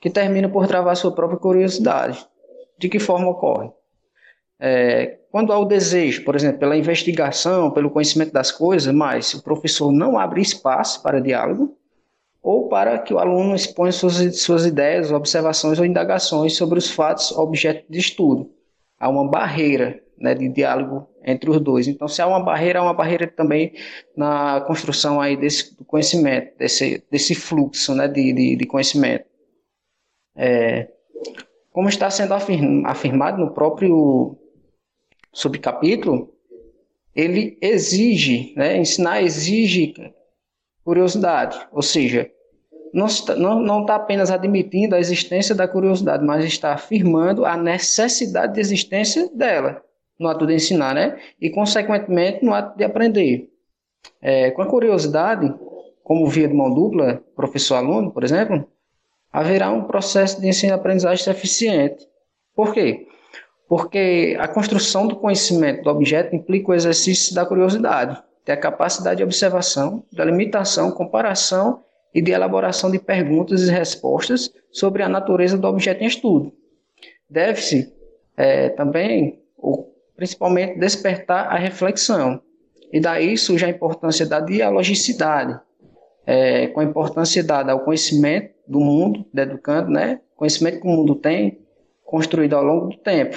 que 0.00 0.08
termina 0.10 0.48
por 0.48 0.66
travar 0.66 0.96
sua 0.96 1.12
própria 1.12 1.38
curiosidade. 1.38 2.26
De 2.78 2.88
que 2.88 2.98
forma 2.98 3.28
ocorre? 3.28 3.70
é, 4.58 5.18
quando 5.30 5.52
há 5.52 5.58
o 5.58 5.64
desejo, 5.64 6.24
por 6.24 6.34
exemplo, 6.34 6.58
pela 6.58 6.76
investigação, 6.76 7.70
pelo 7.70 7.90
conhecimento 7.90 8.32
das 8.32 8.50
coisas, 8.50 8.92
mas 8.92 9.34
o 9.34 9.42
professor 9.42 9.92
não 9.92 10.18
abre 10.18 10.40
espaço 10.40 11.02
para 11.02 11.20
diálogo, 11.20 11.76
ou 12.42 12.68
para 12.68 12.98
que 12.98 13.12
o 13.12 13.18
aluno 13.18 13.54
exponha 13.54 13.92
suas, 13.92 14.40
suas 14.40 14.64
ideias, 14.64 15.12
observações 15.12 15.78
ou 15.78 15.84
indagações 15.84 16.56
sobre 16.56 16.78
os 16.78 16.90
fatos 16.90 17.30
objeto 17.32 17.84
de 17.90 17.98
estudo. 17.98 18.50
Há 18.98 19.08
uma 19.08 19.28
barreira 19.28 20.02
né, 20.18 20.34
de 20.34 20.48
diálogo 20.48 21.08
entre 21.28 21.50
os 21.50 21.60
dois. 21.60 21.86
Então, 21.86 22.08
se 22.08 22.22
há 22.22 22.26
uma 22.26 22.42
barreira, 22.42 22.80
há 22.80 22.82
uma 22.82 22.94
barreira 22.94 23.26
também 23.26 23.74
na 24.16 24.62
construção 24.62 25.20
aí 25.20 25.36
desse 25.36 25.76
conhecimento, 25.84 26.56
desse, 26.56 27.04
desse 27.10 27.34
fluxo 27.34 27.94
né, 27.94 28.08
de, 28.08 28.32
de, 28.32 28.56
de 28.56 28.66
conhecimento. 28.66 29.26
É, 30.34 30.88
como 31.70 31.88
está 31.88 32.10
sendo 32.10 32.32
afirmado 32.32 33.38
no 33.38 33.52
próprio 33.52 34.36
subcapítulo, 35.32 36.32
ele 37.14 37.58
exige, 37.60 38.54
né, 38.56 38.78
ensinar 38.78 39.22
exige 39.22 39.94
curiosidade, 40.84 41.58
ou 41.70 41.82
seja, 41.82 42.30
não 42.94 43.06
está, 43.06 43.36
não, 43.36 43.60
não 43.60 43.82
está 43.82 43.96
apenas 43.96 44.30
admitindo 44.30 44.94
a 44.94 44.98
existência 44.98 45.54
da 45.54 45.68
curiosidade, 45.68 46.24
mas 46.24 46.44
está 46.44 46.72
afirmando 46.72 47.44
a 47.44 47.56
necessidade 47.56 48.54
de 48.54 48.60
existência 48.60 49.28
dela 49.34 49.84
no 50.18 50.28
ato 50.28 50.46
de 50.46 50.54
ensinar, 50.54 50.94
né? 50.94 51.18
E, 51.40 51.50
consequentemente, 51.50 52.44
no 52.44 52.52
ato 52.52 52.76
de 52.76 52.84
aprender. 52.84 53.48
É, 54.20 54.50
com 54.50 54.62
a 54.62 54.66
curiosidade, 54.66 55.54
como 56.02 56.26
via 56.26 56.48
de 56.48 56.54
mão 56.54 56.72
dupla, 56.72 57.22
professor-aluno, 57.36 58.10
por 58.10 58.24
exemplo, 58.24 58.66
haverá 59.32 59.70
um 59.70 59.84
processo 59.84 60.40
de 60.40 60.48
ensino-aprendizagem 60.48 61.30
eficiente. 61.30 62.06
Por 62.54 62.72
quê? 62.72 63.06
Porque 63.68 64.36
a 64.40 64.48
construção 64.48 65.06
do 65.06 65.16
conhecimento 65.16 65.82
do 65.82 65.90
objeto 65.90 66.34
implica 66.34 66.70
o 66.70 66.74
exercício 66.74 67.34
da 67.34 67.44
curiosidade, 67.44 68.20
ter 68.44 68.52
a 68.52 68.56
capacidade 68.56 69.18
de 69.18 69.24
observação, 69.24 70.02
da 70.10 70.24
limitação, 70.24 70.90
comparação 70.90 71.82
e 72.14 72.22
de 72.22 72.32
elaboração 72.32 72.90
de 72.90 72.98
perguntas 72.98 73.68
e 73.68 73.70
respostas 73.70 74.50
sobre 74.72 75.02
a 75.02 75.08
natureza 75.08 75.58
do 75.58 75.68
objeto 75.68 76.02
em 76.02 76.06
estudo. 76.06 76.52
Deve-se 77.28 77.92
é, 78.36 78.70
também, 78.70 79.42
ou 79.56 79.87
principalmente, 80.18 80.80
despertar 80.80 81.46
a 81.46 81.56
reflexão. 81.56 82.42
E 82.92 82.98
daí 82.98 83.38
surge 83.38 83.64
a 83.64 83.68
importância 83.68 84.26
da 84.26 84.40
dialogicidade, 84.40 85.56
é, 86.26 86.66
com 86.66 86.80
a 86.80 86.84
importância 86.84 87.42
dada 87.44 87.70
ao 87.70 87.84
conhecimento 87.84 88.52
do 88.66 88.80
mundo, 88.80 89.24
do 89.32 89.40
educando, 89.40 89.90
né? 89.90 90.20
conhecimento 90.34 90.80
que 90.80 90.88
o 90.88 90.90
mundo 90.90 91.14
tem, 91.14 91.60
construído 92.04 92.54
ao 92.54 92.64
longo 92.64 92.88
do 92.88 92.96
tempo. 92.96 93.36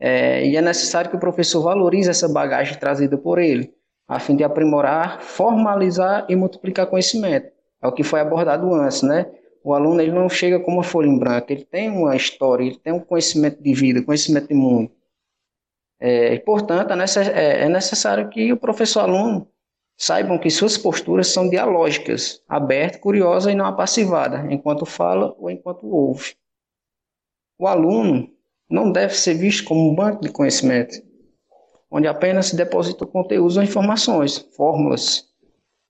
É, 0.00 0.44
e 0.44 0.56
é 0.56 0.60
necessário 0.60 1.08
que 1.08 1.16
o 1.16 1.20
professor 1.20 1.62
valorize 1.62 2.10
essa 2.10 2.28
bagagem 2.28 2.76
trazida 2.76 3.16
por 3.16 3.38
ele, 3.38 3.72
a 4.08 4.18
fim 4.18 4.34
de 4.34 4.42
aprimorar, 4.42 5.22
formalizar 5.22 6.26
e 6.28 6.34
multiplicar 6.34 6.88
conhecimento. 6.88 7.46
É 7.80 7.86
o 7.86 7.92
que 7.92 8.02
foi 8.02 8.18
abordado 8.18 8.74
antes, 8.74 9.02
né? 9.02 9.30
O 9.62 9.72
aluno 9.72 10.00
ele 10.00 10.10
não 10.10 10.28
chega 10.28 10.58
como 10.58 10.78
uma 10.78 10.82
folha 10.82 11.06
em 11.06 11.16
branco, 11.16 11.52
ele 11.52 11.64
tem 11.64 11.88
uma 11.90 12.16
história, 12.16 12.64
ele 12.64 12.76
tem 12.76 12.92
um 12.92 12.98
conhecimento 12.98 13.62
de 13.62 13.72
vida, 13.72 14.02
conhecimento 14.02 14.48
de 14.48 14.54
mundo. 14.54 14.90
É, 16.00 16.34
e, 16.34 16.40
portanto, 16.40 16.92
é, 16.92 17.62
é 17.62 17.68
necessário 17.68 18.28
que 18.28 18.52
o 18.52 18.56
professor-aluno 18.56 19.48
saibam 19.96 20.38
que 20.38 20.50
suas 20.50 20.76
posturas 20.76 21.28
são 21.28 21.48
dialógicas, 21.48 22.42
aberta, 22.48 22.98
curiosa 22.98 23.50
e 23.50 23.54
não 23.54 23.66
apassivada, 23.66 24.46
enquanto 24.52 24.84
fala 24.84 25.34
ou 25.38 25.50
enquanto 25.50 25.86
ouve. 25.86 26.34
O 27.58 27.66
aluno 27.66 28.28
não 28.68 28.90
deve 28.90 29.14
ser 29.14 29.34
visto 29.34 29.64
como 29.64 29.88
um 29.88 29.94
banco 29.94 30.22
de 30.22 30.30
conhecimento, 30.30 31.00
onde 31.90 32.08
apenas 32.08 32.46
se 32.46 32.56
deposita 32.56 33.06
conteúdos 33.06 33.56
ou 33.56 33.62
informações, 33.62 34.38
fórmulas, 34.56 35.28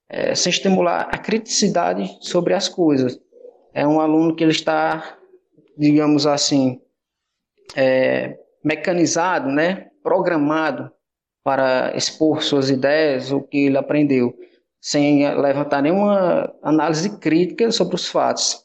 é, 0.09 0.35
sem 0.35 0.51
estimular 0.51 1.09
a 1.11 1.17
criticidade 1.17 2.19
sobre 2.21 2.53
as 2.53 2.69
coisas. 2.69 3.19
É 3.73 3.87
um 3.87 4.01
aluno 4.01 4.37
que 4.37 4.45
ele 4.45 4.53
está, 4.53 5.17
digamos 5.77 6.27
assim, 6.27 6.81
é, 7.75 8.39
mecanizado, 8.63 9.51
né, 9.51 9.91
programado 10.05 10.93
para 11.43 11.97
expor 11.97 12.43
suas 12.43 12.69
ideias, 12.69 13.33
o 13.33 13.41
que 13.41 13.67
ele 13.67 13.79
aprendeu, 13.79 14.35
sem 14.81 15.27
levantar 15.35 15.83
nenhuma 15.83 16.55
análise 16.63 17.19
crítica 17.19 17.73
sobre 17.73 17.95
os 17.97 18.07
fatos. 18.07 18.63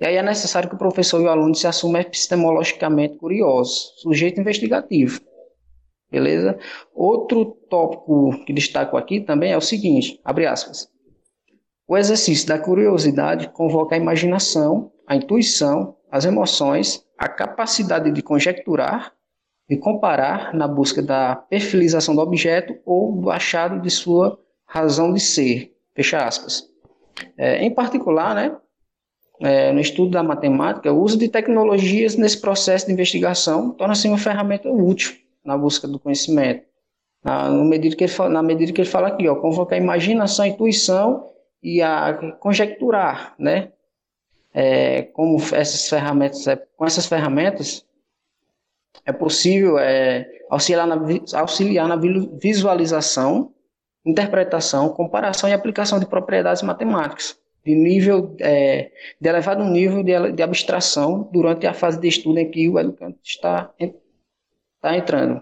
E 0.00 0.06
aí 0.06 0.16
é 0.16 0.22
necessário 0.22 0.68
que 0.68 0.74
o 0.74 0.78
professor 0.78 1.20
e 1.20 1.24
o 1.24 1.28
aluno 1.28 1.54
se 1.54 1.66
assumam 1.66 2.00
epistemologicamente 2.00 3.16
curiosos, 3.16 3.94
sujeito 3.98 4.40
investigativo. 4.40 5.20
Beleza? 6.10 6.58
Outro 6.92 7.44
tópico 7.68 8.44
que 8.44 8.52
destaco 8.52 8.96
aqui 8.96 9.20
também 9.20 9.52
é 9.52 9.56
o 9.56 9.60
seguinte, 9.60 10.20
abre 10.24 10.46
aspas. 10.46 10.88
O 11.86 11.96
exercício 11.96 12.48
da 12.48 12.58
curiosidade 12.58 13.48
convoca 13.48 13.94
a 13.94 13.98
imaginação, 13.98 14.92
a 15.06 15.16
intuição, 15.16 15.96
as 16.10 16.24
emoções, 16.24 17.04
a 17.18 17.28
capacidade 17.28 18.10
de 18.10 18.22
conjecturar, 18.22 19.12
de 19.68 19.76
comparar 19.76 20.54
na 20.54 20.68
busca 20.68 21.02
da 21.02 21.36
perfilização 21.36 22.14
do 22.14 22.20
objeto 22.20 22.76
ou 22.84 23.12
do 23.12 23.30
achado 23.30 23.80
de 23.80 23.90
sua 23.90 24.38
razão 24.66 25.12
de 25.12 25.20
ser. 25.20 25.74
Fecha 25.94 26.26
aspas. 26.26 26.68
É, 27.36 27.62
em 27.62 27.72
particular, 27.72 28.34
né, 28.34 28.56
é, 29.40 29.72
no 29.72 29.80
estudo 29.80 30.10
da 30.12 30.22
matemática, 30.22 30.92
o 30.92 31.00
uso 31.00 31.18
de 31.18 31.28
tecnologias 31.28 32.16
nesse 32.16 32.40
processo 32.40 32.86
de 32.86 32.92
investigação 32.92 33.70
torna-se 33.70 34.08
uma 34.08 34.18
ferramenta 34.18 34.70
útil 34.70 35.14
na 35.44 35.56
busca 35.56 35.86
do 35.86 35.98
conhecimento. 35.98 36.64
Na, 37.22 37.50
medida 37.50 37.96
que 37.96 38.04
ele 38.04 38.12
fala, 38.12 38.30
na 38.30 38.42
medida 38.42 38.72
que 38.72 38.80
ele 38.80 38.88
fala 38.88 39.08
aqui, 39.08 39.26
ó, 39.28 39.36
convocar 39.36 39.78
a 39.78 39.82
imaginação, 39.82 40.44
a 40.44 40.48
intuição 40.48 41.26
e 41.62 41.80
a 41.80 42.34
conjecturar, 42.38 43.34
né? 43.38 43.72
É, 44.52 45.02
como 45.02 45.36
essas 45.52 45.88
ferramentas, 45.88 46.46
é, 46.46 46.56
com 46.76 46.84
essas 46.84 47.06
ferramentas, 47.06 47.84
é 49.04 49.12
possível 49.12 49.78
é, 49.78 50.26
auxiliar, 50.50 50.86
na, 50.86 50.96
auxiliar 51.38 51.88
na 51.88 51.96
visualização, 51.96 53.52
interpretação, 54.04 54.88
comparação 54.90 55.48
e 55.48 55.52
aplicação 55.52 55.98
de 55.98 56.06
propriedades 56.06 56.62
matemáticas 56.62 57.38
de 57.64 57.74
nível 57.74 58.36
é, 58.40 58.90
de 59.20 59.28
elevado 59.28 59.64
nível 59.64 60.02
de, 60.02 60.32
de, 60.32 60.42
abstração 60.42 61.28
durante 61.32 61.66
a 61.66 61.72
fase 61.72 61.98
de 61.98 62.08
estudo 62.08 62.38
em 62.38 62.50
que 62.50 62.68
o 62.68 62.78
educante 62.78 63.18
está, 63.24 63.72
está 63.78 64.96
entrando. 64.96 65.40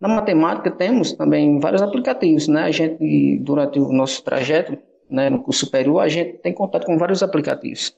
Na 0.00 0.08
matemática 0.08 0.70
temos 0.70 1.12
também 1.12 1.60
vários 1.60 1.82
aplicativos, 1.82 2.48
né? 2.48 2.62
A 2.62 2.70
gente 2.70 3.38
durante 3.40 3.78
o 3.78 3.92
nosso 3.92 4.24
trajeto, 4.24 4.78
né, 5.10 5.28
no 5.28 5.42
curso 5.42 5.66
superior, 5.66 6.00
a 6.00 6.08
gente 6.08 6.38
tem 6.38 6.54
contato 6.54 6.86
com 6.86 6.96
vários 6.96 7.22
aplicativos. 7.22 7.94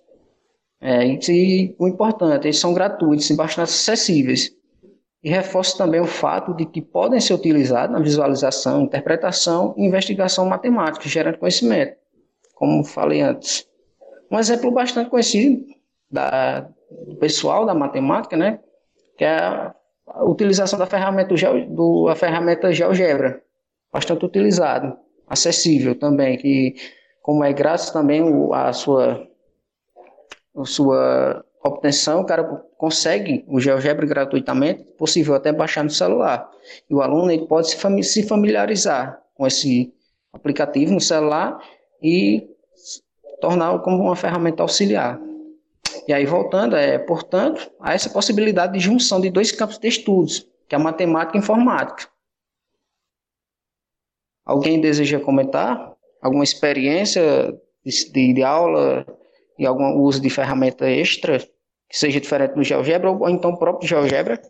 É, 0.83 1.07
e 1.07 1.77
o 1.79 1.87
importante, 1.87 2.47
eles 2.47 2.59
são 2.59 2.75
gratuitos 2.75 3.31
e 3.31 3.37
bastante 3.37 3.71
acessíveis. 3.71 4.51
E 5.23 5.31
reforço 5.31 5.79
também 5.79 6.01
o 6.01 6.07
fato 6.07 6.53
de 6.55 6.67
que 6.67 6.83
podem 6.83 7.21
ser 7.21 7.35
utilizados 7.35 7.95
na 7.95 8.03
visualização, 8.03 8.83
interpretação 8.83 9.73
e 9.79 9.87
investigação 9.87 10.45
matemática, 10.47 11.09
gerando 11.09 11.39
conhecimento 11.39 12.03
como 12.63 12.85
falei 12.85 13.21
antes. 13.21 13.67
Um 14.31 14.39
exemplo 14.39 14.71
bastante 14.71 15.11
conhecido 15.11 15.67
da, 16.09 16.61
do 16.61 17.17
pessoal 17.17 17.67
da 17.67 17.75
matemática, 17.75 18.37
né, 18.37 18.61
que 19.19 19.25
é 19.25 19.37
a, 19.37 19.75
utilização 20.23 20.79
da 20.79 20.87
ferramenta, 20.87 21.35
do, 21.69 22.07
a 22.09 22.15
ferramenta 22.15 22.73
GeoGebra, 22.73 23.43
bastante 23.93 24.25
utilizado, 24.25 24.97
acessível 25.27 25.99
também, 25.99 26.39
que 26.39 26.77
como 27.21 27.43
é 27.43 27.53
grátis 27.53 27.91
também 27.91 28.23
a 28.53 28.73
sua, 28.73 29.27
sua 30.65 31.45
obtenção, 31.65 32.21
o 32.21 32.27
cara 32.27 32.45
consegue 32.77 33.45
o 33.47 33.61
GeoGebra 33.61 34.07
gratuitamente, 34.07 34.85
possível 34.99 35.35
até 35.35 35.53
baixar 35.53 35.85
no 35.85 35.91
celular. 35.91 36.51
E 36.91 36.95
o 36.95 37.01
aluno 37.01 37.31
ele 37.31 37.47
pode 37.47 37.69
se 37.69 38.23
familiarizar 38.27 39.23
com 39.35 39.47
esse 39.47 39.93
aplicativo 40.33 40.93
no 40.93 41.01
celular 41.01 41.59
e 42.03 42.49
torná-lo 43.41 43.81
como 43.81 44.03
uma 44.03 44.17
ferramenta 44.17 44.63
auxiliar. 44.63 45.21
E 46.09 46.13
aí, 46.13 46.25
voltando, 46.25 46.75
é, 46.75 46.99
portanto, 46.99 47.71
há 47.81 47.95
essa 47.95 48.11
possibilidade 48.11 48.73
de 48.73 48.81
junção 48.81 49.21
de 49.21 49.31
dois 49.31 49.53
campos 49.53 49.79
de 49.79 49.89
estudos, 49.89 50.49
que 50.69 50.75
é 50.75 50.79
a 50.79 50.83
matemática 50.83 51.37
e 51.37 51.39
a 51.39 51.43
informática. 51.43 52.11
Alguém 54.45 54.81
deseja 54.81 55.21
comentar? 55.21 55.93
Alguma 56.21 56.45
experiência 56.45 57.53
de, 57.85 58.13
de, 58.13 58.35
de 58.35 58.43
aula 58.43 59.07
e 59.63 59.67
algum 59.67 60.01
uso 60.01 60.21
de 60.21 60.29
ferramenta 60.29 60.91
extra 60.91 61.39
que 61.39 61.97
seja 61.97 62.21
diferente 62.21 62.55
do 62.55 62.65
GeoGebra 62.65 63.11
ou 63.11 63.29
então 63.29 63.53
o 63.53 63.59
próprio 63.59 63.89
GeoGebra? 63.89 64.43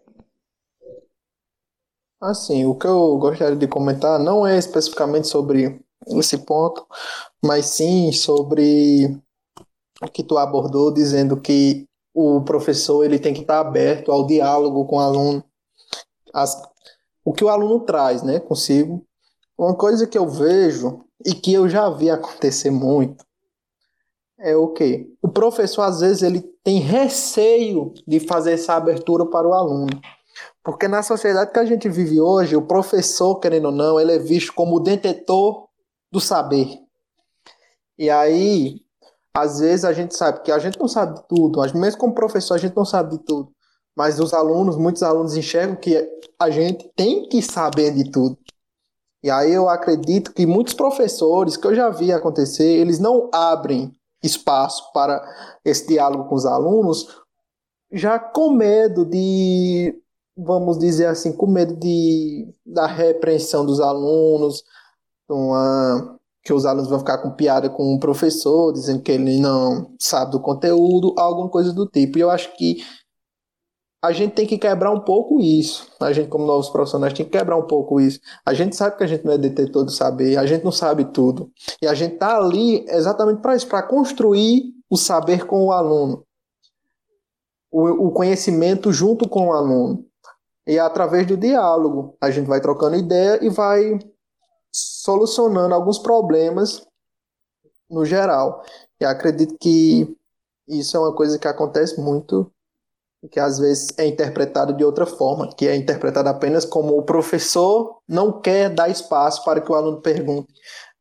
Assim, 2.20 2.64
o 2.64 2.74
que 2.74 2.86
eu 2.86 3.18
gostaria 3.18 3.56
de 3.56 3.66
comentar 3.66 4.18
não 4.18 4.46
é 4.46 4.56
especificamente 4.56 5.28
sobre 5.28 5.80
esse 6.06 6.38
ponto, 6.38 6.86
mas 7.44 7.66
sim 7.66 8.12
sobre 8.12 9.20
o 10.00 10.08
que 10.08 10.22
tu 10.22 10.38
abordou, 10.38 10.92
dizendo 10.92 11.40
que 11.40 11.86
o 12.14 12.40
professor 12.42 13.04
ele 13.04 13.18
tem 13.18 13.34
que 13.34 13.40
estar 13.40 13.60
aberto 13.60 14.10
ao 14.12 14.26
diálogo 14.26 14.86
com 14.86 14.96
o 14.96 15.00
aluno. 15.00 15.44
as, 16.32 16.62
o 17.24 17.32
que 17.32 17.44
o 17.44 17.48
aluno 17.48 17.80
traz 17.80 18.22
né, 18.22 18.40
consigo. 18.40 19.04
Uma 19.58 19.76
coisa 19.76 20.06
que 20.06 20.16
eu 20.16 20.28
vejo 20.28 21.04
e 21.26 21.34
que 21.34 21.52
eu 21.52 21.68
já 21.68 21.90
vi 21.90 22.08
acontecer 22.08 22.70
muito 22.70 23.24
é 24.43 24.57
o 24.57 24.68
que 24.68 25.07
o 25.22 25.28
professor 25.28 25.82
às 25.82 26.01
vezes 26.01 26.22
ele 26.22 26.40
tem 26.64 26.80
receio 26.80 27.95
de 28.07 28.18
fazer 28.18 28.53
essa 28.53 28.74
abertura 28.74 29.24
para 29.24 29.49
o 29.49 29.55
aluno. 29.55 30.01
Porque 30.64 30.88
na 30.88 31.03
sociedade 31.03 31.53
que 31.53 31.59
a 31.59 31.64
gente 31.64 31.88
vive 31.88 32.20
hoje, 32.20 32.57
o 32.57 32.66
professor, 32.66 33.36
querendo 33.36 33.66
ou 33.66 33.72
não, 33.72 33.99
ele 33.99 34.12
é 34.12 34.18
visto 34.18 34.53
como 34.53 34.76
o 34.76 34.80
detetor 34.80 35.68
do 36.11 36.20
saber. 36.20 36.68
E 37.97 38.11
aí, 38.11 38.80
às 39.34 39.61
vezes 39.61 39.84
a 39.84 39.93
gente 39.93 40.16
sabe 40.16 40.43
que 40.43 40.51
a 40.51 40.59
gente 40.59 40.78
não 40.78 40.88
sabe 40.88 41.20
de 41.20 41.28
tudo, 41.28 41.61
mesmo 41.78 41.99
como 41.99 42.14
professor 42.14 42.55
a 42.55 42.59
gente 42.59 42.76
não 42.76 42.84
sabe 42.84 43.16
de 43.16 43.24
tudo. 43.24 43.51
Mas 43.97 44.18
os 44.18 44.34
alunos, 44.34 44.76
muitos 44.76 45.03
alunos 45.03 45.36
enxergam 45.36 45.76
que 45.76 45.97
a 46.38 46.51
gente 46.51 46.90
tem 46.97 47.28
que 47.28 47.40
saber 47.43 47.93
de 47.93 48.11
tudo. 48.11 48.36
E 49.22 49.30
aí 49.30 49.53
eu 49.53 49.68
acredito 49.68 50.32
que 50.32 50.47
muitos 50.47 50.74
professores 50.74 51.57
que 51.57 51.66
eu 51.66 51.74
já 51.74 51.90
vi 51.90 52.11
acontecer, 52.11 52.64
eles 52.64 52.99
não 52.99 53.30
abrem 53.32 53.93
espaço 54.23 54.93
para 54.93 55.23
esse 55.64 55.87
diálogo 55.87 56.29
com 56.29 56.35
os 56.35 56.47
alunos, 56.47 57.07
já 57.93 58.18
com 58.18 58.51
medo 58.51 59.05
de, 59.05 59.95
vamos 60.37 60.79
dizer 60.79 61.07
assim, 61.07 61.33
com 61.33 61.47
medo 61.47 61.77
de 61.77 62.49
da 62.64 62.87
repreensão 62.87 63.66
dos 63.66 63.81
alunos, 63.81 64.62
uma, 65.29 66.18
que 66.43 66.53
os 66.53 66.66
alunos 66.66 66.89
vão 66.89 66.99
ficar 66.99 67.18
com 67.18 67.31
piada 67.31 67.68
com 67.68 67.95
o 67.95 68.01
professor, 68.01 68.73
dizendo 68.73 69.03
que 69.03 69.12
ele 69.12 69.39
não 69.39 69.95
sabe 69.99 70.33
do 70.33 70.41
conteúdo, 70.41 71.14
alguma 71.18 71.49
coisa 71.49 71.73
do 71.73 71.87
tipo. 71.87 72.18
E 72.18 72.20
eu 72.20 72.31
acho 72.31 72.55
que 72.57 72.83
a 74.03 74.11
gente 74.11 74.34
tem 74.34 74.44
que 74.44 74.59
quebrar 74.59 74.90
um 74.90 74.98
pouco 74.98 75.40
isso. 75.40 75.88
A 76.00 76.12
gente, 76.12 76.28
como 76.28 76.44
novos 76.44 76.68
profissionais, 76.68 77.12
tem 77.12 77.24
que 77.24 77.30
quebrar 77.30 77.57
um 77.57 77.66
pouco 77.66 78.00
isso. 78.00 78.18
A 78.44 78.53
gente 78.53 78.74
sabe 78.74 78.96
que 78.96 79.05
a 79.05 79.07
gente 79.07 79.24
não 79.24 79.32
é 79.32 79.38
detetor 79.38 79.84
do 79.84 79.92
saber, 79.92 80.36
a 80.36 80.44
gente 80.44 80.64
não 80.64 80.72
sabe 80.72 81.05
tudo. 81.05 81.53
E 81.80 81.86
a 81.86 81.94
gente 81.94 82.14
está 82.14 82.36
ali 82.36 82.84
exatamente 82.88 83.40
para 83.40 83.55
isso, 83.55 83.68
para 83.68 83.86
construir 83.86 84.64
o 84.90 84.96
saber 84.96 85.46
com 85.46 85.66
o 85.66 85.72
aluno. 85.72 86.26
O, 87.70 88.09
o 88.09 88.11
conhecimento 88.11 88.92
junto 88.92 89.28
com 89.28 89.48
o 89.48 89.53
aluno. 89.53 90.05
E 90.66 90.80
através 90.80 91.24
do 91.24 91.36
diálogo, 91.36 92.16
a 92.20 92.28
gente 92.30 92.46
vai 92.46 92.61
trocando 92.61 92.96
ideia 92.96 93.38
e 93.40 93.48
vai 93.48 94.00
solucionando 94.72 95.74
alguns 95.74 95.98
problemas 95.98 96.84
no 97.88 98.05
geral. 98.05 98.64
E 99.00 99.05
acredito 99.05 99.57
que 99.61 100.16
isso 100.66 100.96
é 100.96 101.00
uma 101.00 101.14
coisa 101.14 101.38
que 101.38 101.46
acontece 101.46 102.00
muito 102.00 102.50
que 103.31 103.39
às 103.39 103.59
vezes 103.59 103.89
é 103.99 104.07
interpretado 104.07 104.73
de 104.73 104.85
outra 104.85 105.07
forma, 105.07 105.49
que 105.55 105.68
é 105.68 105.77
interpretado 105.77 106.29
apenas 106.29 106.64
como 106.64 106.97
o 106.97 107.03
professor 107.03 108.01
não 108.09 108.41
quer 108.41 108.68
dar 108.68 108.89
espaço 108.89 109.45
para 109.45 109.61
que 109.61 109.70
o 109.70 109.75
aluno 109.75 110.01
pergunte. 110.01 110.53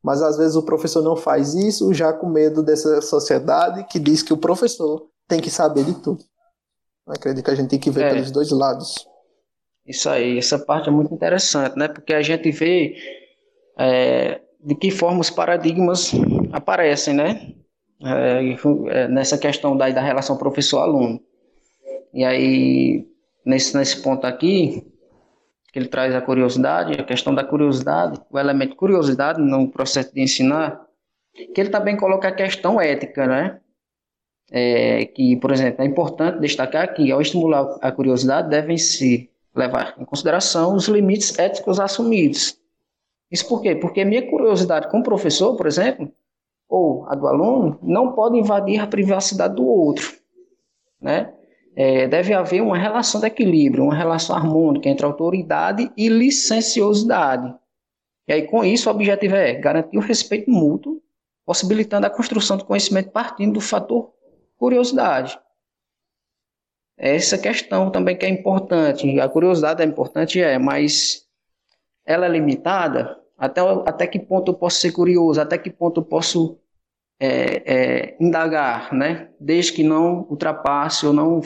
Mas 0.03 0.21
às 0.21 0.37
vezes 0.37 0.55
o 0.55 0.63
professor 0.63 1.03
não 1.03 1.15
faz 1.15 1.53
isso 1.53 1.93
já 1.93 2.11
com 2.13 2.27
medo 2.27 2.63
dessa 2.63 3.01
sociedade 3.01 3.85
que 3.87 3.99
diz 3.99 4.21
que 4.23 4.33
o 4.33 4.37
professor 4.37 5.07
tem 5.27 5.39
que 5.39 5.49
saber 5.49 5.83
de 5.83 5.93
tudo. 5.95 6.23
Eu 7.07 7.13
acredito 7.13 7.45
que 7.45 7.51
a 7.51 7.55
gente 7.55 7.69
tem 7.69 7.79
que 7.79 7.89
ver 7.89 8.05
é. 8.05 8.09
pelos 8.13 8.31
dois 8.31 8.51
lados. 8.51 9.07
Isso 9.85 10.09
aí, 10.09 10.37
essa 10.37 10.59
parte 10.59 10.89
é 10.89 10.91
muito 10.91 11.13
interessante, 11.13 11.75
né? 11.77 11.87
Porque 11.87 12.13
a 12.13 12.21
gente 12.21 12.51
vê 12.51 12.95
é, 13.79 14.41
de 14.63 14.75
que 14.75 14.91
forma 14.91 15.19
os 15.19 15.29
paradigmas 15.29 16.11
aparecem, 16.51 17.15
né? 17.15 17.53
É, 18.03 18.55
é 18.89 19.07
nessa 19.07 19.37
questão 19.37 19.75
da, 19.75 19.89
da 19.89 20.01
relação 20.01 20.37
professor-aluno. 20.37 21.19
E 22.13 22.23
aí, 22.23 23.07
nesse, 23.45 23.75
nesse 23.75 24.01
ponto 24.01 24.25
aqui, 24.25 24.85
que 25.71 25.79
ele 25.79 25.87
traz 25.87 26.13
a 26.13 26.21
curiosidade, 26.21 26.99
a 26.99 27.03
questão 27.03 27.33
da 27.33 27.43
curiosidade, 27.43 28.21
o 28.29 28.37
elemento 28.37 28.75
curiosidade 28.75 29.41
no 29.41 29.69
processo 29.69 30.13
de 30.13 30.21
ensinar, 30.21 30.85
que 31.33 31.61
ele 31.61 31.69
também 31.69 31.95
coloca 31.95 32.27
a 32.27 32.31
questão 32.31 32.79
ética, 32.79 33.25
né? 33.25 33.59
É, 34.53 35.05
que, 35.05 35.37
por 35.37 35.51
exemplo, 35.51 35.81
é 35.81 35.87
importante 35.87 36.41
destacar 36.41 36.93
que, 36.93 37.09
ao 37.09 37.21
estimular 37.21 37.77
a 37.81 37.89
curiosidade, 37.89 38.49
devem 38.49 38.77
se 38.77 39.29
levar 39.55 39.95
em 39.97 40.03
consideração 40.03 40.75
os 40.75 40.87
limites 40.89 41.39
éticos 41.39 41.79
assumidos. 41.79 42.59
Isso 43.31 43.47
por 43.47 43.61
quê? 43.61 43.75
Porque 43.75 44.03
minha 44.03 44.29
curiosidade 44.29 44.89
como 44.89 45.03
professor, 45.03 45.55
por 45.55 45.67
exemplo, 45.67 46.11
ou 46.67 47.05
a 47.07 47.15
do 47.15 47.27
aluno, 47.27 47.79
não 47.81 48.11
pode 48.11 48.37
invadir 48.37 48.79
a 48.79 48.87
privacidade 48.87 49.55
do 49.55 49.65
outro, 49.65 50.13
né? 50.99 51.33
É, 51.75 52.07
deve 52.07 52.33
haver 52.33 52.61
uma 52.61 52.77
relação 52.77 53.21
de 53.21 53.27
equilíbrio, 53.27 53.85
uma 53.85 53.95
relação 53.95 54.35
harmônica 54.35 54.89
entre 54.89 55.05
autoridade 55.05 55.91
e 55.95 56.09
licenciosidade. 56.09 57.53
E 58.27 58.33
aí, 58.33 58.47
com 58.47 58.63
isso, 58.63 58.89
o 58.89 58.93
objetivo 58.93 59.35
é 59.35 59.53
garantir 59.53 59.97
o 59.97 60.01
respeito 60.01 60.49
mútuo, 60.49 61.01
possibilitando 61.45 62.05
a 62.05 62.09
construção 62.09 62.57
do 62.57 62.65
conhecimento 62.65 63.11
partindo 63.11 63.53
do 63.53 63.61
fator 63.61 64.13
curiosidade. 64.57 65.39
Essa 66.97 67.37
questão 67.37 67.89
também 67.89 68.15
que 68.15 68.25
é 68.25 68.29
importante. 68.29 69.19
A 69.19 69.27
curiosidade 69.27 69.81
é 69.81 69.85
importante, 69.85 70.39
é, 70.39 70.59
mas 70.59 71.25
ela 72.05 72.27
é 72.27 72.29
limitada. 72.29 73.17
Até, 73.35 73.59
até 73.61 74.05
que 74.05 74.19
ponto 74.19 74.51
eu 74.51 74.55
posso 74.55 74.79
ser 74.79 74.91
curioso? 74.91 75.41
Até 75.41 75.57
que 75.57 75.71
ponto 75.71 76.01
eu 76.01 76.05
posso 76.05 76.60
é, 77.21 77.61
é, 77.65 78.17
indagar, 78.19 78.91
né? 78.91 79.29
Desde 79.39 79.73
que 79.73 79.83
não 79.83 80.21
ultrapasse 80.27 81.05
ou 81.05 81.13
não, 81.13 81.39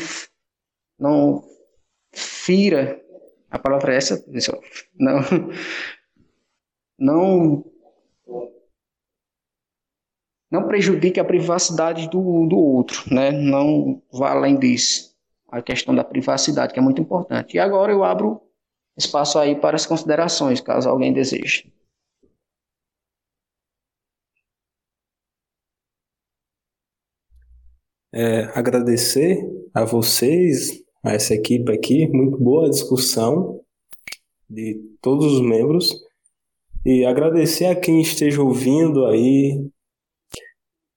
não 0.97 1.43
fira, 2.13 3.01
a 3.51 3.59
palavra 3.59 3.93
é 3.93 3.97
essa, 3.97 4.17
pessoal? 4.31 4.61
Não, 4.97 5.19
não, 6.97 7.65
não 10.49 10.65
prejudique 10.65 11.19
a 11.19 11.25
privacidade 11.25 12.09
do, 12.09 12.47
do 12.47 12.57
outro, 12.57 13.13
né? 13.13 13.31
Não 13.31 14.01
vá 14.09 14.31
além 14.31 14.57
disso. 14.57 15.13
A 15.51 15.61
questão 15.61 15.93
da 15.93 16.05
privacidade, 16.05 16.73
que 16.73 16.79
é 16.79 16.81
muito 16.81 17.01
importante. 17.01 17.57
E 17.57 17.59
agora 17.59 17.91
eu 17.91 18.01
abro 18.01 18.41
espaço 18.97 19.37
aí 19.37 19.55
para 19.55 19.75
as 19.75 19.85
considerações, 19.85 20.61
caso 20.61 20.89
alguém 20.89 21.11
deseje. 21.11 21.69
É, 28.15 28.43
agradecer 28.57 29.37
a 29.73 29.83
vocês, 29.83 30.81
a 31.03 31.11
essa 31.11 31.33
equipe 31.33 31.69
aqui, 31.69 32.07
muito 32.07 32.37
boa 32.37 32.69
discussão 32.69 33.61
de 34.49 34.81
todos 35.01 35.33
os 35.33 35.41
membros 35.41 35.93
e 36.85 37.03
agradecer 37.03 37.65
a 37.65 37.75
quem 37.75 38.01
esteja 38.01 38.41
ouvindo 38.41 39.05
aí. 39.05 39.69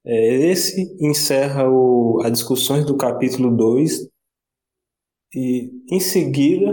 É, 0.07 0.35
esse 0.51 0.97
encerra 1.01 1.69
o, 1.69 2.21
as 2.23 2.31
discussões 2.31 2.87
do 2.87 2.97
capítulo 2.97 3.55
2 3.57 4.09
e 5.35 5.73
em 5.91 5.99
seguida 5.99 6.73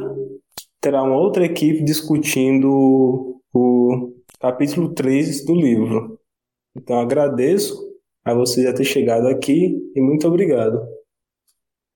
terá 0.79 1.01
uma 1.01 1.17
outra 1.17 1.43
equipe 1.43 1.83
discutindo 1.83 3.41
o 3.51 4.13
capítulo 4.39 4.93
3 4.93 5.43
do 5.43 5.55
livro. 5.55 6.19
Então 6.75 6.99
agradeço 6.99 7.94
a 8.26 8.34
você 8.34 8.63
já 8.63 8.73
ter 8.73 8.84
chegado 8.84 9.28
aqui 9.28 9.78
e 9.95 10.01
muito 10.01 10.28
obrigado. 10.28 10.94